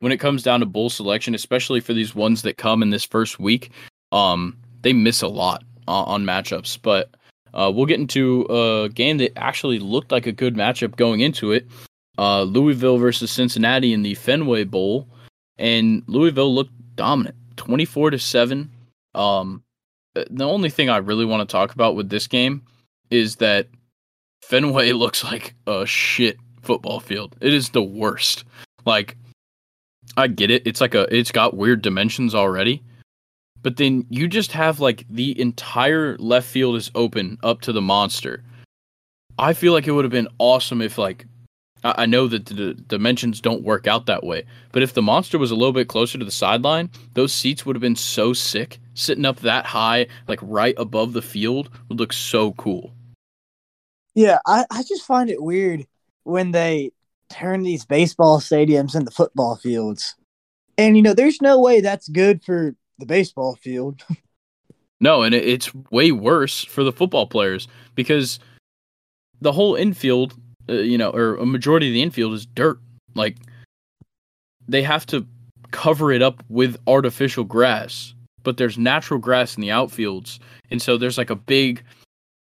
[0.00, 3.04] when it comes down to bowl selection, especially for these ones that come in this
[3.04, 3.70] first week,
[4.12, 6.78] um, they miss a lot on matchups.
[6.82, 7.14] But
[7.54, 11.52] uh, we'll get into a game that actually looked like a good matchup going into
[11.52, 11.66] it
[12.18, 15.08] uh, Louisville versus Cincinnati in the Fenway Bowl,
[15.58, 18.70] and Louisville looked dominant, twenty four to seven.
[19.14, 19.62] Um,
[20.30, 22.62] the only thing I really want to talk about with this game
[23.10, 23.68] is that
[24.42, 27.36] Fenway looks like a shit football field.
[27.40, 28.44] It is the worst.
[28.84, 29.16] Like,
[30.16, 30.62] I get it.
[30.66, 32.82] It's like a, it's got weird dimensions already,
[33.62, 37.82] but then you just have like the entire left field is open up to the
[37.82, 38.42] monster.
[39.38, 41.26] I feel like it would have been awesome if like
[41.84, 45.50] I know that the dimensions don't work out that way, but if the monster was
[45.50, 48.78] a little bit closer to the sideline, those seats would have been so sick.
[48.94, 52.92] Sitting up that high, like right above the field, would look so cool.
[54.14, 55.86] Yeah, I, I just find it weird
[56.24, 56.92] when they
[57.28, 60.14] turn these baseball stadiums into football fields.
[60.78, 64.02] And, you know, there's no way that's good for the baseball field.
[65.00, 68.40] no, and it's way worse for the football players because
[69.40, 70.34] the whole infield
[70.68, 72.78] uh, you know, or a majority of the infield is dirt.
[73.14, 73.36] Like
[74.68, 75.26] they have to
[75.70, 80.38] cover it up with artificial grass, but there's natural grass in the outfields,
[80.70, 81.82] and so there's like a big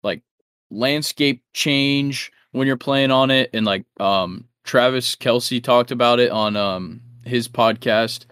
[0.03, 0.23] like
[0.71, 6.31] landscape change when you're playing on it, and like um Travis Kelce talked about it
[6.31, 8.25] on um his podcast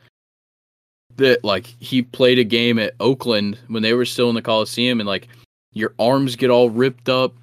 [1.16, 5.00] that like he played a game at Oakland when they were still in the Coliseum
[5.00, 5.28] and like
[5.72, 7.34] your arms get all ripped up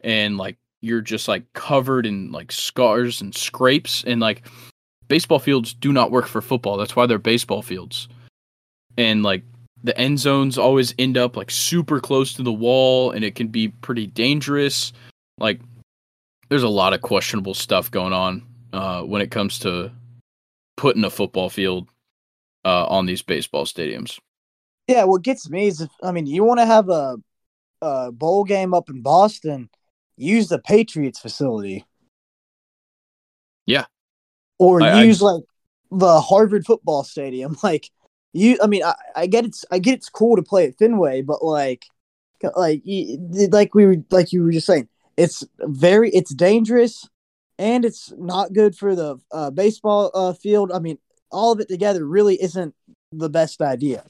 [0.00, 4.46] and like you're just like covered in like scars and scrapes and like
[5.08, 6.76] baseball fields do not work for football.
[6.76, 8.08] That's why they're baseball fields.
[8.96, 9.42] And like
[9.82, 13.48] the end zones always end up like super close to the wall and it can
[13.48, 14.92] be pretty dangerous.
[15.38, 15.60] Like
[16.48, 18.42] there's a lot of questionable stuff going on
[18.72, 19.92] uh, when it comes to
[20.76, 21.88] putting a football field
[22.64, 24.18] uh, on these baseball stadiums.
[24.88, 27.16] Yeah, what gets me is if I mean you want to have a,
[27.82, 29.68] a bowl game up in Boston,
[30.16, 31.84] use the Patriots facility.
[33.66, 33.86] Yeah.
[34.58, 35.42] Or I- I- use like
[35.90, 37.56] the Harvard football stadium.
[37.62, 37.90] Like
[38.32, 41.22] you I mean I, I get it's I get it's cool to play at Fenway,
[41.22, 41.86] but like
[42.54, 42.82] like
[43.50, 47.08] like we were like you were just saying, it's very it's dangerous
[47.58, 50.70] and it's not good for the uh, baseball uh, field.
[50.72, 50.98] I mean,
[51.30, 52.74] all of it together really isn't
[53.12, 54.04] the best idea.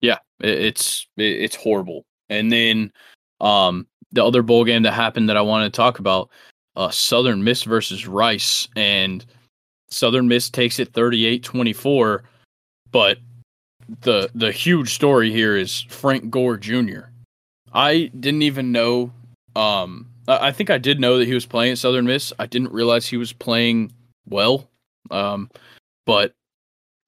[0.00, 2.04] Yeah, it, it's it, it's horrible.
[2.30, 2.92] And then
[3.40, 6.30] um the other bowl game that happened that I want to talk about,
[6.76, 9.24] uh Southern Miss versus Rice and
[9.90, 12.20] Southern Miss takes it 38-24,
[12.90, 13.18] but
[14.00, 17.06] the the huge story here is Frank Gore Jr.
[17.72, 19.12] I didn't even know
[19.56, 22.34] um I think I did know that he was playing at Southern Miss.
[22.38, 23.92] I didn't realize he was playing
[24.28, 24.68] well.
[25.10, 25.50] Um
[26.04, 26.34] but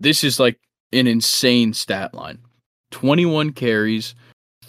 [0.01, 0.59] this is like
[0.93, 2.39] an insane stat line.
[2.91, 4.15] 21 carries,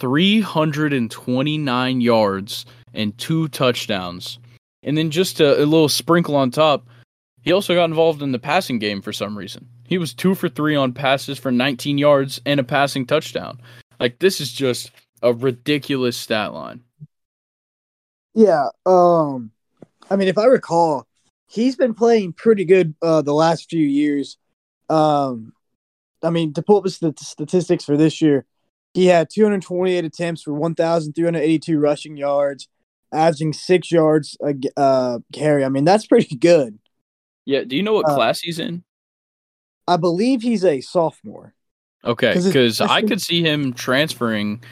[0.01, 4.39] 329 yards, and two touchdowns.
[4.83, 6.87] And then just a, a little sprinkle on top,
[7.43, 9.67] he also got involved in the passing game for some reason.
[9.87, 13.61] He was two for three on passes for 19 yards and a passing touchdown.
[13.99, 14.91] Like, this is just
[15.21, 16.81] a ridiculous stat line.
[18.33, 18.69] Yeah.
[18.85, 19.51] Um,
[20.09, 21.05] I mean, if I recall,
[21.47, 24.37] he's been playing pretty good uh, the last few years.
[24.89, 25.53] Um,
[26.23, 28.45] I mean, to pull up the statistics for this year,
[28.93, 32.67] he had 228 attempts for 1,382 rushing yards,
[33.13, 35.63] averaging six yards a uh, carry.
[35.63, 36.77] I mean, that's pretty good.
[37.45, 38.83] Yeah, do you know what Uh, class he's in?
[39.87, 41.53] I believe he's a sophomore.
[42.03, 44.63] Okay, 'cause because I could see him transferring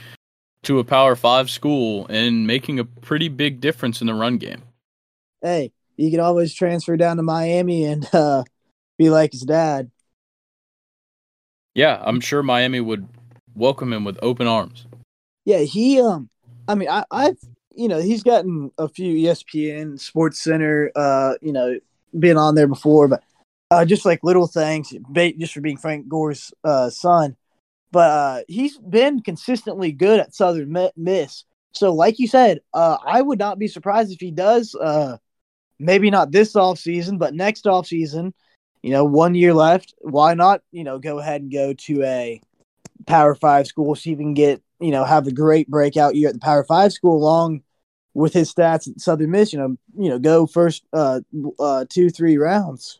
[0.63, 4.63] to a Power Five school and making a pretty big difference in the run game.
[5.41, 8.43] Hey, you can always transfer down to Miami and uh,
[8.97, 9.91] be like his dad.
[11.75, 13.07] Yeah, I'm sure Miami would
[13.55, 14.85] welcome him with open arms.
[15.45, 16.29] Yeah, he um
[16.67, 17.37] I mean I I've
[17.75, 21.79] you know, he's gotten a few ESPN Sports Center uh, you know,
[22.17, 23.23] been on there before, but
[23.71, 27.35] uh just like little things, just for being Frank Gore's uh son.
[27.91, 31.45] But uh he's been consistently good at Southern Miss.
[31.73, 35.17] So like you said, uh I would not be surprised if he does uh
[35.79, 38.33] maybe not this off season, but next off season,
[38.83, 42.41] you know, one year left, why not, you know, go ahead and go to a
[43.05, 46.29] Power Five school, see if he can get, you know, have a great breakout year
[46.29, 47.61] at the Power Five school along
[48.13, 51.21] with his stats at Southern Miss, you know, you know, go first uh
[51.59, 52.99] uh two, three rounds.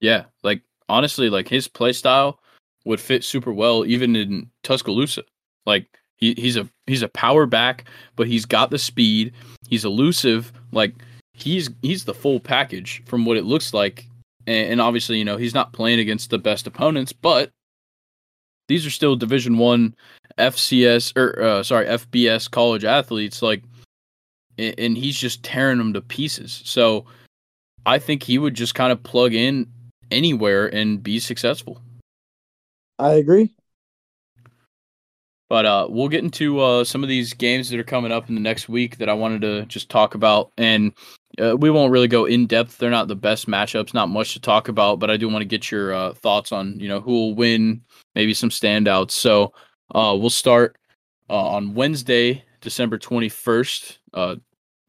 [0.00, 2.40] Yeah, like honestly, like his play style
[2.84, 5.22] would fit super well even in Tuscaloosa.
[5.64, 5.86] Like
[6.16, 7.84] he, he's a he's a power back,
[8.14, 9.32] but he's got the speed.
[9.68, 10.52] He's elusive.
[10.72, 10.94] Like
[11.32, 14.06] he's he's the full package from what it looks like.
[14.48, 17.50] And obviously, you know, he's not playing against the best opponents, but
[18.68, 19.94] these are still Division One
[20.38, 23.42] FCS or uh, sorry FBS college athletes.
[23.42, 23.62] Like,
[24.58, 26.62] and, and he's just tearing them to pieces.
[26.64, 27.06] So
[27.84, 29.66] I think he would just kind of plug in
[30.10, 31.80] anywhere and be successful.
[32.98, 33.54] I agree.
[35.48, 38.34] But uh, we'll get into uh, some of these games that are coming up in
[38.34, 40.92] the next week that I wanted to just talk about, and
[41.40, 42.78] uh, we won't really go in depth.
[42.78, 45.46] They're not the best matchups, not much to talk about, but I do want to
[45.48, 47.82] get your uh, thoughts on you know who will win,
[48.16, 49.12] maybe some standouts.
[49.12, 49.52] So
[49.94, 50.76] uh, we'll start
[51.30, 54.00] uh, on Wednesday, December twenty first.
[54.12, 54.36] Uh,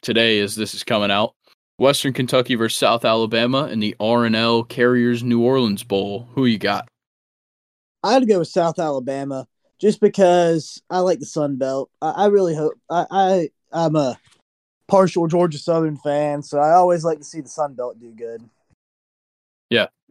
[0.01, 1.35] today, as this is coming out,
[1.77, 6.27] Western Kentucky versus South Alabama in the R+L Carriers New Orleans Bowl.
[6.33, 6.87] Who you got?
[8.03, 9.45] I'd go with South Alabama
[9.79, 11.91] just because I like the Sun Belt.
[12.01, 14.17] I, I really hope I, I I'm a
[14.87, 18.41] partial Georgia Southern fan, so I always like to see the Sun Belt do good.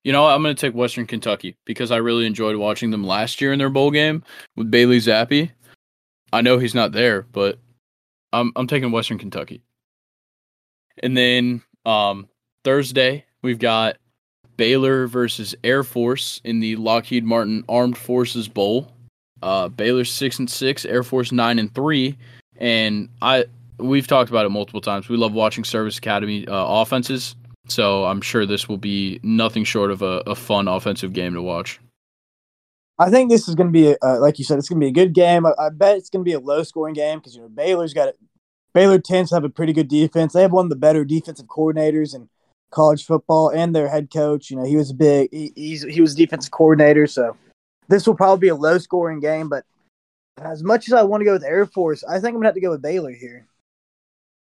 [0.06, 3.40] You know, I'm going to take Western Kentucky because I really enjoyed watching them last
[3.40, 4.22] year in their bowl game
[4.54, 5.50] with Bailey Zappe.
[6.32, 7.58] I know he's not there, but
[8.32, 9.62] I'm I'm taking Western Kentucky.
[11.02, 12.28] And then um,
[12.62, 13.96] Thursday we've got
[14.56, 18.92] Baylor versus Air Force in the Lockheed Martin Armed Forces Bowl.
[19.42, 22.16] Uh, Baylor's six and six, Air Force nine and three,
[22.58, 23.46] and I
[23.78, 25.08] we've talked about it multiple times.
[25.08, 27.34] We love watching Service Academy uh, offenses
[27.68, 31.42] So I'm sure this will be nothing short of a, a fun offensive game to
[31.42, 31.80] watch.
[32.98, 34.88] I think this is going to be, uh, like you said, it's going to be
[34.88, 35.44] a good game.
[35.44, 37.92] I, I bet it's going to be a low scoring game because you know Baylor's
[37.92, 38.18] got it.
[38.72, 40.32] Baylor tends to have a pretty good defense.
[40.32, 42.28] They have one of the better defensive coordinators in
[42.70, 44.50] college football, and their head coach.
[44.50, 45.28] You know, he was a big.
[45.30, 47.36] He, he's he was defensive coordinator, so
[47.88, 49.48] this will probably be a low scoring game.
[49.48, 49.64] But
[50.38, 52.54] as much as I want to go with Air Force, I think I'm gonna have
[52.54, 53.46] to go with Baylor here.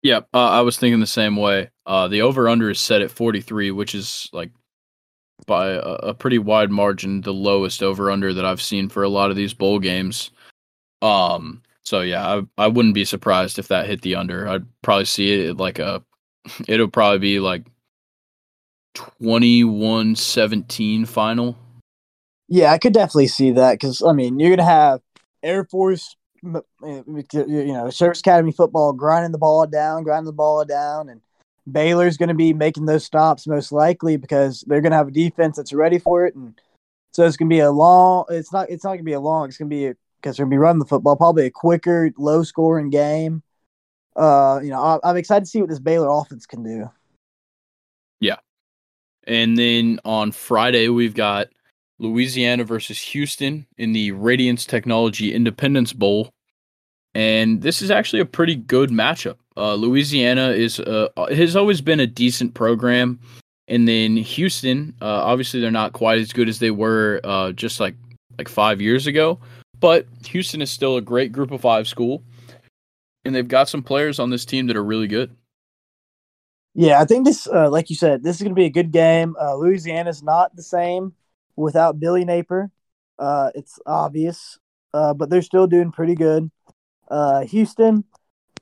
[0.06, 1.70] Yeah, uh, I was thinking the same way.
[1.84, 4.52] Uh, the over under is set at 43, which is like
[5.48, 9.08] by a, a pretty wide margin the lowest over under that I've seen for a
[9.08, 10.30] lot of these bowl games.
[11.02, 14.48] Um, so yeah, I I wouldn't be surprised if that hit the under.
[14.48, 16.04] I'd probably see it like a
[16.68, 17.66] it'll probably be like
[18.94, 21.58] 21-17 final.
[22.46, 25.00] Yeah, I could definitely see that because I mean you're gonna have
[25.42, 26.15] Air Force,
[26.54, 31.20] you know, Service Academy football grinding the ball down, grinding the ball down, and
[31.70, 35.12] Baylor's going to be making those stops most likely because they're going to have a
[35.12, 36.58] defense that's ready for it, and
[37.12, 38.24] so it's going to be a long.
[38.28, 38.70] It's not.
[38.70, 39.48] It's not going to be a long.
[39.48, 41.16] It's going to be because they're going to be running the football.
[41.16, 43.42] Probably a quicker, low scoring game.
[44.14, 46.90] Uh, you know, I, I'm excited to see what this Baylor offense can do.
[48.20, 48.36] Yeah,
[49.26, 51.48] and then on Friday we've got
[51.98, 56.30] Louisiana versus Houston in the Radiance Technology Independence Bowl.
[57.16, 59.36] And this is actually a pretty good matchup.
[59.56, 63.18] Uh, Louisiana is uh, has always been a decent program,
[63.68, 67.80] and then Houston, uh, obviously they're not quite as good as they were uh, just
[67.80, 67.94] like
[68.36, 69.38] like five years ago,
[69.80, 72.22] but Houston is still a great Group of Five school,
[73.24, 75.34] and they've got some players on this team that are really good.
[76.74, 78.90] Yeah, I think this, uh, like you said, this is going to be a good
[78.90, 79.36] game.
[79.40, 81.14] Uh, Louisiana is not the same
[81.56, 82.70] without Billy Napier.
[83.18, 84.58] Uh, it's obvious,
[84.92, 86.50] uh, but they're still doing pretty good.
[87.08, 88.04] Uh, Houston,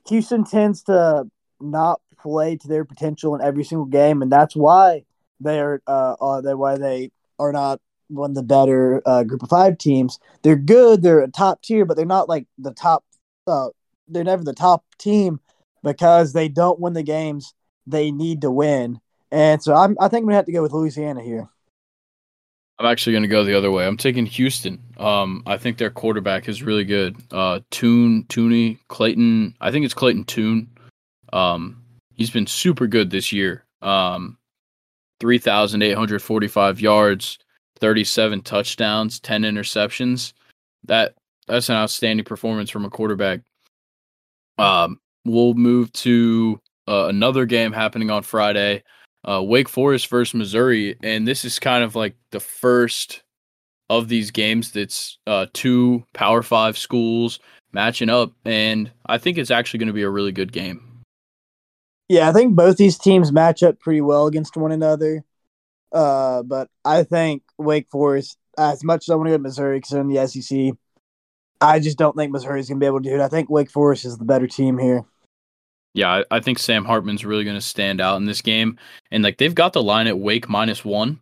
[0.07, 5.03] Houston tends to not play to their potential in every single game, and that's why
[5.39, 9.43] they are uh, uh they why they are not one of the better uh, group
[9.43, 10.19] of five teams.
[10.43, 13.03] They're good, they're a top tier, but they're not like the top.
[13.47, 13.69] Uh,
[14.07, 15.39] they're never the top team
[15.83, 17.53] because they don't win the games
[17.87, 18.99] they need to win.
[19.31, 21.49] And so I'm, I think I'm gonna have to go with Louisiana here.
[22.77, 23.87] I'm actually going to go the other way.
[23.87, 24.81] I'm taking Houston.
[24.97, 27.15] Um, I think their quarterback is really good.
[27.31, 29.55] Uh, Tune, Tooney, Clayton.
[29.61, 30.69] I think it's Clayton Tune.
[31.31, 31.81] Um,
[32.15, 33.63] he's been super good this year.
[33.81, 34.37] Um,
[35.21, 37.39] 3,845 yards,
[37.79, 40.33] 37 touchdowns, 10 interceptions.
[40.83, 41.15] That
[41.47, 43.41] that's an outstanding performance from a quarterback.
[44.57, 48.83] Um, we'll move to uh, another game happening on Friday
[49.27, 53.23] uh, Wake Forest versus Missouri, and this is kind of like the first
[53.89, 57.39] of these games that's uh, two Power Five schools
[57.71, 61.01] matching up, and I think it's actually going to be a really good game.
[62.07, 65.23] Yeah, I think both these teams match up pretty well against one another.
[65.91, 69.77] Uh, but I think Wake Forest, as much as I want to go to Missouri
[69.77, 70.77] because they're in the SEC,
[71.61, 73.21] I just don't think Missouri is going to be able to do it.
[73.21, 75.05] I think Wake Forest is the better team here
[75.95, 78.77] yeah, I, I think Sam Hartman's really going to stand out in this game,
[79.11, 81.19] and like they've got the line at Wake minus one.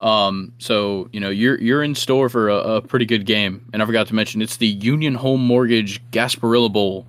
[0.00, 3.64] Um, so you know you're you're in store for a, a, pretty good game.
[3.72, 7.06] And I forgot to mention it's the Union Home Mortgage Gasparilla Bowl.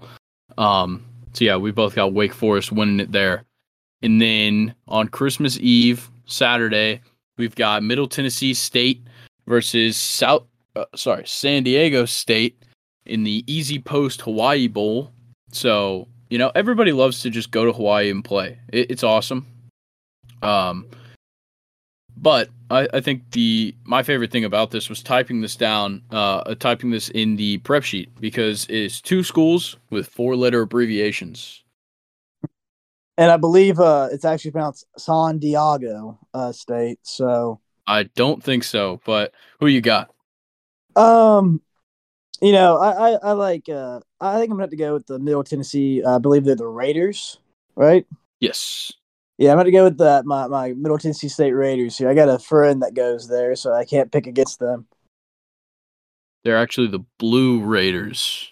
[0.58, 1.04] Um,
[1.34, 3.44] so yeah, we both got Wake Forest winning it there.
[4.04, 7.02] And then on Christmas Eve, Saturday,
[7.38, 9.02] we've got Middle Tennessee State
[9.48, 10.44] versus South,
[10.76, 12.64] uh, sorry, San Diego State
[13.06, 15.12] in the EasyPost Hawaii Bowl.
[15.52, 18.60] So you know, everybody loves to just go to Hawaii and play.
[18.70, 19.46] It, it's awesome.
[20.42, 20.88] Um,
[22.16, 26.56] but I, I, think the my favorite thing about this was typing this down, uh,
[26.56, 31.64] typing this in the prep sheet because it's two schools with four letter abbreviations.
[33.18, 37.00] And I believe uh, it's actually pronounced San Diego uh, State.
[37.02, 40.12] So I don't think so, but who you got?
[40.96, 41.62] Um,
[42.42, 45.08] you know, I, I, I like uh I think I'm gonna have to go with
[45.08, 46.04] the Middle Tennessee.
[46.04, 47.40] Uh, I believe they're the Raiders,
[47.76, 48.06] right?
[48.40, 48.92] Yes.
[49.38, 50.26] Yeah, I'm gonna go with that.
[50.26, 52.10] My my Middle Tennessee State Raiders here.
[52.10, 54.88] I got a friend that goes there, so I can't pick against them.
[56.44, 58.52] They're actually the Blue Raiders.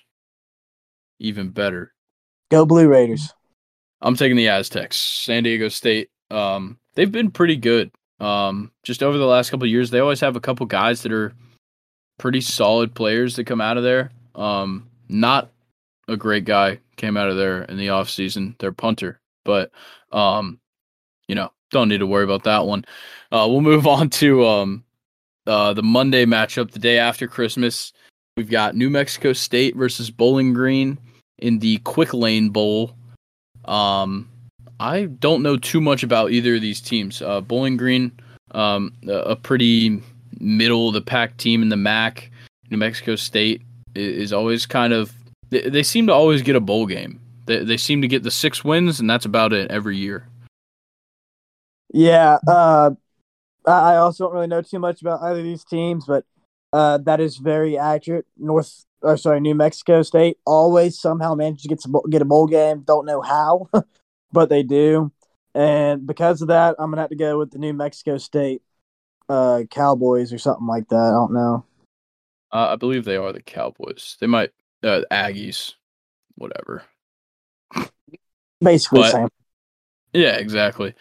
[1.19, 1.93] Even better.
[2.51, 3.33] Go Blue Raiders.
[4.01, 4.99] I'm taking the Aztecs.
[4.99, 6.09] San Diego State.
[6.29, 7.91] Um, they've been pretty good.
[8.19, 11.33] Um, just over the last couple years, they always have a couple guys that are
[12.17, 14.11] pretty solid players that come out of there.
[14.35, 15.51] Um, not
[16.07, 19.19] a great guy came out of there in the offseason, their punter.
[19.43, 19.71] But
[20.11, 20.59] um,
[21.27, 22.85] you know, don't need to worry about that one.
[23.31, 24.83] Uh, we'll move on to um,
[25.47, 27.93] uh, the Monday matchup, the day after Christmas.
[28.37, 30.97] We've got New Mexico State versus Bowling Green
[31.37, 32.95] in the Quick Lane Bowl.
[33.65, 34.29] Um,
[34.79, 37.21] I don't know too much about either of these teams.
[37.21, 38.11] Uh, Bowling Green,
[38.51, 40.01] um, a pretty
[40.39, 42.31] middle of the pack team in the MAC.
[42.69, 43.61] New Mexico State
[43.95, 45.13] is always kind of
[45.49, 47.19] they, they seem to always get a bowl game.
[47.45, 50.27] They they seem to get the six wins, and that's about it every year.
[51.93, 52.91] Yeah, uh,
[53.65, 56.25] I also don't really know too much about either of these teams, but
[56.73, 58.25] uh, that is very accurate.
[58.37, 62.47] North, or sorry, New Mexico State always somehow manages to get to get a bowl
[62.47, 62.81] game.
[62.81, 63.69] Don't know how,
[64.31, 65.11] but they do.
[65.53, 68.61] And because of that, I'm gonna have to go with the New Mexico State
[69.29, 70.95] uh, Cowboys or something like that.
[70.95, 71.65] I don't know.
[72.51, 74.17] Uh, I believe they are the Cowboys.
[74.19, 74.51] They might
[74.83, 75.73] uh, Aggies,
[76.35, 76.83] whatever.
[78.61, 79.27] Basically, but, same.
[80.13, 80.93] Yeah, exactly.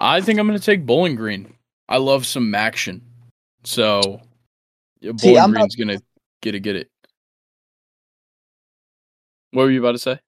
[0.00, 1.54] I think I'm gonna take Bowling Green.
[1.88, 3.02] I love some action,
[3.64, 4.20] so
[5.00, 5.86] yeah, Bowling See, Green's not...
[5.86, 6.00] gonna
[6.42, 6.90] get it, get it.
[9.52, 10.18] What were you about to say?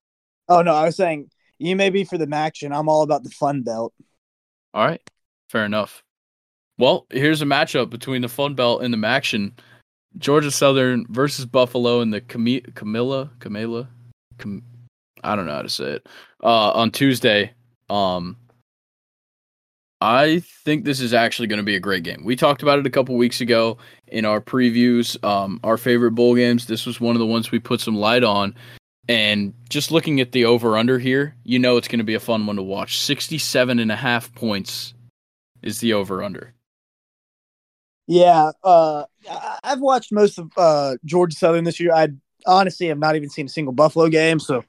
[0.47, 1.29] Oh no, I was saying
[1.59, 2.71] you may be for the action.
[2.71, 3.93] I'm all about the fun belt.
[4.73, 5.01] All right,
[5.49, 6.03] fair enough.
[6.77, 9.51] Well, here's a matchup between the Fun Belt and the Maction.
[10.17, 13.87] Georgia Southern versus Buffalo in the Cam- Camilla Camilla
[14.37, 14.63] Cam-
[15.23, 16.07] I don't know how to say it.
[16.43, 17.53] Uh, on Tuesday.
[17.89, 18.37] Um,
[20.01, 22.23] I think this is actually going to be a great game.
[22.25, 23.77] We talked about it a couple weeks ago
[24.07, 26.65] in our previews, um, our favorite bowl games.
[26.65, 28.55] This was one of the ones we put some light on.
[29.07, 32.19] And just looking at the over under here, you know it's going to be a
[32.19, 32.99] fun one to watch.
[32.99, 34.95] 67 and a half points
[35.61, 36.53] is the over under.
[38.07, 39.05] Yeah, uh,
[39.63, 41.93] I've watched most of uh, Georgia Southern this year.
[41.93, 42.09] I
[42.45, 44.63] honestly have not even seen a single Buffalo game, so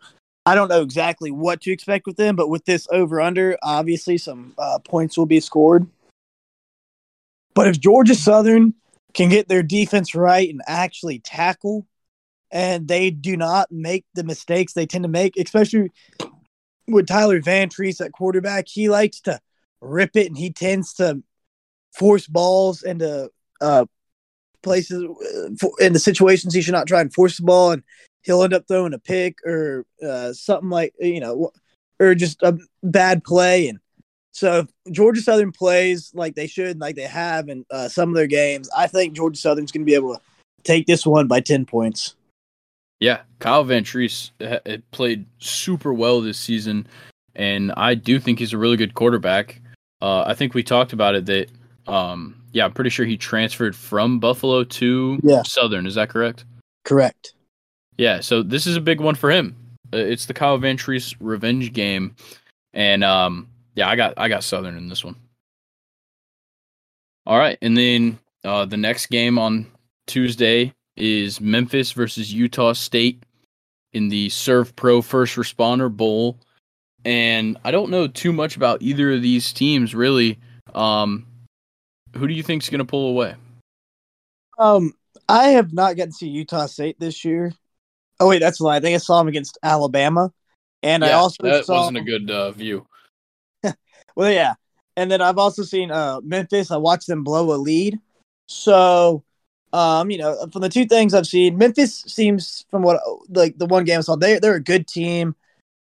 [0.46, 2.36] I don't know exactly what to expect with them.
[2.36, 5.86] But with this over under, obviously some uh, points will be scored.
[7.54, 8.74] But if Georgia Southern
[9.14, 11.86] can get their defense right and actually tackle,
[12.50, 15.90] and they do not make the mistakes they tend to make, especially
[16.86, 19.40] with Tyler Vantrease at quarterback, he likes to
[19.80, 21.22] rip it and he tends to
[21.93, 23.86] force balls into uh,
[24.62, 27.82] places uh, in the situations he should not try and force the ball, and
[28.23, 31.51] he'll end up throwing a pick or uh, something like you know,
[32.01, 33.69] or just a bad play.
[33.69, 33.78] And
[34.32, 38.27] so, Georgia Southern plays like they should, like they have in uh, some of their
[38.27, 40.20] games, I think Georgia Southern's going to be able to
[40.64, 42.16] take this one by ten points.
[43.01, 44.31] Yeah, Kyle Vantrease
[44.93, 46.86] played super well this season,
[47.35, 49.60] and I do think he's a really good quarterback.
[50.01, 51.48] Uh, I think we talked about it that
[51.86, 55.42] um, yeah, I'm pretty sure he transferred from Buffalo to yeah.
[55.44, 55.86] Southern.
[55.86, 56.44] Is that correct?
[56.84, 57.34] Correct.
[57.96, 59.56] Yeah, so this is a big one for him.
[59.92, 62.16] Uh, it's the Kyle Vantrease revenge game,
[62.72, 65.16] and um, yeah, I got I got Southern in this one.
[67.26, 69.66] All right, and then uh, the next game on
[70.06, 73.22] Tuesday is Memphis versus Utah State
[73.92, 76.38] in the SERVPRO First Responder Bowl,
[77.04, 80.38] and I don't know too much about either of these teams really.
[80.74, 81.26] Um,
[82.16, 83.34] who do you think's going to pull away?
[84.59, 84.94] Um,
[85.28, 87.52] I have not gotten to see Utah State this year.
[88.20, 88.76] Oh wait, that's a lie.
[88.76, 90.32] I think I saw him against Alabama,
[90.82, 91.80] and yeah, I also that saw...
[91.80, 92.86] wasn't a good uh, view.
[94.16, 94.55] well, yeah,
[94.97, 96.70] and then I've also seen uh, Memphis.
[96.70, 97.98] I watched them blow a lead.
[98.47, 99.24] So,
[99.72, 103.66] um, you know, from the two things I've seen, Memphis seems from what like the
[103.66, 105.34] one game I saw, they they're a good team.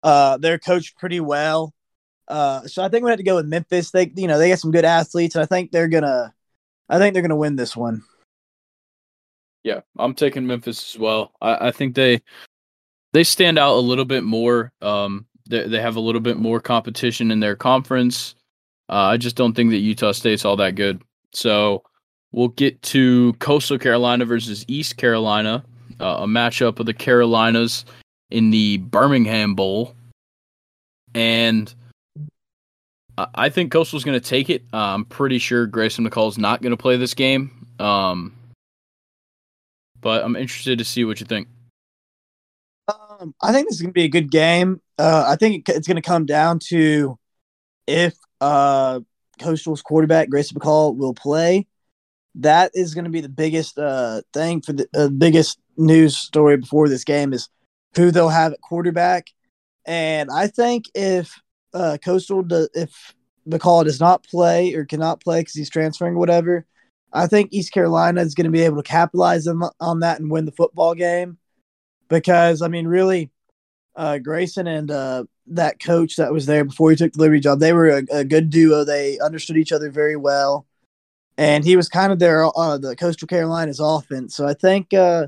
[0.03, 1.73] Uh, they're coached pretty well.
[2.27, 3.91] Uh, so I think we have to go with Memphis.
[3.91, 6.33] They, you know, they got some good athletes, and I think they're gonna,
[6.89, 8.03] I think they're gonna win this one.
[9.63, 11.33] Yeah, I'm taking Memphis as well.
[11.41, 12.21] I, I think they,
[13.13, 14.71] they stand out a little bit more.
[14.81, 18.35] Um, they they have a little bit more competition in their conference.
[18.89, 21.01] Uh, I just don't think that Utah State's all that good.
[21.33, 21.83] So
[22.31, 25.63] we'll get to Coastal Carolina versus East Carolina,
[25.99, 27.85] uh, a matchup of the Carolinas
[28.29, 29.95] in the Birmingham Bowl,
[31.13, 31.73] and
[33.17, 34.63] I think Coastal's going to take it.
[34.71, 37.67] Uh, I'm pretty sure Grayson McCall is not going to play this game.
[37.79, 38.33] Um,
[39.99, 41.47] but I'm interested to see what you think.
[42.87, 44.81] Um, I think this is going to be a good game.
[44.97, 47.17] Uh, I think it's going to come down to
[47.87, 48.99] if uh,
[49.39, 51.67] Coastal's quarterback Grayson McCall will play.
[52.35, 56.57] That is going to be the biggest uh, thing for the uh, biggest news story
[56.57, 57.49] before this game is
[57.95, 59.27] who they'll have at quarterback.
[59.85, 61.33] And I think if
[61.77, 63.13] uh, Coastal, do, if
[63.47, 66.65] McCall does not play or cannot play because he's transferring or whatever,
[67.13, 70.29] I think East Carolina is going to be able to capitalize on, on that and
[70.29, 71.37] win the football game.
[72.09, 73.31] Because, I mean, really,
[73.95, 77.59] uh, Grayson and uh, that coach that was there before he took the Liberty job,
[77.59, 78.83] they were a, a, good duo.
[78.83, 80.65] They understood each other very well.
[81.37, 84.35] And he was kind of their uh, the Coastal Carolina's offense.
[84.35, 85.27] So I think uh,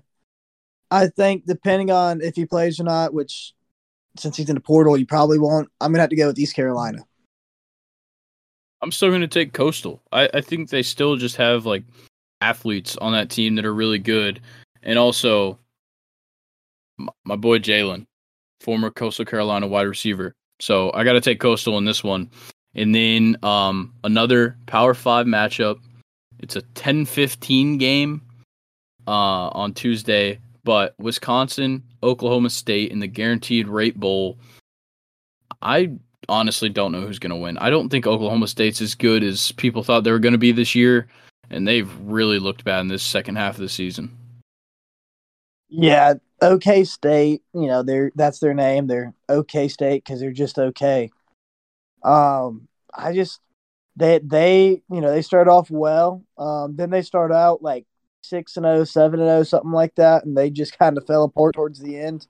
[0.90, 3.54] I think depending on if he plays or not, which
[4.20, 5.70] since he's in the portal, you probably won't.
[5.82, 7.00] I'm gonna have to go with East Carolina.
[8.82, 10.02] I'm still to take Coastal.
[10.12, 11.84] I, I think they still just have like
[12.42, 14.42] athletes on that team that are really good,
[14.84, 15.60] and also
[16.98, 18.06] my, my boy Jalen,
[18.62, 20.34] former Coastal Carolina wide receiver.
[20.60, 22.30] So I got to take Coastal in this one,
[22.76, 25.80] and then um, another Power Five matchup.
[26.42, 28.22] It's a 10-15 game
[29.06, 30.40] uh, on Tuesday,
[30.70, 34.38] but Wisconsin, Oklahoma State in the Guaranteed Rate Bowl.
[35.64, 35.94] I
[36.28, 37.58] honestly don't know who's going to win.
[37.58, 40.52] I don't think Oklahoma State's as good as people thought they were going to be
[40.52, 41.08] this year,
[41.50, 44.16] and they've really looked bad in this second half of the season.
[45.70, 48.86] Yeah, OK State, you know, they're that's their name.
[48.86, 51.10] They're OK State because they're just okay.
[52.04, 53.42] Um, I just
[53.96, 56.24] they they you know they start off well.
[56.38, 57.88] Um, then they start out like
[58.22, 61.24] six and 0, 7 and 0, something like that, and they just kind of fell
[61.24, 62.28] apart towards the end.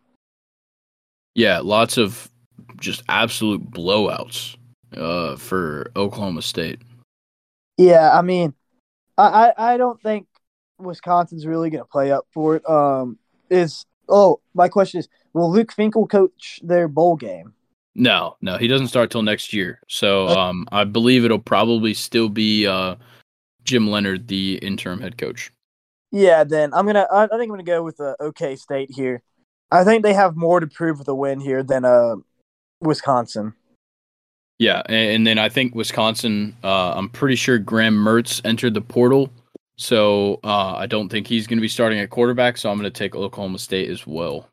[1.35, 2.29] Yeah, lots of
[2.79, 4.55] just absolute blowouts
[4.95, 6.81] uh, for Oklahoma State.
[7.77, 8.53] Yeah, I mean,
[9.17, 10.27] I, I, I don't think
[10.77, 12.69] Wisconsin's really going to play up for it.
[12.69, 13.17] Um,
[13.49, 17.53] is oh, my question is, will Luke Fickell coach their bowl game?
[17.95, 19.81] No, no, he doesn't start till next year.
[19.87, 22.95] So um, I believe it'll probably still be uh,
[23.65, 25.51] Jim Leonard, the interim head coach.
[26.11, 27.07] Yeah, then I'm gonna.
[27.11, 29.21] I, I think I'm gonna go with uh, OK State here.
[29.71, 32.15] I think they have more to prove with a win here than uh
[32.81, 33.53] Wisconsin.
[34.59, 36.55] Yeah, and, then I think Wisconsin.
[36.63, 39.31] Uh, I'm pretty sure Graham Mertz entered the portal,
[39.77, 42.57] so uh, I don't think he's going to be starting at quarterback.
[42.57, 44.49] So I'm going to take Oklahoma State as well.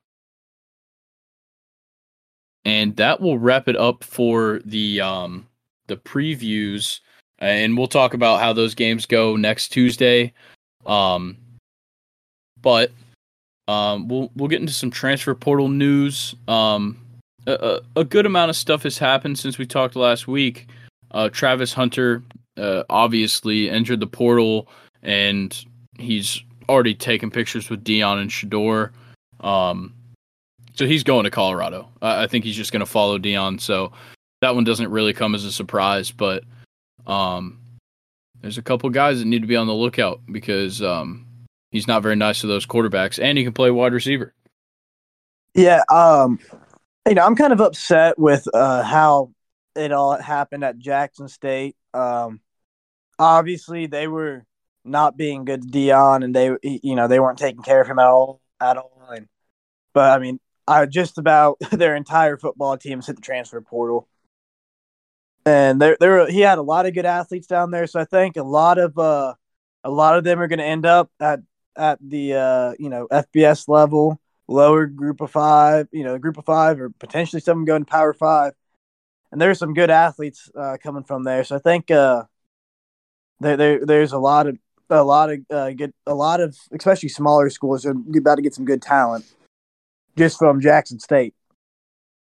[2.65, 5.49] And that will wrap it up for the um,
[5.89, 7.01] the previews,
[7.41, 10.33] and we'll talk about how those games go next Tuesday.
[10.87, 11.37] Um,
[12.67, 12.91] but
[13.69, 16.35] um, we'll we'll get into some transfer portal news.
[16.49, 17.01] Um,
[17.47, 20.67] a, a good amount of stuff has happened since we talked last week.
[21.13, 22.25] Uh, Travis Hunter
[22.57, 24.67] uh, obviously entered the portal,
[25.05, 25.65] and
[25.97, 28.91] he's already taken pictures with Deion and Shedeur.
[29.47, 29.95] Um,
[30.75, 31.89] so he's going to Colorado.
[32.03, 33.61] I, I think he's just going to follow Deion.
[33.61, 33.93] So
[34.41, 36.43] that one doesn't really come as a surprise, but
[37.07, 37.61] um,
[38.41, 41.26] there's a couple guys that need to be on the lookout because um,
[41.71, 44.35] he's not very nice to those quarterbacks, and he can play wide receiver.
[45.55, 46.39] Yeah, um,
[47.07, 49.33] you know, I'm kind of upset with uh, how
[49.75, 51.77] it all happened at Jackson State.
[51.95, 52.41] Um,
[53.19, 54.45] obviously, they were
[54.85, 57.99] not being good to Deion, and they, you know, they weren't taking care of him
[57.99, 59.09] at all, at all.
[59.11, 59.29] And,
[59.93, 64.09] but I mean, I just about their entire football team hit the transfer portal,
[65.45, 67.87] and there, there, he had a lot of good athletes down there.
[67.87, 69.35] So I think a lot of, uh,
[69.85, 71.41] a lot of them are going to end up at
[71.77, 76.45] at the, uh, you know, FBS level lower group of five, you know, group of
[76.45, 78.53] five, or potentially someone going to power five.
[79.33, 81.45] And there's some good athletes uh, coming from there.
[81.45, 82.25] So I think uh,
[83.41, 84.59] there, there there's a lot of
[84.89, 88.55] a lot of uh, good a lot of especially smaller schools are about to get
[88.55, 89.25] some good talent
[90.17, 91.35] just from Jackson State.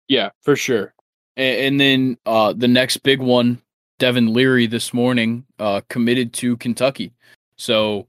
[0.08, 0.92] Yeah, for sure.
[1.36, 3.62] And, and then uh, the next big one,
[3.98, 7.12] Devin Leary this morning uh, committed to Kentucky.
[7.56, 8.06] So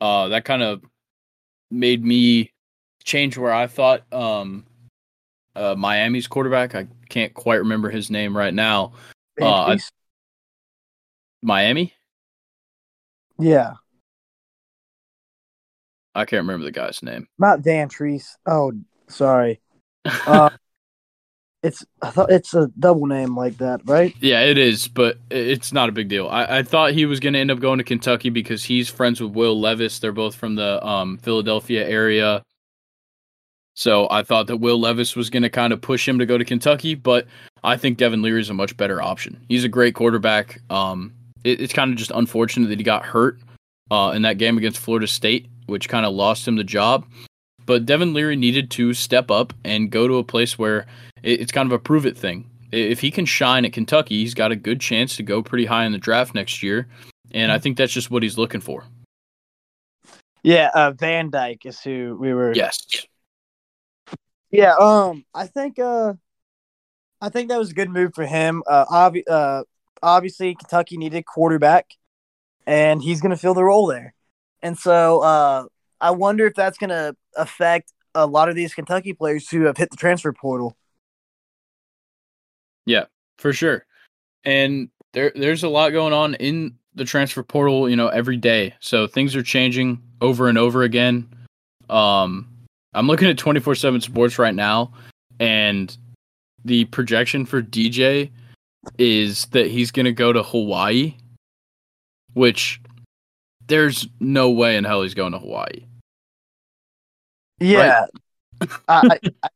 [0.00, 0.82] uh, that kind of
[1.70, 2.52] made me
[3.04, 4.66] change where I thought um,
[5.54, 6.74] uh, Miami's quarterback.
[6.74, 8.92] I can't quite remember his name right now.
[9.40, 9.76] Uh,
[11.42, 11.94] Miami.
[13.38, 13.74] Yeah.
[16.14, 17.28] I can't remember the guy's name.
[17.38, 18.36] Not Vantrease.
[18.44, 18.72] Oh,
[19.08, 19.60] sorry.
[20.04, 20.50] Uh,
[21.62, 24.14] it's I thought it's a double name like that, right?
[24.20, 26.28] Yeah, it is, but it's not a big deal.
[26.28, 29.20] I, I thought he was going to end up going to Kentucky because he's friends
[29.20, 29.98] with Will Levis.
[29.98, 32.42] They're both from the um, Philadelphia area.
[33.74, 36.36] So I thought that Will Levis was going to kind of push him to go
[36.36, 37.26] to Kentucky, but
[37.62, 39.40] I think Devin Leary is a much better option.
[39.48, 40.60] He's a great quarterback.
[40.70, 41.14] Um,
[41.44, 43.38] it, it's kind of just unfortunate that he got hurt
[43.90, 47.06] uh, in that game against Florida State, which kind of lost him the job.
[47.66, 50.86] But Devin Leary needed to step up and go to a place where
[51.22, 52.48] it's kind of a prove it thing.
[52.72, 55.84] If he can shine at Kentucky, he's got a good chance to go pretty high
[55.84, 56.88] in the draft next year.
[57.32, 58.84] And I think that's just what he's looking for.
[60.42, 62.52] Yeah, uh, Van Dyke is who we were.
[62.54, 62.78] Yes.
[64.50, 66.14] Yeah, um, I think uh,
[67.20, 68.62] I think that was a good move for him.
[68.66, 69.64] Uh, obvi- uh
[70.02, 71.86] obviously Kentucky needed quarterback,
[72.66, 74.14] and he's going to fill the role there.
[74.62, 75.64] And so uh,
[76.00, 79.76] I wonder if that's going to affect a lot of these Kentucky players who have
[79.76, 80.76] hit the transfer portal.
[82.86, 83.04] Yeah,
[83.38, 83.86] for sure.
[84.44, 88.74] And there there's a lot going on in the transfer portal, you know, every day.
[88.80, 91.28] So things are changing over and over again.
[91.88, 92.48] Um
[92.92, 94.92] I'm looking at 24/7 Sports right now
[95.38, 95.96] and
[96.64, 98.30] the projection for DJ
[98.98, 101.14] is that he's going to go to Hawaii,
[102.34, 102.80] which
[103.66, 105.86] there's no way in hell he's going to Hawaii.
[107.58, 108.06] Yeah,
[108.88, 109.48] I, I,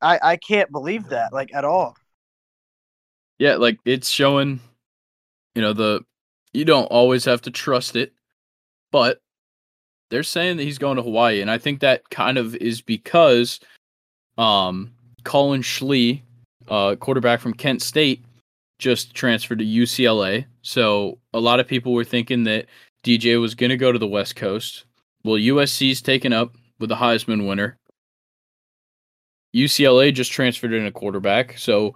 [0.00, 1.96] I I can't believe that like at all.
[3.38, 4.60] Yeah, like it's showing,
[5.54, 6.04] you know, the
[6.52, 8.12] you don't always have to trust it,
[8.90, 9.20] but
[10.10, 13.60] they're saying that he's going to Hawaii, and I think that kind of is because,
[14.38, 14.92] um,
[15.24, 16.22] Collin Schlee,
[16.68, 18.24] uh, quarterback from Kent State,
[18.78, 20.46] just transferred to UCLA.
[20.62, 22.66] So a lot of people were thinking that
[23.04, 24.84] DJ was going to go to the West Coast.
[25.24, 27.76] Well, USC's taken up with the Heisman winner.
[29.54, 31.58] UCLA just transferred in a quarterback.
[31.58, 31.94] So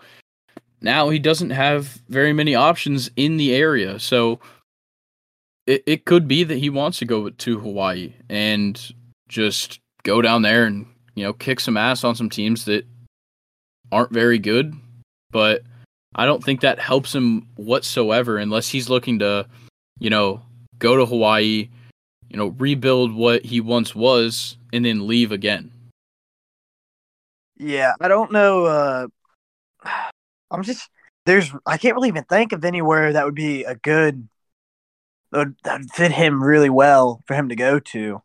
[0.82, 3.98] now he doesn't have very many options in the area.
[3.98, 4.40] So
[5.66, 8.94] it, it could be that he wants to go to Hawaii and
[9.28, 12.84] just go down there and, you know, kick some ass on some teams that
[13.90, 14.74] aren't very good.
[15.30, 15.62] But
[16.14, 19.46] I don't think that helps him whatsoever unless he's looking to,
[19.98, 20.42] you know,
[20.78, 21.68] go to Hawaii,
[22.28, 25.70] you know, rebuild what he once was and then leave again.
[27.56, 28.64] Yeah, I don't know.
[28.64, 29.06] Uh,
[30.52, 30.88] I'm just
[31.24, 34.28] there's I can't really even think of anywhere that would be a good
[35.32, 38.22] that would, fit him really well for him to go to.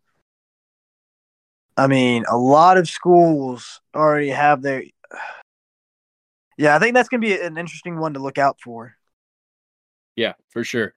[1.78, 4.84] I mean, a lot of schools already have their.
[6.60, 8.95] Yeah, I think that's gonna be an interesting one to look out for.
[10.16, 10.95] Yeah, for sure.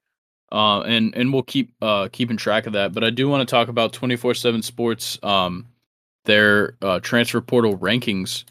[0.51, 2.95] Uh, and and we'll keep uh, keeping track of that.
[2.95, 5.67] But I do want to talk about twenty four seven Sports, um,
[6.25, 8.45] their uh, transfer portal rankings,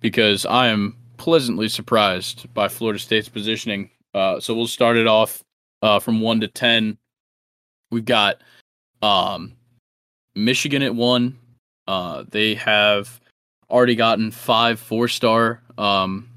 [0.00, 3.88] because I am pleasantly surprised by Florida State's positioning.
[4.12, 5.40] Uh, so we'll start it off
[5.80, 6.98] uh, from one to ten.
[7.92, 8.40] We've got
[9.02, 9.52] um,
[10.34, 11.38] Michigan at one.
[11.86, 13.20] Uh, they have
[13.70, 16.28] already gotten five four star um,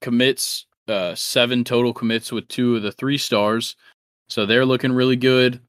[0.00, 3.74] commits uh, seven total commits with two of the three stars.
[4.28, 5.60] So they're looking really good.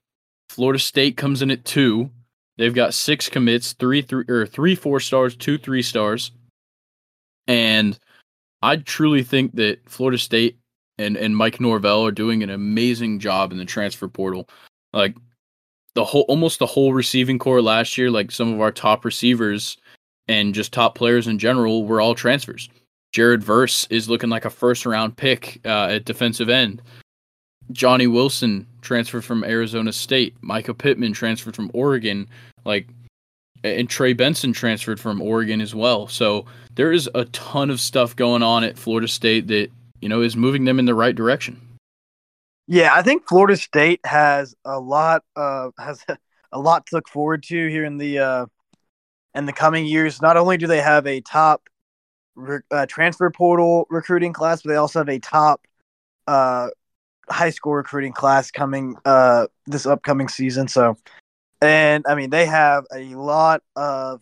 [0.52, 2.12] Florida State comes in at two.
[2.60, 6.32] They've got six commits, three three or three four stars, two three stars.
[7.48, 7.98] And
[8.62, 10.58] I truly think that Florida State
[10.98, 14.48] and, and Mike Norvell are doing an amazing job in the transfer portal.
[14.94, 15.16] Like
[15.96, 19.78] the whole almost the whole receiving corps last year, like some of our top receivers
[20.28, 22.70] and just top players in general were all transfers.
[23.12, 26.82] Jared Verse is looking like a first round pick uh, at defensive end.
[27.72, 30.40] Johnny Wilson transferred from Arizona State.
[30.42, 32.28] Mycah Pittman transferred from Oregon.
[32.66, 32.88] Like,
[33.64, 36.08] and Trey Benson transferred from Oregon as well.
[36.08, 39.70] So there is a ton of stuff going on at Florida State that
[40.02, 41.60] you know is moving them in the right direction.
[42.68, 46.04] Yeah, I think Florida State has a lot uh has
[46.52, 48.46] a lot to look forward to here in the uh
[49.36, 50.22] in the coming years.
[50.22, 51.70] Not only do they have a top
[52.72, 55.62] uh, transfer portal recruiting class, but they also have a top
[56.28, 56.70] uh,
[57.30, 60.68] high school recruiting class coming uh, this upcoming season.
[60.68, 60.98] So,
[61.62, 64.22] and I mean, they have a lot of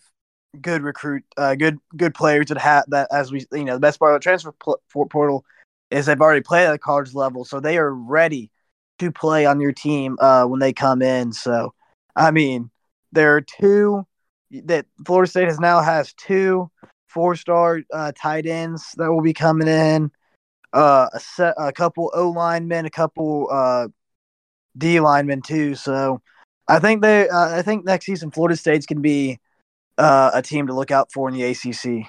[0.62, 3.08] good recruit, uh, good good players that have that.
[3.12, 5.46] As we, you know, the best part of the transfer pl- portal
[5.92, 8.52] is they've already played at the college level, so they are ready
[9.00, 11.32] to play on your team uh, when they come in.
[11.32, 11.74] So,
[12.16, 12.70] I mean,
[13.12, 14.06] there are two
[14.52, 16.70] that Florida State has now has two
[17.08, 20.12] four star uh, tight ends that will be coming in,
[20.74, 23.88] uh, a set, a couple O linemen, a couple uh,
[24.78, 25.76] D linemen too.
[25.76, 26.22] So
[26.70, 29.40] I think they, uh, I think next season Florida State's can be
[29.98, 32.08] uh, a team to look out for in the ACC.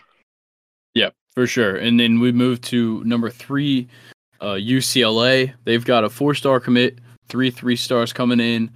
[0.95, 1.77] Yeah, for sure.
[1.77, 3.89] And then we move to number three,
[4.41, 5.55] uh, UCLA.
[5.65, 8.70] They've got a four star commit, three three stars coming in.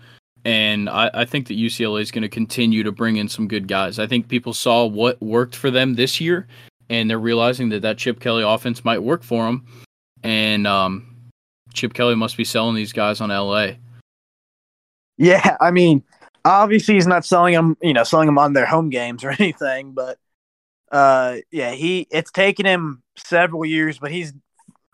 [0.47, 3.69] And I, I think that UCLA is going to continue to bring in some good
[3.69, 3.99] guys.
[3.99, 6.47] I think people saw what worked for them this year,
[6.91, 9.65] and they're realizing that that Chip Kelly offense might work for them.
[10.23, 11.15] And um,
[11.73, 13.73] Chip Kelly must be selling these guys on LA.
[15.17, 16.03] Yeah, I mean,
[16.45, 19.93] obviously he's not selling them, you know, selling them on their home games or anything,
[19.93, 20.19] but
[20.93, 24.33] uh, yeah, he it's taken him several years, but he's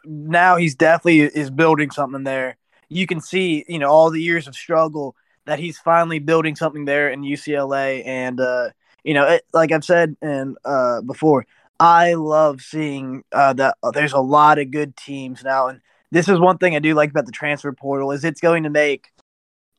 [0.05, 2.57] now he's definitely is building something there.
[2.89, 5.17] You can see, you know, all the years of struggle
[5.47, 8.03] that he's finally building something there in UCLA.
[8.07, 8.71] And uh,
[9.05, 11.47] you know, it, like I've said and uh, before,
[11.81, 15.81] I love seeing uh, that uh, there's a lot of good teams now, and
[16.13, 18.71] this is one thing I do like about the transfer portal is it's going to
[18.71, 19.09] make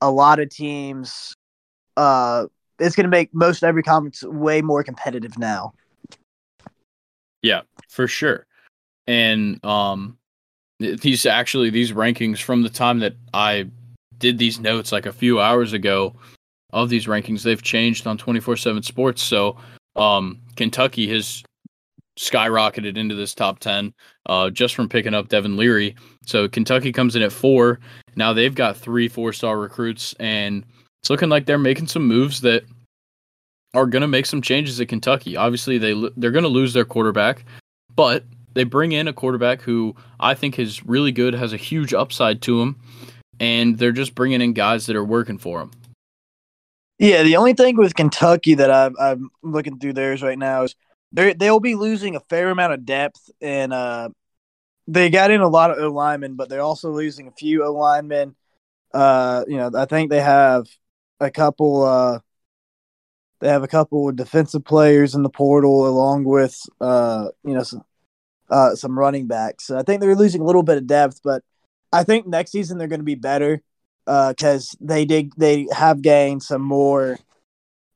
[0.02, 1.34] a lot of teams.
[1.96, 2.48] Uh,
[2.80, 5.74] it's going to make most every conference way more competitive now.
[7.42, 8.46] Yeah, for sure.
[9.08, 10.18] And um,
[10.80, 13.70] these actually these rankings from the time that I
[14.18, 16.16] did these notes like a few hours ago
[16.72, 17.44] of these rankings.
[17.44, 19.22] They've changed on 24/7 Sports.
[19.22, 19.58] So,
[19.96, 21.44] um, Kentucky has
[22.22, 23.94] skyrocketed into this top 10
[24.28, 25.96] uh, just from picking up Devin Leary.
[26.24, 27.80] So Kentucky comes in at four.
[28.16, 30.64] Now they've got three four star recruits, and
[31.02, 32.64] it's looking like they're making some moves that
[33.74, 35.36] are going to make some changes at Kentucky.
[35.36, 37.44] Obviously, they they're going to lose their quarterback,
[37.96, 38.24] but
[38.54, 42.42] they bring in a quarterback who I think is really good, has a huge upside
[42.44, 42.80] to him,
[43.40, 45.72] and they're just bringing in guys that are working for him.
[47.00, 50.76] Yeah, the only thing with Kentucky that I'm, I'm looking through theirs right now is
[51.12, 54.10] they they'll be losing a fair amount of depth, and uh,
[54.88, 57.74] they got in a lot of O linemen, but they're also losing a few O
[57.74, 58.36] linemen.
[58.94, 60.68] Uh, you know, I think they have
[61.20, 61.84] a couple.
[61.84, 62.20] Uh,
[63.40, 67.64] they have a couple of defensive players in the portal, along with uh, you know
[67.64, 67.84] some
[68.50, 69.66] uh, some running backs.
[69.66, 71.44] So I think they're losing a little bit of depth, but
[71.92, 73.62] I think next season they're going to be better
[74.06, 77.18] because uh, they did they have gained some more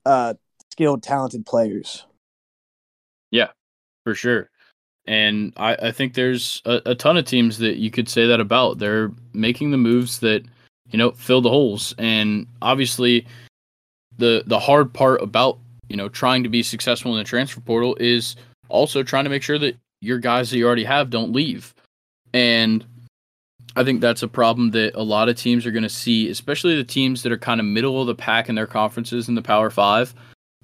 [0.06, 0.36] uh,
[0.72, 2.06] skilled, talented players.
[4.06, 4.50] For sure.
[5.08, 8.40] And I, I think there's a, a ton of teams that you could say that
[8.40, 8.80] about.
[8.80, 10.44] They're making the moves that
[10.92, 13.26] you know fill the holes, and obviously
[14.18, 15.60] the the hard part about
[15.90, 18.36] you know trying to be successful in the transfer portal is
[18.70, 21.74] also trying to make sure that your guys that you already have don't leave.
[22.34, 22.86] And
[23.76, 26.76] I think that's a problem that a lot of teams are going to see, especially
[26.76, 29.42] the teams that are kind of middle of the pack in their conferences in the
[29.42, 30.16] Power Five.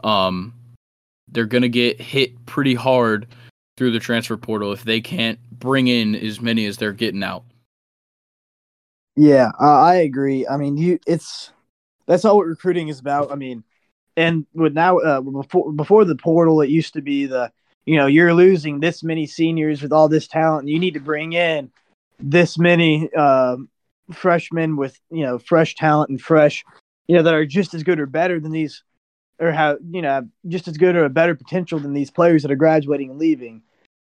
[0.03, 0.53] Um,
[1.31, 3.27] they're going to get hit pretty hard
[3.77, 7.43] through the transfer portal if they can't bring in as many as they're getting out.
[9.15, 10.47] Yeah, I agree.
[10.47, 11.51] I mean, you it's
[12.07, 13.31] that's all what recruiting is about.
[13.31, 13.63] I mean,
[14.15, 17.51] and with now uh, before before the portal, it used to be the
[17.85, 20.99] you know you're losing this many seniors with all this talent, and you need to
[20.99, 21.71] bring in
[22.19, 23.57] this many uh,
[24.11, 26.63] freshmen with you know fresh talent and fresh
[27.07, 28.83] you know that are just as good or better than these
[29.41, 32.51] or have you know just as good or a better potential than these players that
[32.51, 33.61] are graduating and leaving.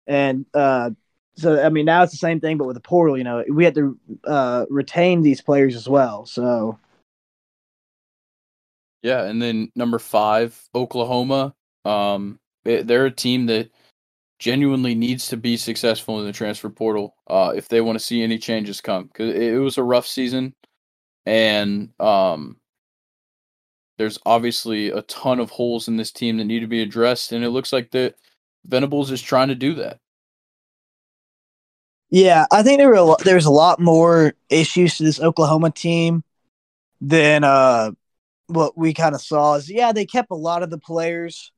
[0.07, 0.91] And uh,
[1.37, 3.65] so i mean now it's the same thing but with the portal you know we
[3.65, 6.25] had to uh, retain these players as well.
[6.27, 6.79] So
[9.03, 11.55] yeah and then number five oklahoma.
[11.85, 13.71] Um they're a team that
[14.39, 18.23] genuinely needs to be successful in the transfer portal uh, if they want to see
[18.23, 20.55] any changes come because it, was a rough season.
[21.27, 22.57] And um,
[23.97, 27.45] there's obviously a ton of holes in this team that need to be addressed and
[27.45, 28.15] it looks like that
[28.65, 29.99] venables is trying to do that.
[32.11, 35.71] Yeah i think there were a lot, there's a lot more issues to this oklahoma
[35.71, 36.23] team
[37.01, 37.91] than uh,
[38.47, 39.55] what we kind of saw.
[39.55, 41.53] Is yeah they kept a lot of the players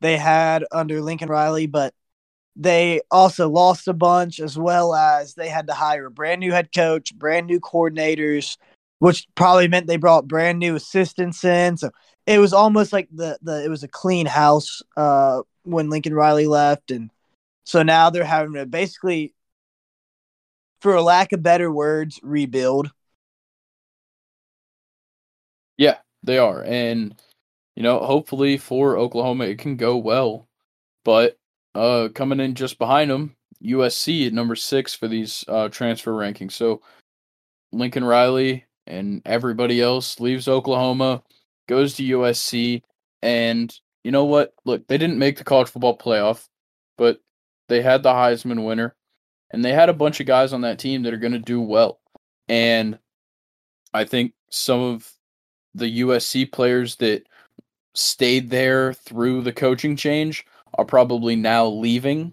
[0.00, 1.94] they had under Lincoln Riley, but
[2.56, 6.52] they also lost a bunch as well as they had to hire a brand new
[6.52, 8.56] head coach, brand new coordinators,
[9.00, 11.76] which probably meant they brought brand new assistants in.
[11.76, 11.90] So
[12.26, 16.46] it was almost like the the it was a clean house uh, when Lincoln Riley
[16.46, 17.10] left, and
[17.64, 19.34] so now they're having to basically,
[20.80, 22.90] for a lack of better words, rebuild.
[25.76, 27.14] Yeah, they are, and
[27.74, 30.46] you know, hopefully for Oklahoma it can go well.
[31.04, 31.38] But
[31.74, 36.52] uh, coming in just behind them, USC at number six for these uh, transfer rankings.
[36.52, 36.82] So
[37.72, 41.22] Lincoln Riley and everybody else leaves Oklahoma,
[41.68, 42.82] goes to USC,
[43.22, 44.54] and you know what?
[44.64, 46.48] Look, they didn't make the college football playoff,
[46.98, 47.20] but
[47.68, 48.94] they had the Heisman winner,
[49.50, 51.60] and they had a bunch of guys on that team that are going to do
[51.60, 52.00] well.
[52.48, 52.98] And
[53.94, 55.10] I think some of
[55.74, 57.26] the USC players that
[57.94, 60.44] stayed there through the coaching change
[60.74, 62.32] are probably now leaving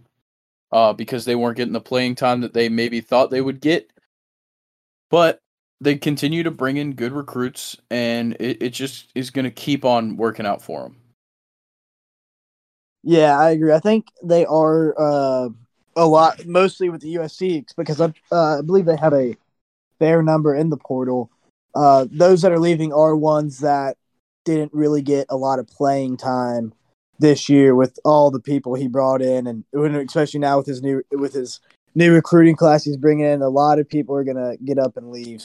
[0.72, 3.92] uh, because they weren't getting the playing time that they maybe thought they would get.
[5.10, 5.42] But
[5.80, 9.86] they continue to bring in good recruits, and it, it just is going to keep
[9.86, 10.98] on working out for them.
[13.04, 13.72] Yeah, I agree.
[13.72, 15.50] I think they are uh,
[15.96, 19.36] a lot, mostly with the USC, because I, uh, I believe they have a
[20.00, 21.30] fair number in the portal.
[21.76, 23.98] Uh, those that are leaving are ones that
[24.46, 26.74] didn't really get a lot of playing time
[27.20, 31.04] this year with all the people he brought in, and especially now with his new
[31.12, 31.60] with his
[31.96, 35.12] new recruiting class he's bringing in, a lot of people are gonna get up and
[35.12, 35.44] leave.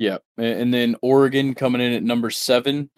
[0.00, 2.88] Yeah, and then Oregon coming in at number seven.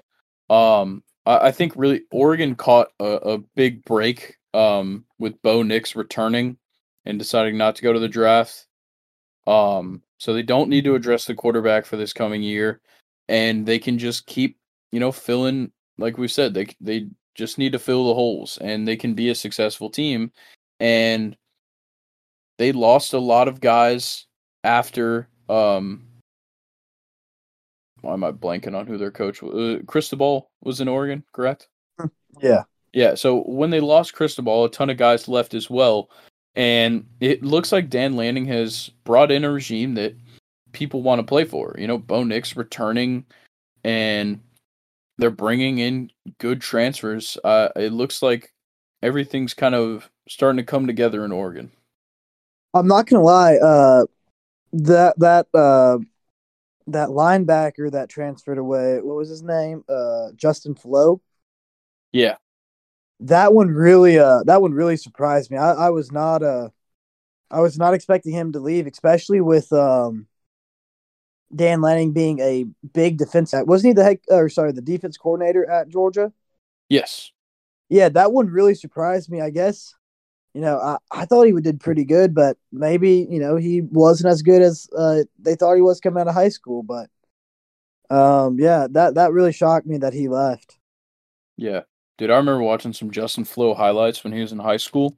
[0.49, 6.59] Um, I think really Oregon caught a, a big break um, with Bo Nix returning
[7.05, 8.69] and deciding not to go to the draft.
[9.49, 12.81] Um, so they don't need to address the quarterback for this coming year,
[13.29, 14.57] and they can just keep
[14.93, 18.87] you know filling like we said, they they just need to fill the holes, and
[18.87, 20.31] they can be a successful team.
[20.79, 21.37] And
[22.59, 24.27] they lost a lot of guys
[24.63, 25.29] after.
[25.49, 26.05] Um,
[28.03, 29.55] why am I blanking on who their coach was?
[29.55, 31.69] Uh, Cristobal was in Oregon, correct?
[32.41, 32.65] Yeah.
[32.93, 36.11] Yeah, so when they lost Cristobal, a ton of guys left as well.
[36.55, 40.15] And it looks like Dan Lanning has brought in a regime that
[40.73, 41.75] people want to play for.
[41.79, 43.25] You know, Bo Nix returning
[43.85, 44.41] and
[45.17, 47.39] they're bringing in good transfers.
[47.43, 48.53] Uh, it looks like
[49.03, 51.71] everything's kind of starting to come together in Oregon.
[52.75, 53.57] I'm not gonna lie.
[53.57, 54.05] Uh,
[54.73, 55.99] that that uh,
[56.89, 59.01] that linebacker that transferred away.
[59.01, 59.85] What was his name?
[59.89, 61.21] Uh, Justin Flowe.
[62.13, 62.37] Yeah,
[63.23, 65.57] that one really uh that one really surprised me.
[65.57, 66.69] I, I was not uh
[67.51, 70.27] I was not expecting him to leave, especially with um
[71.55, 73.53] Dan Lanning being a big defense.
[73.55, 76.33] Wasn't he the heck or sorry, the defense coordinator at Georgia?
[76.89, 77.31] Yes.
[77.89, 79.95] Yeah, that one really surprised me, I guess.
[80.55, 84.31] You know, I, I thought he did pretty good, but maybe, you know, he wasn't
[84.31, 86.83] as good as uh, they thought he was coming out of high school.
[86.83, 87.09] But
[88.11, 90.79] um yeah, that that really shocked me that he left.
[91.57, 91.83] Yeah.
[92.19, 95.17] Dude, I remember watching some Justin Flowe highlights when he was in high school.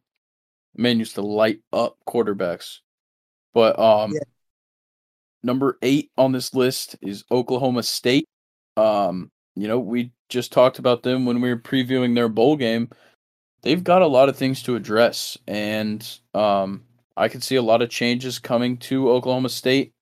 [0.77, 2.79] Man used to light up quarterbacks.
[3.53, 4.21] But um yeah.
[5.43, 8.27] number eight on this list is Oklahoma State.
[8.77, 12.91] Um, you know, we just talked about them when we were previewing their bowl game.
[13.65, 16.85] They've got a lot of things to address, and um,
[17.17, 19.93] I could see a lot of changes coming to Oklahoma State.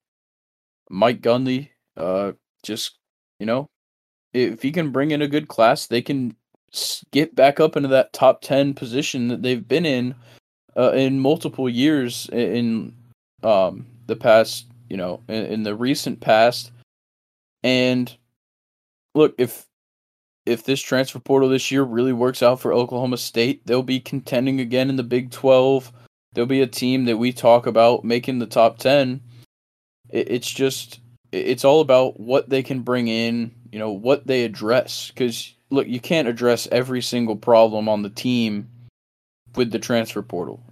[0.90, 2.32] Mike Gundy, uh,
[2.64, 2.98] just
[3.38, 3.70] you know,
[4.32, 6.34] if he can bring in a good class, they can
[7.12, 10.14] get back up into that top 10 position that they've been in
[10.76, 12.94] uh, in multiple years in
[13.44, 16.72] um, the past, you know, in, in the recent past.
[17.62, 18.14] And
[19.14, 19.66] look, if
[20.46, 24.60] if this transfer portal this year really works out for Oklahoma State, they'll be contending
[24.60, 25.92] again in the Big 12.
[26.32, 29.20] They'll be a team that we talk about making the top 10.
[30.10, 31.00] it's just
[31.30, 35.86] it's all about what they can bring in, you know, what they address cuz look,
[35.88, 38.68] you can't address every single problem on the team
[39.56, 40.62] with the transfer portal.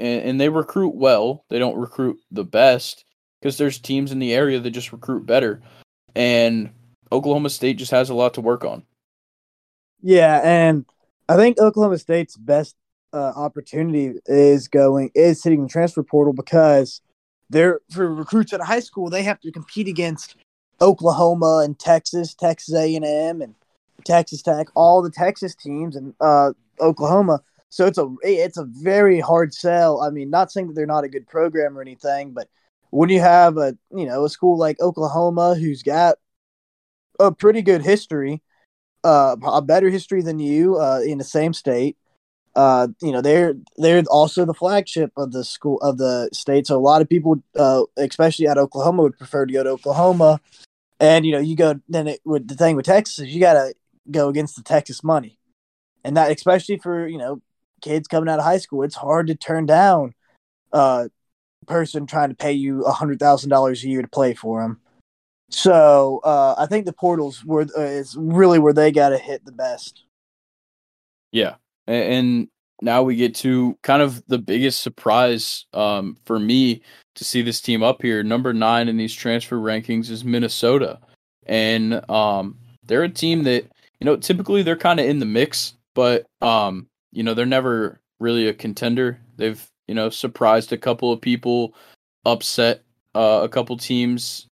[0.00, 1.44] And they recruit well.
[1.48, 3.04] They don't recruit the best
[3.40, 5.60] because there's teams in the area that just recruit better.
[6.14, 6.70] And
[7.10, 8.82] Oklahoma State just has a lot to work on.
[10.02, 10.84] Yeah, and
[11.28, 12.76] I think Oklahoma State's best
[13.12, 17.00] uh, opportunity is going is hitting the transfer portal because
[17.50, 20.36] they're for recruits at a high school they have to compete against
[20.80, 23.54] Oklahoma and Texas, Texas A and M, and
[24.04, 27.40] Texas Tech, all the Texas teams, and uh, Oklahoma.
[27.70, 30.00] So it's a it's a very hard sell.
[30.00, 32.48] I mean, not saying that they're not a good program or anything, but
[32.90, 36.16] when you have a you know a school like Oklahoma who's got
[37.18, 38.42] a pretty good history,
[39.04, 41.96] uh, a better history than you uh, in the same state.
[42.54, 46.66] Uh, you know they're they're also the flagship of the school of the state.
[46.66, 50.40] So a lot of people, uh, especially at Oklahoma, would prefer to go to Oklahoma.
[50.98, 53.74] And you know you go then it with the thing with Texas, you gotta
[54.10, 55.38] go against the Texas money.
[56.04, 57.42] And that especially for, you know,
[57.82, 60.14] kids coming out of high school, it's hard to turn down
[60.72, 61.10] a
[61.66, 64.80] person trying to pay you a hundred thousand dollars a year to play for them.
[65.50, 69.44] So uh, I think the portals were uh, is really where they got to hit
[69.44, 70.04] the best.
[71.32, 71.54] Yeah,
[71.86, 72.48] and
[72.82, 76.82] now we get to kind of the biggest surprise um, for me
[77.16, 78.22] to see this team up here.
[78.22, 81.00] Number nine in these transfer rankings is Minnesota,
[81.46, 83.66] and um, they're a team that
[84.00, 88.00] you know, typically they're kind of in the mix, but um, you know, they're never
[88.20, 89.20] really a contender.
[89.36, 91.74] They've, you know, surprised a couple of people,
[92.24, 92.82] upset
[93.14, 94.46] uh, a couple teams,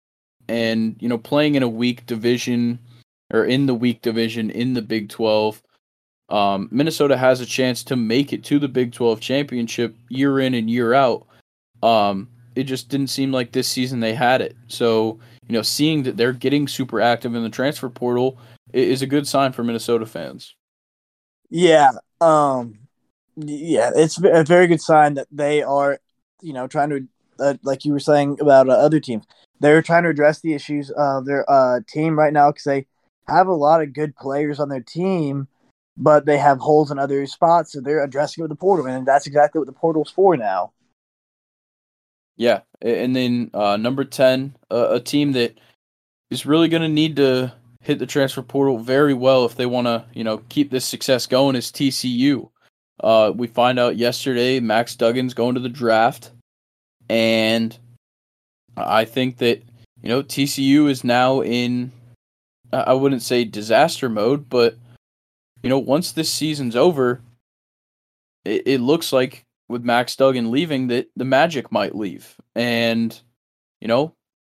[0.49, 2.79] and you know, playing in a weak division
[3.33, 5.63] or in the weak division in the Big 12.
[6.29, 10.55] Um, Minnesota has a chance to make it to the Big 12 championship year in
[10.55, 11.27] and year out.
[11.83, 14.57] Um, it just didn't seem like this season they had it.
[14.67, 18.39] So, you know, seeing that they're getting super active in the transfer portal
[18.73, 20.55] is a good sign for Minnesota fans.
[21.51, 21.91] Yeah,
[22.21, 22.79] um,
[23.37, 26.01] yeah, it's a very good sign that they are,
[26.41, 27.07] you know, trying to,
[27.39, 29.25] uh, like you were saying about uh, other teams,
[29.61, 32.87] they're trying to address the issues of their uh, team right now because they
[33.29, 35.49] have a lot of good players on their team,
[35.97, 39.07] but they have holes in other spots, so they're addressing it with the portal, and
[39.07, 40.73] that's exactly what the portal's for now.
[42.37, 45.59] Yeah, and then uh, number ten, uh, a team that
[46.31, 49.87] is really going to need to hit the transfer portal very well if they want
[49.87, 52.51] to, you know, keep this success going is TCU.
[52.99, 56.33] Uh, we find out yesterday Max Duggan's going to the draft,
[57.09, 57.79] and
[58.77, 59.63] I think that
[60.03, 61.93] you know TCU is now in
[62.73, 64.77] I wouldn't say disaster mode, but
[65.63, 67.23] you know once this season's over,
[68.45, 73.19] it, it looks like with Max Duggan leaving that the magic might leave, and
[73.81, 74.15] you know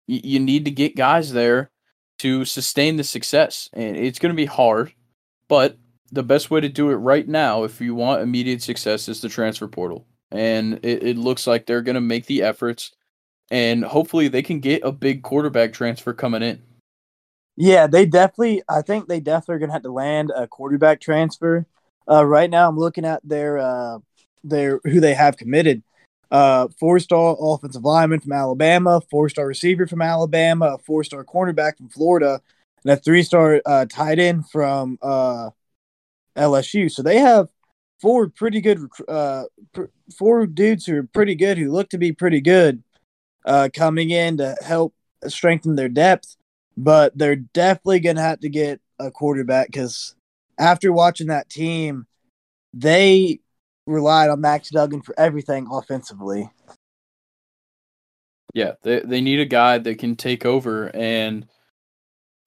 [0.07, 1.71] y- you need to get guys there
[2.19, 3.69] to sustain the success.
[3.73, 4.93] And it's going to be hard,
[5.47, 5.77] but
[6.11, 9.29] the best way to do it right now, if you want immediate success, is the
[9.29, 10.05] transfer portal.
[10.31, 12.91] And it, it looks like they're going to make the efforts,
[13.51, 16.61] and hopefully they can get a big quarterback transfer coming in.
[17.55, 18.61] Yeah, they definitely.
[18.69, 21.65] I think they definitely are to have to land a quarterback transfer.
[22.09, 23.97] Uh, right now, I'm looking at their uh,
[24.43, 25.83] their who they have committed.
[26.29, 31.23] Uh, four star offensive lineman from Alabama, four star receiver from Alabama, a four star
[31.23, 32.41] cornerback from Florida,
[32.83, 35.49] and a three star uh, tight end from uh,
[36.37, 36.91] LSU.
[36.91, 37.47] So they have
[38.01, 42.11] four pretty good, uh, pr- four dudes who are pretty good, who look to be
[42.11, 42.83] pretty good,
[43.47, 44.93] uh, coming in to help
[45.27, 46.35] strengthen their depth.
[46.75, 50.15] But they're definitely going to have to get a quarterback because
[50.59, 52.05] after watching that team,
[52.73, 53.39] they
[53.87, 56.51] relied on Max Duggan for everything offensively.
[58.53, 61.47] Yeah, they they need a guy that can take over and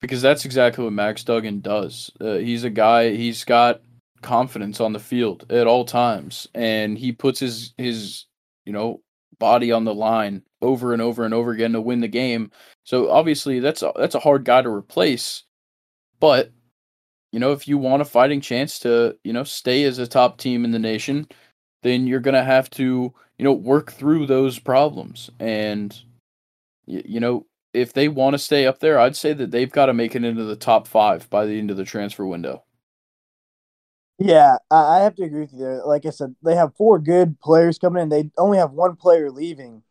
[0.01, 2.11] because that's exactly what Max Duggan does.
[2.19, 3.15] Uh, he's a guy.
[3.15, 3.81] He's got
[4.21, 8.25] confidence on the field at all times, and he puts his his
[8.65, 9.01] you know
[9.41, 12.51] body on the line over and over and over again to win the game.
[12.85, 15.43] So obviously that's a, that's a hard guy to replace.
[16.19, 16.51] But
[17.31, 20.37] you know, if you want a fighting chance to, you know, stay as a top
[20.37, 21.27] team in the nation,
[21.81, 25.29] then you're going to have to, you know, work through those problems.
[25.39, 25.97] And,
[26.85, 29.85] you, you know, if they want to stay up there, I'd say that they've got
[29.85, 32.63] to make it into the top five by the end of the transfer window.
[34.23, 35.81] Yeah, I have to agree with you there.
[35.83, 38.09] Like I said, they have four good players coming in.
[38.09, 39.81] They only have one player leaving.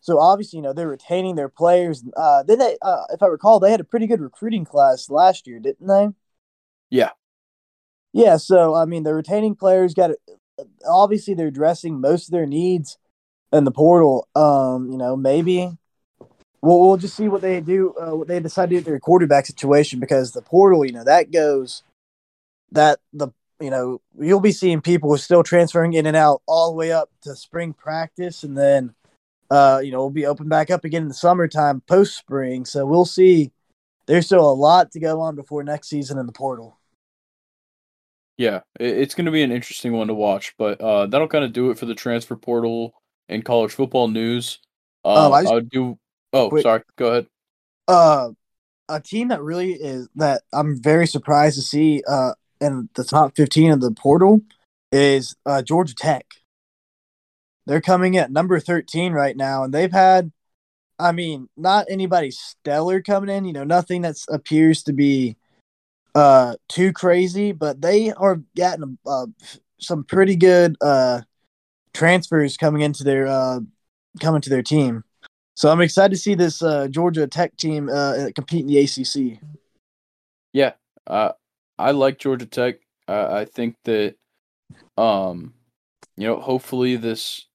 [0.00, 2.04] So obviously, you know, they're retaining their players.
[2.16, 5.48] Uh, then they, uh, if I recall, they had a pretty good recruiting class last
[5.48, 6.10] year, didn't they?
[6.90, 7.10] Yeah.
[8.12, 8.36] Yeah.
[8.36, 10.12] So I mean, the retaining players got
[10.86, 12.98] obviously they're addressing most of their needs
[13.52, 14.28] in the portal.
[14.36, 15.76] Um, you know, maybe
[16.60, 19.00] we'll we'll just see what they do, uh, what they decide to do with their
[19.00, 21.82] quarterback situation because the portal, you know, that goes
[22.70, 26.76] that the you know you'll be seeing people still transferring in and out all the
[26.76, 28.94] way up to spring practice and then
[29.52, 32.64] uh, you know, we'll be open back up again in the summertime post spring.
[32.64, 33.52] So we'll see.
[34.06, 36.78] There's still a lot to go on before next season in the portal.
[38.38, 41.52] Yeah, it's going to be an interesting one to watch, but uh, that'll kind of
[41.52, 42.94] do it for the transfer portal
[43.28, 44.58] and college football news.
[45.04, 45.98] Uh, oh, I just, do.
[46.32, 46.82] Oh, wait, sorry.
[46.96, 47.26] Go ahead.
[47.86, 48.30] Uh,
[48.88, 52.32] a team that really is that I'm very surprised to see uh
[52.62, 54.40] in the top 15 of the portal
[54.90, 56.26] is uh Georgia Tech.
[57.66, 60.32] They're coming at number 13 right now, and they've had,
[60.98, 65.36] I mean, not anybody stellar coming in, you know, nothing that appears to be
[66.14, 69.26] uh too crazy, but they are getting uh,
[69.78, 71.22] some pretty good uh
[71.94, 73.60] transfers coming into their uh
[74.20, 75.04] coming to their team.
[75.54, 79.38] So I'm excited to see this uh, Georgia Tech team uh, compete in the ACC.
[80.52, 80.72] Yeah,
[81.06, 81.32] uh,
[81.82, 82.76] I like Georgia Tech.
[83.08, 84.14] I think that,
[84.96, 85.52] um,
[86.16, 87.46] you know, hopefully this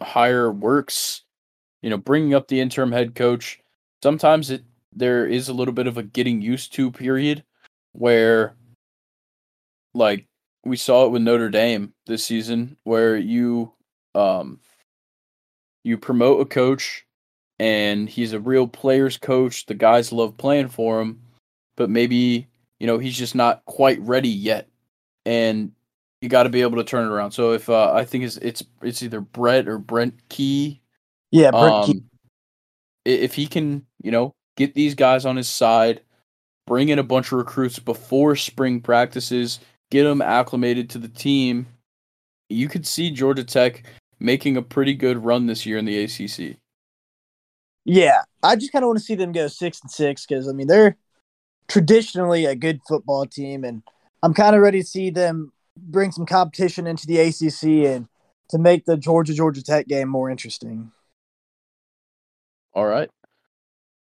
[0.00, 1.22] hire works,
[1.82, 3.60] you know, bringing up the interim head coach,
[4.02, 7.44] sometimes it there is a little bit of a getting used to period
[7.92, 8.56] where
[9.94, 10.26] like
[10.64, 13.72] we saw it with Notre Dame this season where you
[14.14, 14.58] um
[15.84, 17.06] you promote a coach
[17.58, 21.20] and he's a real players coach, the guys love playing for him,
[21.76, 24.68] but maybe, you know, he's just not quite ready yet.
[25.24, 25.72] And
[26.20, 27.32] you got to be able to turn it around.
[27.32, 30.80] So if uh, I think it's it's it's either Brett or Brent Key.
[31.30, 32.02] Yeah, Brent um, Key.
[33.04, 36.00] If he can, you know, get these guys on his side,
[36.66, 41.66] bring in a bunch of recruits before spring practices, get them acclimated to the team,
[42.48, 43.84] you could see Georgia Tech
[44.18, 46.56] making a pretty good run this year in the ACC.
[47.84, 50.52] Yeah, I just kind of want to see them go six and six because I
[50.52, 50.96] mean they're
[51.68, 53.82] traditionally a good football team, and
[54.22, 58.08] I'm kind of ready to see them bring some competition into the ACC and
[58.50, 60.92] to make the Georgia Georgia Tech game more interesting.
[62.72, 63.10] All right.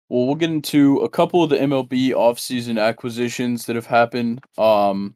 [0.10, 4.44] Well, we'll get into a couple of the MLB offseason acquisitions that have happened.
[4.58, 5.16] Um,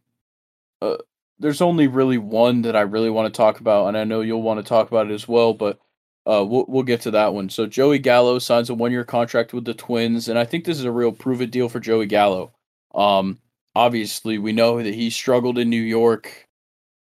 [0.82, 0.98] uh,
[1.40, 4.42] there's only really one that I really want to talk about, and I know you'll
[4.42, 5.80] want to talk about it as well, but
[6.28, 7.50] uh, we'll, we'll get to that one.
[7.50, 10.80] So, Joey Gallo signs a one year contract with the Twins, and I think this
[10.80, 12.54] is a real prove it deal for Joey Gallo.
[12.94, 13.40] Um,
[13.76, 16.46] obviously, we know that he struggled in New York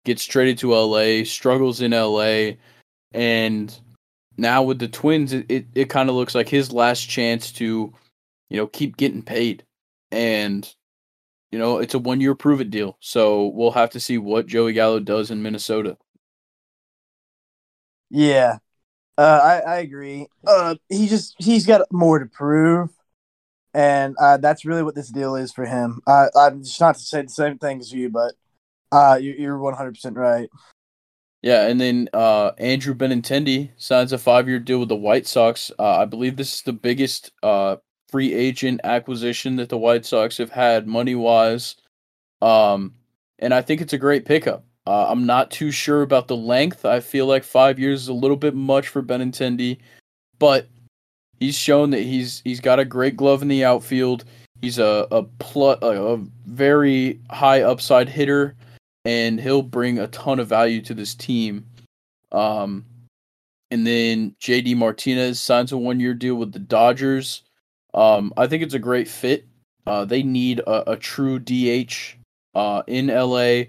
[0.05, 2.51] gets traded to LA, struggles in LA,
[3.11, 3.77] and
[4.37, 7.93] now with the Twins, it, it, it kind of looks like his last chance to,
[8.49, 9.63] you know, keep getting paid.
[10.11, 10.71] And,
[11.51, 12.97] you know, it's a one year prove it deal.
[12.99, 15.97] So we'll have to see what Joey Gallo does in Minnesota.
[18.09, 18.59] Yeah.
[19.17, 20.27] Uh, I, I agree.
[20.45, 22.89] Uh, he just he's got more to prove,
[23.73, 26.01] and uh, that's really what this deal is for him.
[26.05, 28.33] Uh, I'm just not to say the same thing as you, but
[28.91, 30.49] uh, you, you're 100 percent right.
[31.41, 35.71] Yeah, and then uh, Andrew Benintendi signs a five-year deal with the White Sox.
[35.77, 37.75] Uh, I believe this is the biggest uh,
[38.09, 41.75] free agent acquisition that the White Sox have had money-wise,
[42.41, 42.95] um,
[43.37, 44.65] and I think it's a great pickup.
[44.87, 46.85] Uh, I'm not too sure about the length.
[46.85, 49.79] I feel like five years is a little bit much for Benintendi,
[50.37, 50.67] but
[51.39, 54.25] he's shown that he's he's got a great glove in the outfield.
[54.61, 58.55] He's a a, pl- a very high upside hitter
[59.05, 61.65] and he'll bring a ton of value to this team.
[62.31, 62.85] Um,
[63.71, 67.43] and then JD Martinez signs a one year deal with the Dodgers.
[67.93, 69.47] Um, I think it's a great fit.
[69.87, 72.17] Uh, they need a, a true DH
[72.55, 73.65] uh, in LA,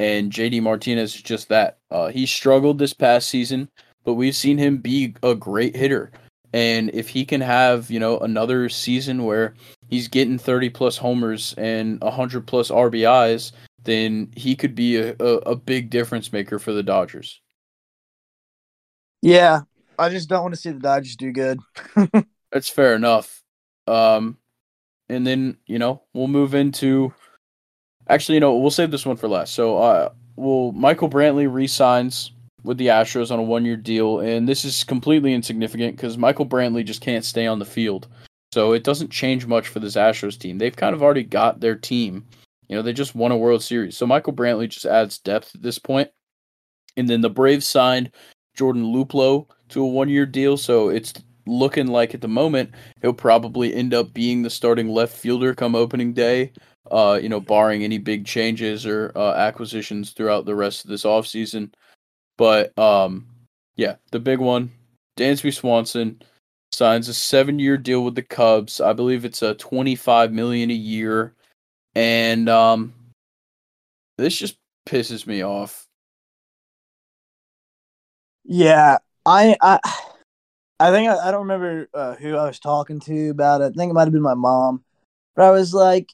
[0.00, 1.76] and JD Martinez is just that.
[1.90, 3.68] Uh, he struggled this past season,
[4.02, 6.10] but we've seen him be a great hitter.
[6.54, 9.52] And if he can have, you know, another season where
[9.90, 13.52] he's getting 30 plus homers and 100 plus RBIs,
[13.84, 17.42] then he could be a, a, a big difference maker for the Dodgers.
[19.20, 19.60] Yeah,
[19.98, 21.60] I just don't want to see the Dodgers do good.
[22.50, 23.42] That's fair enough.
[23.86, 24.38] Um,
[25.10, 27.12] and then you know we'll move into.
[28.08, 29.54] Actually, you know we'll save this one for last.
[29.54, 32.32] So, uh, will Michael Brantley resigns
[32.62, 36.84] with the Astros on a one-year deal, and this is completely insignificant because Michael Brantley
[36.84, 38.08] just can't stay on the field,
[38.52, 40.58] so it doesn't change much for this Astros team.
[40.58, 42.26] They've kind of already got their team
[42.70, 43.96] you know, they just won a World Series.
[43.96, 46.08] So Michael Brantley just adds depth at this point.
[46.96, 48.12] And then the Braves signed
[48.56, 50.56] Jordan Luplow to a one year deal.
[50.56, 51.12] So it's
[51.48, 52.70] looking like at the moment
[53.02, 56.52] he'll probably end up being the starting left fielder come opening day.
[56.90, 61.04] Uh, you know, barring any big changes or uh, acquisitions throughout the rest of this
[61.04, 61.72] offseason.
[62.36, 63.26] But um,
[63.76, 64.70] yeah, the big one,
[65.16, 66.22] Dansby Swanson
[66.72, 68.80] signs a seven-year deal with the Cubs.
[68.80, 71.34] I believe it's a twenty-five million a year
[71.94, 72.92] and um,
[74.18, 74.56] this just
[74.86, 75.86] pisses me off.
[78.44, 79.78] Yeah, I I
[80.78, 83.72] I think I, I don't remember uh, who I was talking to about it.
[83.74, 84.82] I think it might have been my mom,
[85.36, 86.12] but I was like,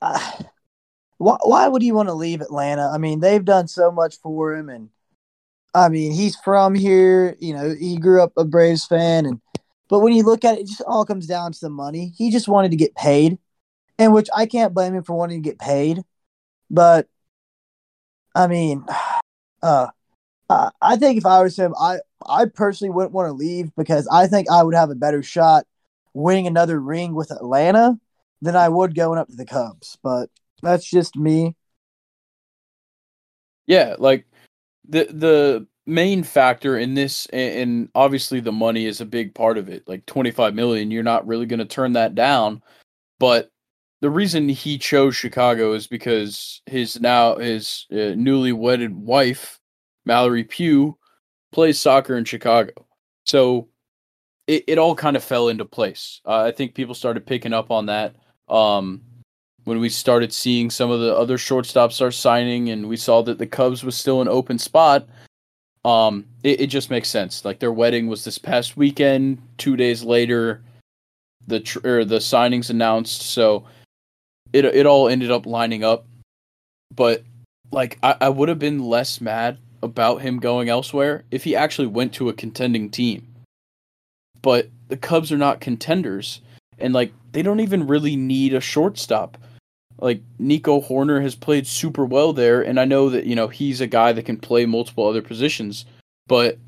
[0.00, 0.32] uh,
[1.18, 2.90] why why would he want to leave Atlanta?
[2.92, 4.90] I mean, they've done so much for him, and
[5.74, 7.36] I mean, he's from here.
[7.40, 9.40] You know, he grew up a Braves fan, and
[9.88, 12.12] but when you look at it, it just all comes down to the money.
[12.16, 13.38] He just wanted to get paid
[14.00, 16.02] and which I can't blame him for wanting to get paid.
[16.70, 17.06] But
[18.34, 18.84] I mean,
[19.62, 19.88] uh,
[20.48, 24.26] I think if I was him, I I personally wouldn't want to leave because I
[24.26, 25.66] think I would have a better shot
[26.14, 27.98] winning another ring with Atlanta
[28.42, 29.98] than I would going up to the Cubs.
[30.02, 30.30] But
[30.62, 31.54] that's just me.
[33.66, 34.26] Yeah, like
[34.88, 39.68] the the main factor in this and obviously the money is a big part of
[39.68, 39.82] it.
[39.88, 42.62] Like 25 million, you're not really going to turn that down,
[43.18, 43.50] but
[44.00, 49.60] the reason he chose Chicago is because his now his uh, newly wedded wife,
[50.06, 50.96] Mallory Pugh,
[51.52, 52.72] plays soccer in Chicago.
[53.26, 53.68] So
[54.46, 56.20] it, it all kind of fell into place.
[56.24, 58.16] Uh, I think people started picking up on that
[58.50, 59.00] um,
[59.64, 63.38] when we started seeing some of the other shortstops start signing, and we saw that
[63.38, 65.08] the Cubs was still an open spot.
[65.84, 67.44] Um, it, it just makes sense.
[67.44, 69.40] Like their wedding was this past weekend.
[69.58, 70.62] Two days later,
[71.46, 73.22] the tr- or the signings announced.
[73.22, 73.64] So
[74.52, 76.06] it it all ended up lining up.
[76.94, 77.22] But
[77.70, 81.86] like I, I would have been less mad about him going elsewhere if he actually
[81.86, 83.26] went to a contending team.
[84.42, 86.40] But the Cubs are not contenders
[86.80, 89.38] and like they don't even really need a shortstop.
[89.98, 93.80] Like Nico Hoerner has played super well there and I know that, you know, he's
[93.80, 95.84] a guy that can play multiple other positions,
[96.26, 96.58] but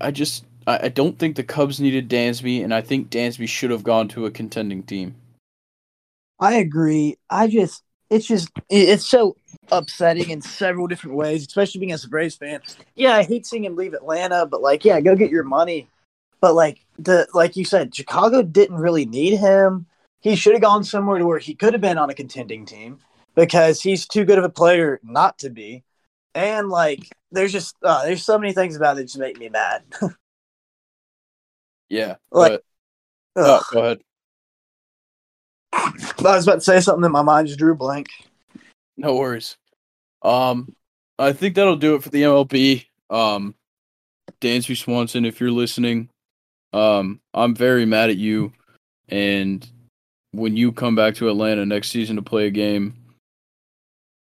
[0.00, 3.82] I just I don't think the Cubs needed Dansby and I think Dansby should have
[3.82, 5.14] gone to a contending team.
[6.40, 7.16] I agree.
[7.30, 9.36] I just it's just it's so
[9.70, 12.60] upsetting in several different ways, especially being as a Braves fan.
[12.94, 15.88] Yeah, I hate seeing him leave Atlanta, but like, yeah, go get your money.
[16.40, 19.86] But like the like you said, Chicago didn't really need him.
[20.20, 22.98] He should have gone somewhere to where he could have been on a contending team
[23.34, 25.84] because he's too good of a player not to be.
[26.34, 29.48] And like, there's just uh, there's so many things about it that just make me
[29.48, 29.82] mad.
[31.88, 32.60] yeah, like,
[33.34, 34.00] but, oh, go ahead.
[35.72, 38.08] I was about to say something that my mind just drew blank.
[38.96, 39.56] No worries.
[40.22, 40.74] Um,
[41.18, 42.86] I think that'll do it for the MLB.
[43.10, 43.54] Um,
[44.40, 46.10] Dansby Swanson, if you're listening,
[46.72, 48.52] um, I'm very mad at you.
[49.08, 49.66] And
[50.32, 52.94] when you come back to Atlanta next season to play a game,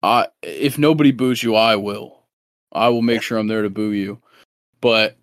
[0.02, 2.20] I if nobody boos you, I will.
[2.72, 4.20] I will make sure I'm there to boo you.
[4.82, 5.16] But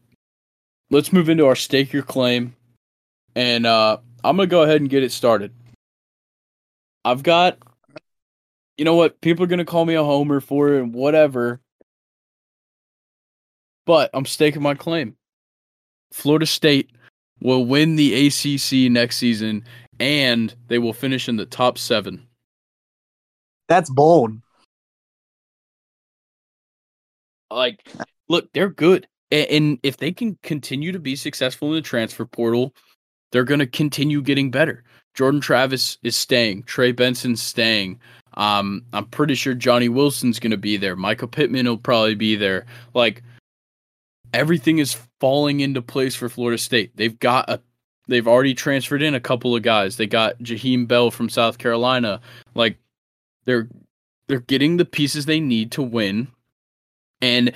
[0.90, 2.56] let's move into our stake your claim.
[3.34, 5.52] And uh, I'm gonna go ahead and get it started.
[7.04, 7.58] I've got,
[8.76, 9.20] you know what?
[9.20, 11.60] People are gonna call me a homer for it and whatever,
[13.86, 15.16] but I'm staking my claim.
[16.12, 16.90] Florida State
[17.40, 19.64] will win the ACC next season,
[19.98, 22.26] and they will finish in the top seven.
[23.68, 24.32] That's bold.
[27.50, 27.86] Like,
[28.28, 32.74] look, they're good, and if they can continue to be successful in the transfer portal,
[33.32, 34.84] they're going to continue getting better.
[35.14, 36.62] Jordan Travis is staying.
[36.64, 38.00] Trey Benson's staying.
[38.34, 40.96] Um, I'm pretty sure Johnny Wilson's going to be there.
[40.96, 42.66] Mycah Pittman will probably be there.
[42.94, 43.22] Like
[44.32, 46.96] everything is falling into place for Florida State.
[46.96, 47.60] They've got a
[48.08, 49.96] they've already transferred in a couple of guys.
[49.96, 52.20] They got Jaheim Bell from South Carolina.
[52.54, 52.78] Like
[53.44, 53.68] they're
[54.28, 56.28] they're getting the pieces they need to win.
[57.20, 57.52] And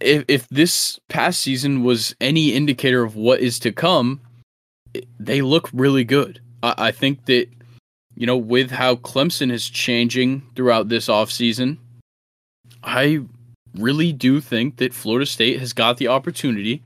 [0.00, 4.20] if if this past season was any indicator of what is to come,
[5.18, 6.40] they look really good.
[6.62, 7.48] I, I think that
[8.14, 11.78] you know with how Clemson is changing throughout this offseason,
[12.82, 13.22] I
[13.74, 16.82] really do think that Florida State has got the opportunity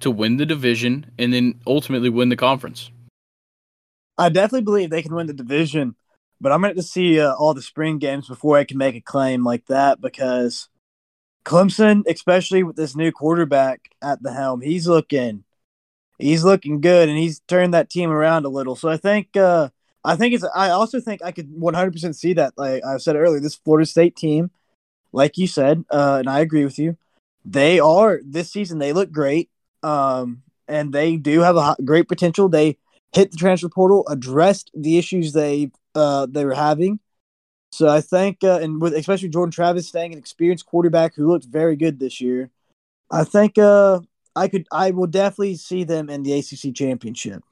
[0.00, 2.90] to win the division and then ultimately win the conference.
[4.16, 5.94] I definitely believe they can win the division,
[6.40, 9.00] but I'm going to see uh, all the spring games before I can make a
[9.00, 10.68] claim like that because
[11.44, 15.44] Clemson, especially with this new quarterback at the helm, he's looking
[16.18, 18.76] he's looking good and he's turned that team around a little.
[18.76, 19.70] So I think uh,
[20.04, 23.40] I think it's I also think I could 100% see that like I said earlier
[23.40, 24.50] this Florida State team
[25.12, 26.96] like you said uh, and I agree with you.
[27.44, 29.50] They are this season they look great.
[29.82, 32.48] Um, and they do have a great potential.
[32.48, 32.76] They
[33.12, 37.00] hit the transfer portal, addressed the issues they uh, they were having.
[37.72, 41.46] So I think, uh, and with especially Jordan Travis staying an experienced quarterback who looked
[41.46, 42.50] very good this year,
[43.10, 44.00] I think uh,
[44.36, 47.42] I could I will definitely see them in the ACC championship.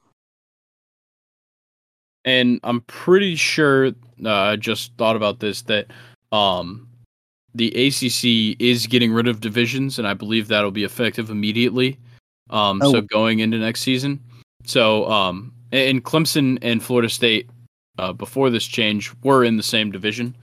[2.25, 3.93] And I'm pretty sure
[4.25, 5.87] uh, I just thought about this that
[6.33, 6.86] um,
[7.57, 11.99] the ACC is getting rid of divisions, and I believe that'll be effective immediately.
[12.51, 12.93] Um, oh.
[12.93, 14.21] So going into next season,
[14.65, 17.51] so um, and Clemson and Florida State
[17.99, 20.37] uh, before this change were in the same division,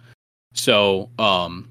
[0.54, 1.70] so um,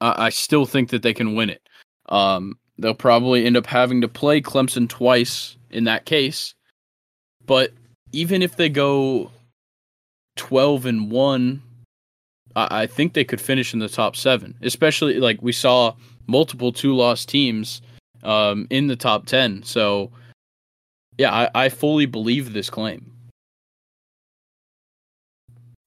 [0.00, 1.68] I, I still think that they can win it.
[2.08, 6.54] Um, They'll probably end up having to play Clemson twice in that case.
[7.46, 7.72] But
[8.12, 9.30] even if they go
[10.36, 11.62] 12 and 1,
[12.56, 14.54] I, I think they could finish in the top 7.
[14.62, 15.94] Especially like we saw
[16.26, 17.82] multiple two-loss teams
[18.22, 19.62] um, in the top 10.
[19.62, 20.10] So
[21.18, 23.10] yeah, I, I fully believe this claim.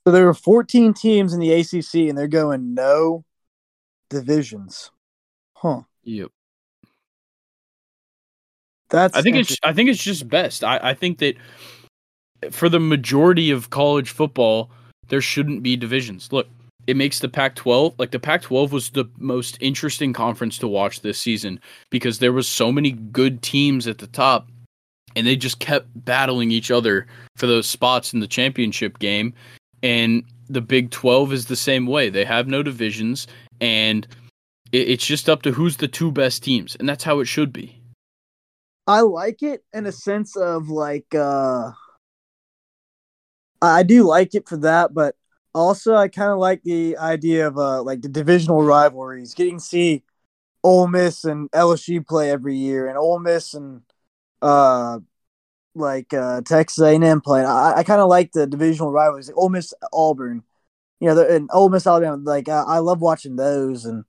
[0.07, 3.25] So there are 14 teams in the ACC, and they're going no
[4.09, 4.91] divisions.
[5.55, 5.81] Huh.
[6.03, 6.29] Yep.
[8.89, 10.63] That's I think it's I think it's just best.
[10.63, 11.35] I, I think that
[12.51, 14.69] for the majority of college football,
[15.07, 16.31] there shouldn't be divisions.
[16.31, 16.47] Look,
[16.87, 20.67] it makes the Pac 12 like the Pac 12 was the most interesting conference to
[20.67, 21.59] watch this season
[21.89, 24.47] because there was so many good teams at the top
[25.15, 27.07] and they just kept battling each other
[27.37, 29.33] for those spots in the championship game.
[29.81, 32.09] And the Big 12 is the same way.
[32.09, 33.27] They have no divisions
[33.61, 34.07] and
[34.71, 36.75] it's just up to who's the two best teams.
[36.75, 37.81] And that's how it should be.
[38.87, 41.71] I like it in a sense of like uh
[43.61, 45.15] I do like it for that, but
[45.55, 49.63] also I kind of like the idea of uh like the divisional rivalries, getting to
[49.63, 50.03] see
[50.63, 53.81] Ole Miss and LSU play every year, and Ole Miss and
[54.41, 54.99] uh
[55.73, 57.47] like uh Texas A&M playing.
[57.47, 60.43] I, I kind of like the divisional rivalries, like Ole Miss Auburn,
[60.99, 62.17] you know, and Ole Miss Alabama.
[62.17, 64.05] Like I, I love watching those, and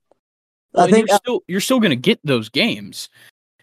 [0.73, 3.09] well, I think you're still you're still gonna get those games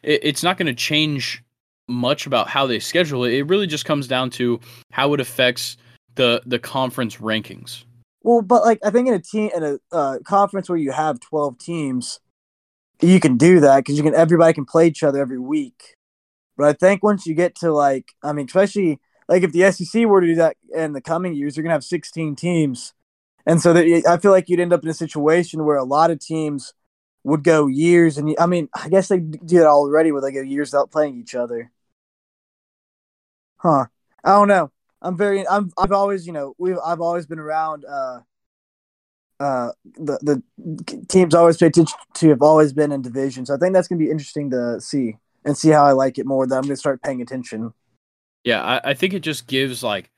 [0.04, 1.42] it, it's not going to change
[1.88, 3.32] much about how they schedule it.
[3.32, 4.60] It really just comes down to
[4.92, 5.76] how it affects
[6.14, 7.84] the the conference rankings.
[8.22, 11.20] Well, but like I think in a team in a uh, conference where you have
[11.20, 12.20] twelve teams,
[13.00, 15.96] you can do that because you can everybody can play each other every week.
[16.56, 20.06] But I think once you get to like, I mean, especially like if the SEC
[20.06, 22.94] were to do that in the coming years, you're gonna have sixteen teams,
[23.46, 26.10] and so that I feel like you'd end up in a situation where a lot
[26.10, 26.72] of teams
[27.24, 30.42] would go years and I mean, I guess they do it already where they go
[30.42, 31.72] years without playing each other.
[33.56, 33.86] Huh.
[34.22, 34.70] I don't know.
[35.04, 38.20] I'm very I'm I've always, you know, we've I've always been around uh
[39.38, 43.44] uh the the teams always pay attention to have always been in division.
[43.46, 46.26] So I think that's gonna be interesting to see and see how I like it
[46.26, 47.72] more that I'm gonna start paying attention.
[48.44, 50.10] Yeah, I, I think it just gives like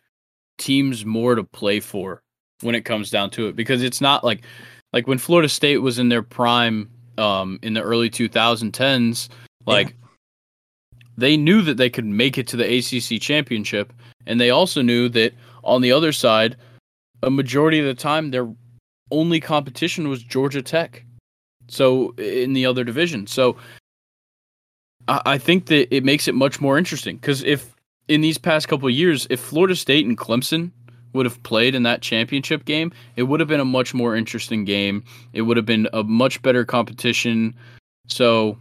[0.59, 2.23] teams more to play for
[2.63, 4.45] when it comes down to it because it's not like
[4.93, 6.89] like when Florida State was in their prime
[7.19, 9.29] um, in the early 2010s,
[9.67, 9.97] like
[11.17, 13.93] they knew that they could make it to the ACC championship,
[14.27, 15.32] and they also knew that
[15.65, 16.57] on the other side,
[17.23, 18.48] a majority of the time their
[19.11, 21.05] only competition was Georgia Tech.
[21.69, 23.57] So in the other division, so
[25.09, 27.74] I, think that it makes it much more interesting because if
[28.09, 30.70] in these past couple of years, if Florida State and Clemson
[31.12, 34.65] would have played in that championship game, it would have been a much more interesting
[34.65, 35.05] game.
[35.32, 37.55] It would have been a much better competition.
[38.09, 38.59] So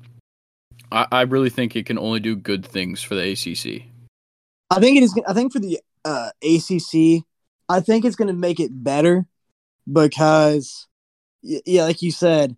[0.92, 3.84] I, I really think it can only do good things for the ACC.
[4.70, 5.20] I think it is.
[5.28, 7.24] I think for the uh, ACC,
[7.70, 9.26] I think it's going to make it better
[9.92, 10.88] because,
[11.42, 12.58] yeah, like you said,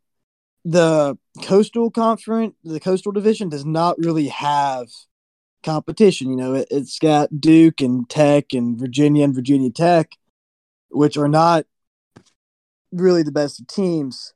[0.64, 4.88] the Coastal Conference, the Coastal Division, does not really have
[5.64, 6.30] competition.
[6.30, 10.12] You know, it, has got Duke and Tech and Virginia and Virginia Tech,
[10.90, 11.66] which are not
[12.92, 14.34] really the best of teams.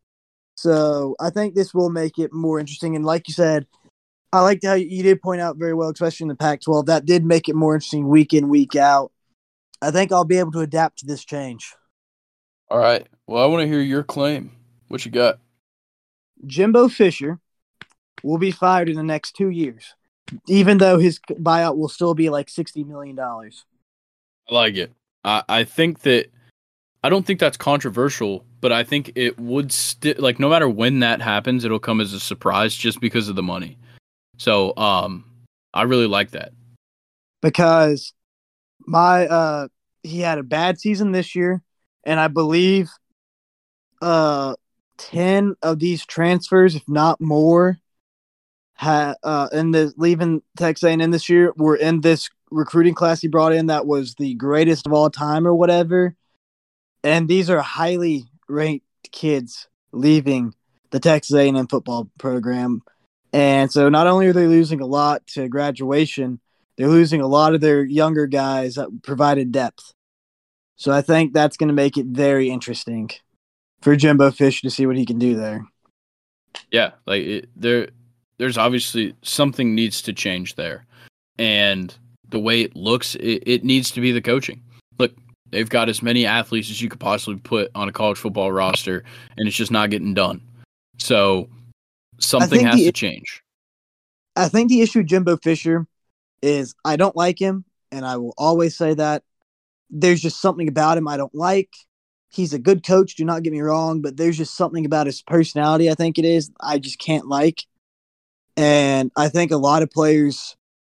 [0.55, 2.95] So I think this will make it more interesting.
[2.95, 3.65] And like you said,
[4.33, 6.85] I liked how you did point out very well, especially in the Pac 12.
[6.85, 9.11] That did make it more interesting week in, week out.
[9.81, 11.73] I think I'll be able to adapt to this change.
[12.69, 13.05] All right.
[13.27, 14.51] Well, I want to hear your claim.
[14.87, 15.39] What you got?
[16.45, 17.39] Jimbo Fisher
[18.23, 19.95] will be fired in the next two years,
[20.47, 23.19] even though his buyout will still be like $60 million.
[23.19, 23.49] I
[24.49, 24.93] like it.
[25.23, 26.31] I, I think that
[27.03, 30.99] I don't think that's controversial, but I think it would still like no matter when
[30.99, 33.77] that happens, it'll come as a surprise just because of the money.
[34.41, 35.25] So um
[35.71, 36.51] I really like that.
[37.43, 38.11] Because
[38.79, 39.67] my uh
[40.01, 41.61] he had a bad season this year
[42.05, 42.89] and I believe
[44.01, 44.55] uh
[44.97, 47.77] 10 of these transfers if not more
[48.73, 53.27] had uh in the leaving Texas A&M this year were in this recruiting class he
[53.27, 56.15] brought in that was the greatest of all time or whatever
[57.03, 60.55] and these are highly ranked kids leaving
[60.89, 62.81] the Texas A&M football program
[63.33, 66.39] and so not only are they losing a lot to graduation,
[66.77, 69.93] they're losing a lot of their younger guys that provided depth.
[70.75, 73.11] So I think that's going to make it very interesting
[73.81, 75.65] for Jimbo Fish to see what he can do there.
[76.71, 77.89] Yeah, like it, there
[78.41, 80.85] there's obviously something needs to change there.
[81.37, 81.95] And
[82.29, 84.63] the way it looks, it, it needs to be the coaching.
[84.97, 85.13] Look,
[85.51, 89.03] they've got as many athletes as you could possibly put on a college football roster
[89.37, 90.41] and it's just not getting done.
[90.97, 91.49] So
[92.21, 93.43] something has the, to change.
[94.35, 95.87] I think the issue Jimbo Fisher
[96.41, 99.23] is I don't like him, and I will always say that.
[99.89, 101.69] There's just something about him I don't like.
[102.29, 105.21] He's a good coach, do not get me wrong, but there's just something about his
[105.21, 107.65] personality, I think it is, I just can't like.
[108.55, 110.55] And I think a lot of players,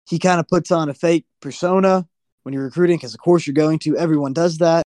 [0.10, 2.06] he kind of puts on a fake persona
[2.44, 3.96] when you're recruiting, because of course you're going to.
[3.96, 4.84] Everyone does that.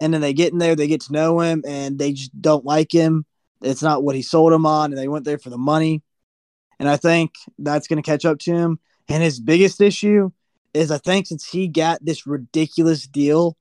[0.00, 2.64] And then they get in there, they get to know him, and they just don't
[2.64, 3.24] like him
[3.62, 6.02] it's not what he sold him on, and they went there for the money.
[6.78, 8.78] And I think that's going to catch up to him.
[9.08, 10.30] And his biggest issue
[10.74, 13.56] is I think since he got this ridiculous deal,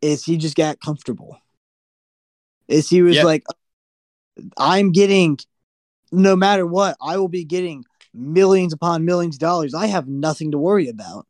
[0.00, 1.38] is he just got comfortable.
[2.68, 3.44] Is he was like,
[4.56, 5.38] I'm getting,
[6.10, 7.84] no matter what, I will be getting
[8.14, 9.74] millions upon millions of dollars.
[9.74, 11.26] I have nothing to worry about.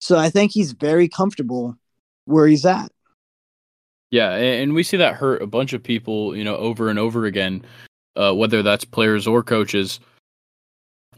[0.00, 1.76] So I think he's very comfortable
[2.24, 2.90] where he's at.
[4.10, 7.26] Yeah, and we see that hurt a bunch of people, you know, over and over
[7.26, 7.64] again,
[8.16, 10.00] uh, whether that's players or coaches,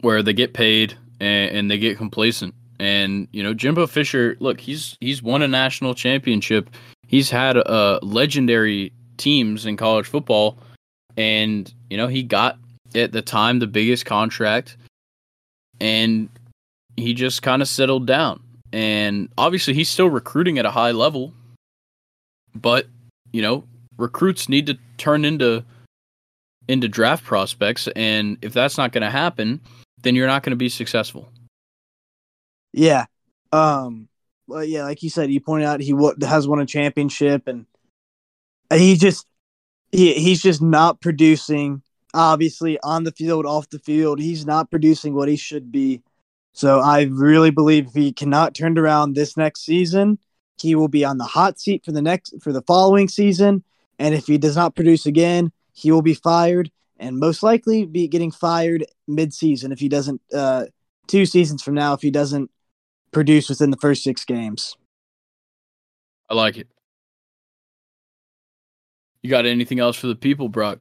[0.01, 2.53] where they get paid and, and, they get complacent.
[2.79, 6.69] And you know, Jimbo Fisher, look, he's he's won a national championship.
[7.07, 10.57] He's had uh, legendary teams in college football,
[11.17, 12.59] and you know, he got
[12.93, 14.77] at the time the biggest contract,
[15.79, 16.29] and
[16.95, 18.39] he just kind of settled down.
[18.71, 21.33] And obviously, he's still recruiting at a high level
[22.55, 22.87] but
[23.31, 23.65] you know,
[23.97, 25.63] recruits need to turn into
[26.67, 29.59] into draft prospects, and if that's not going to happen,
[30.01, 31.29] then you're not going to be successful.
[32.71, 33.05] Yeah.
[33.51, 34.07] Um.
[34.47, 37.65] Well, yeah, like you said, you pointed out he w- has won a championship, and
[38.71, 39.25] he just
[39.91, 41.81] he he's just not producing.
[42.13, 46.03] Obviously, on the field, off the field, he's not producing what he should be.
[46.53, 50.19] So I really believe if he cannot turn around this next season,
[50.59, 53.63] he will be on the hot seat for the next for the following season.
[53.99, 58.07] And if he does not produce again, he will be fired and most likely be
[58.07, 60.65] getting fired mid-season if he doesn't uh,
[61.07, 62.49] two seasons from now if he doesn't
[63.11, 64.77] produce within the first six games.
[66.29, 66.67] I like it.
[69.21, 70.79] You got anything else for the people, Brock?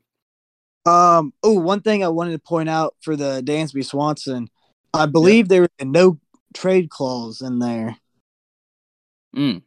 [0.85, 1.33] Um.
[1.43, 4.49] Oh, one thing I wanted to point out for the Dansby Swanson,
[4.93, 5.49] I believe yeah.
[5.49, 6.19] there was a no
[6.55, 7.97] trade clause in there.
[9.37, 9.63] Mm.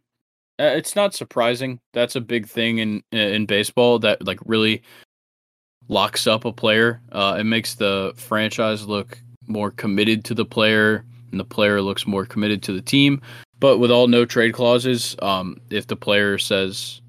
[0.57, 1.79] It's not surprising.
[1.93, 4.83] That's a big thing in in baseball that like really
[5.87, 7.01] locks up a player.
[7.11, 12.07] Uh, it makes the franchise look more committed to the player and the player looks
[12.07, 13.21] more committed to the team.
[13.59, 17.01] But with all no trade clauses, um, if the player says,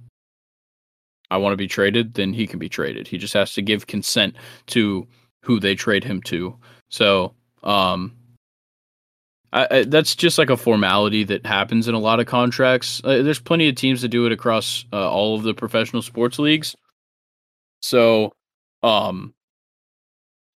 [1.31, 3.09] I want to be traded, then he can be traded.
[3.09, 4.37] He just has to give consent
[4.69, 5.07] to
[5.43, 6.57] who they trade him to.
[6.89, 8.17] So, um,
[9.53, 13.01] I, I, that's just like a formality that happens in a lot of contracts.
[13.05, 16.39] Uh, there's plenty of teams that do it across uh, all of the professional sports
[16.39, 16.75] leagues.
[17.81, 18.33] So,
[18.83, 19.35] um,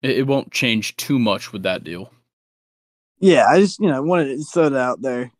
[0.01, 2.11] it, it won't change too much with that deal.
[3.19, 5.31] Yeah, I just you know wanted to throw it out there.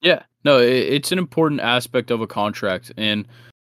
[0.00, 3.26] Yeah, no, it, it's an important aspect of a contract, and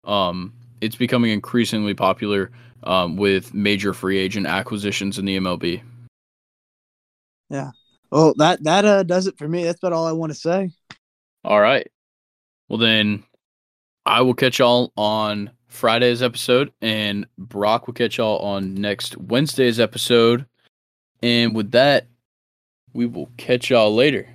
[0.03, 2.51] um, it's becoming increasingly popular
[2.83, 5.81] um, with major free agent acquisitions in the MLB.
[7.49, 7.71] Yeah.
[8.11, 9.63] Well, that that uh, does it for me.
[9.63, 10.71] That's about all I want to say.
[11.43, 11.87] All right.
[12.69, 13.23] Well, then
[14.05, 19.79] I will catch y'all on Friday's episode, and Brock will catch y'all on next Wednesday's
[19.79, 20.45] episode.
[21.21, 22.07] And with that,
[22.93, 24.34] we will catch y'all later.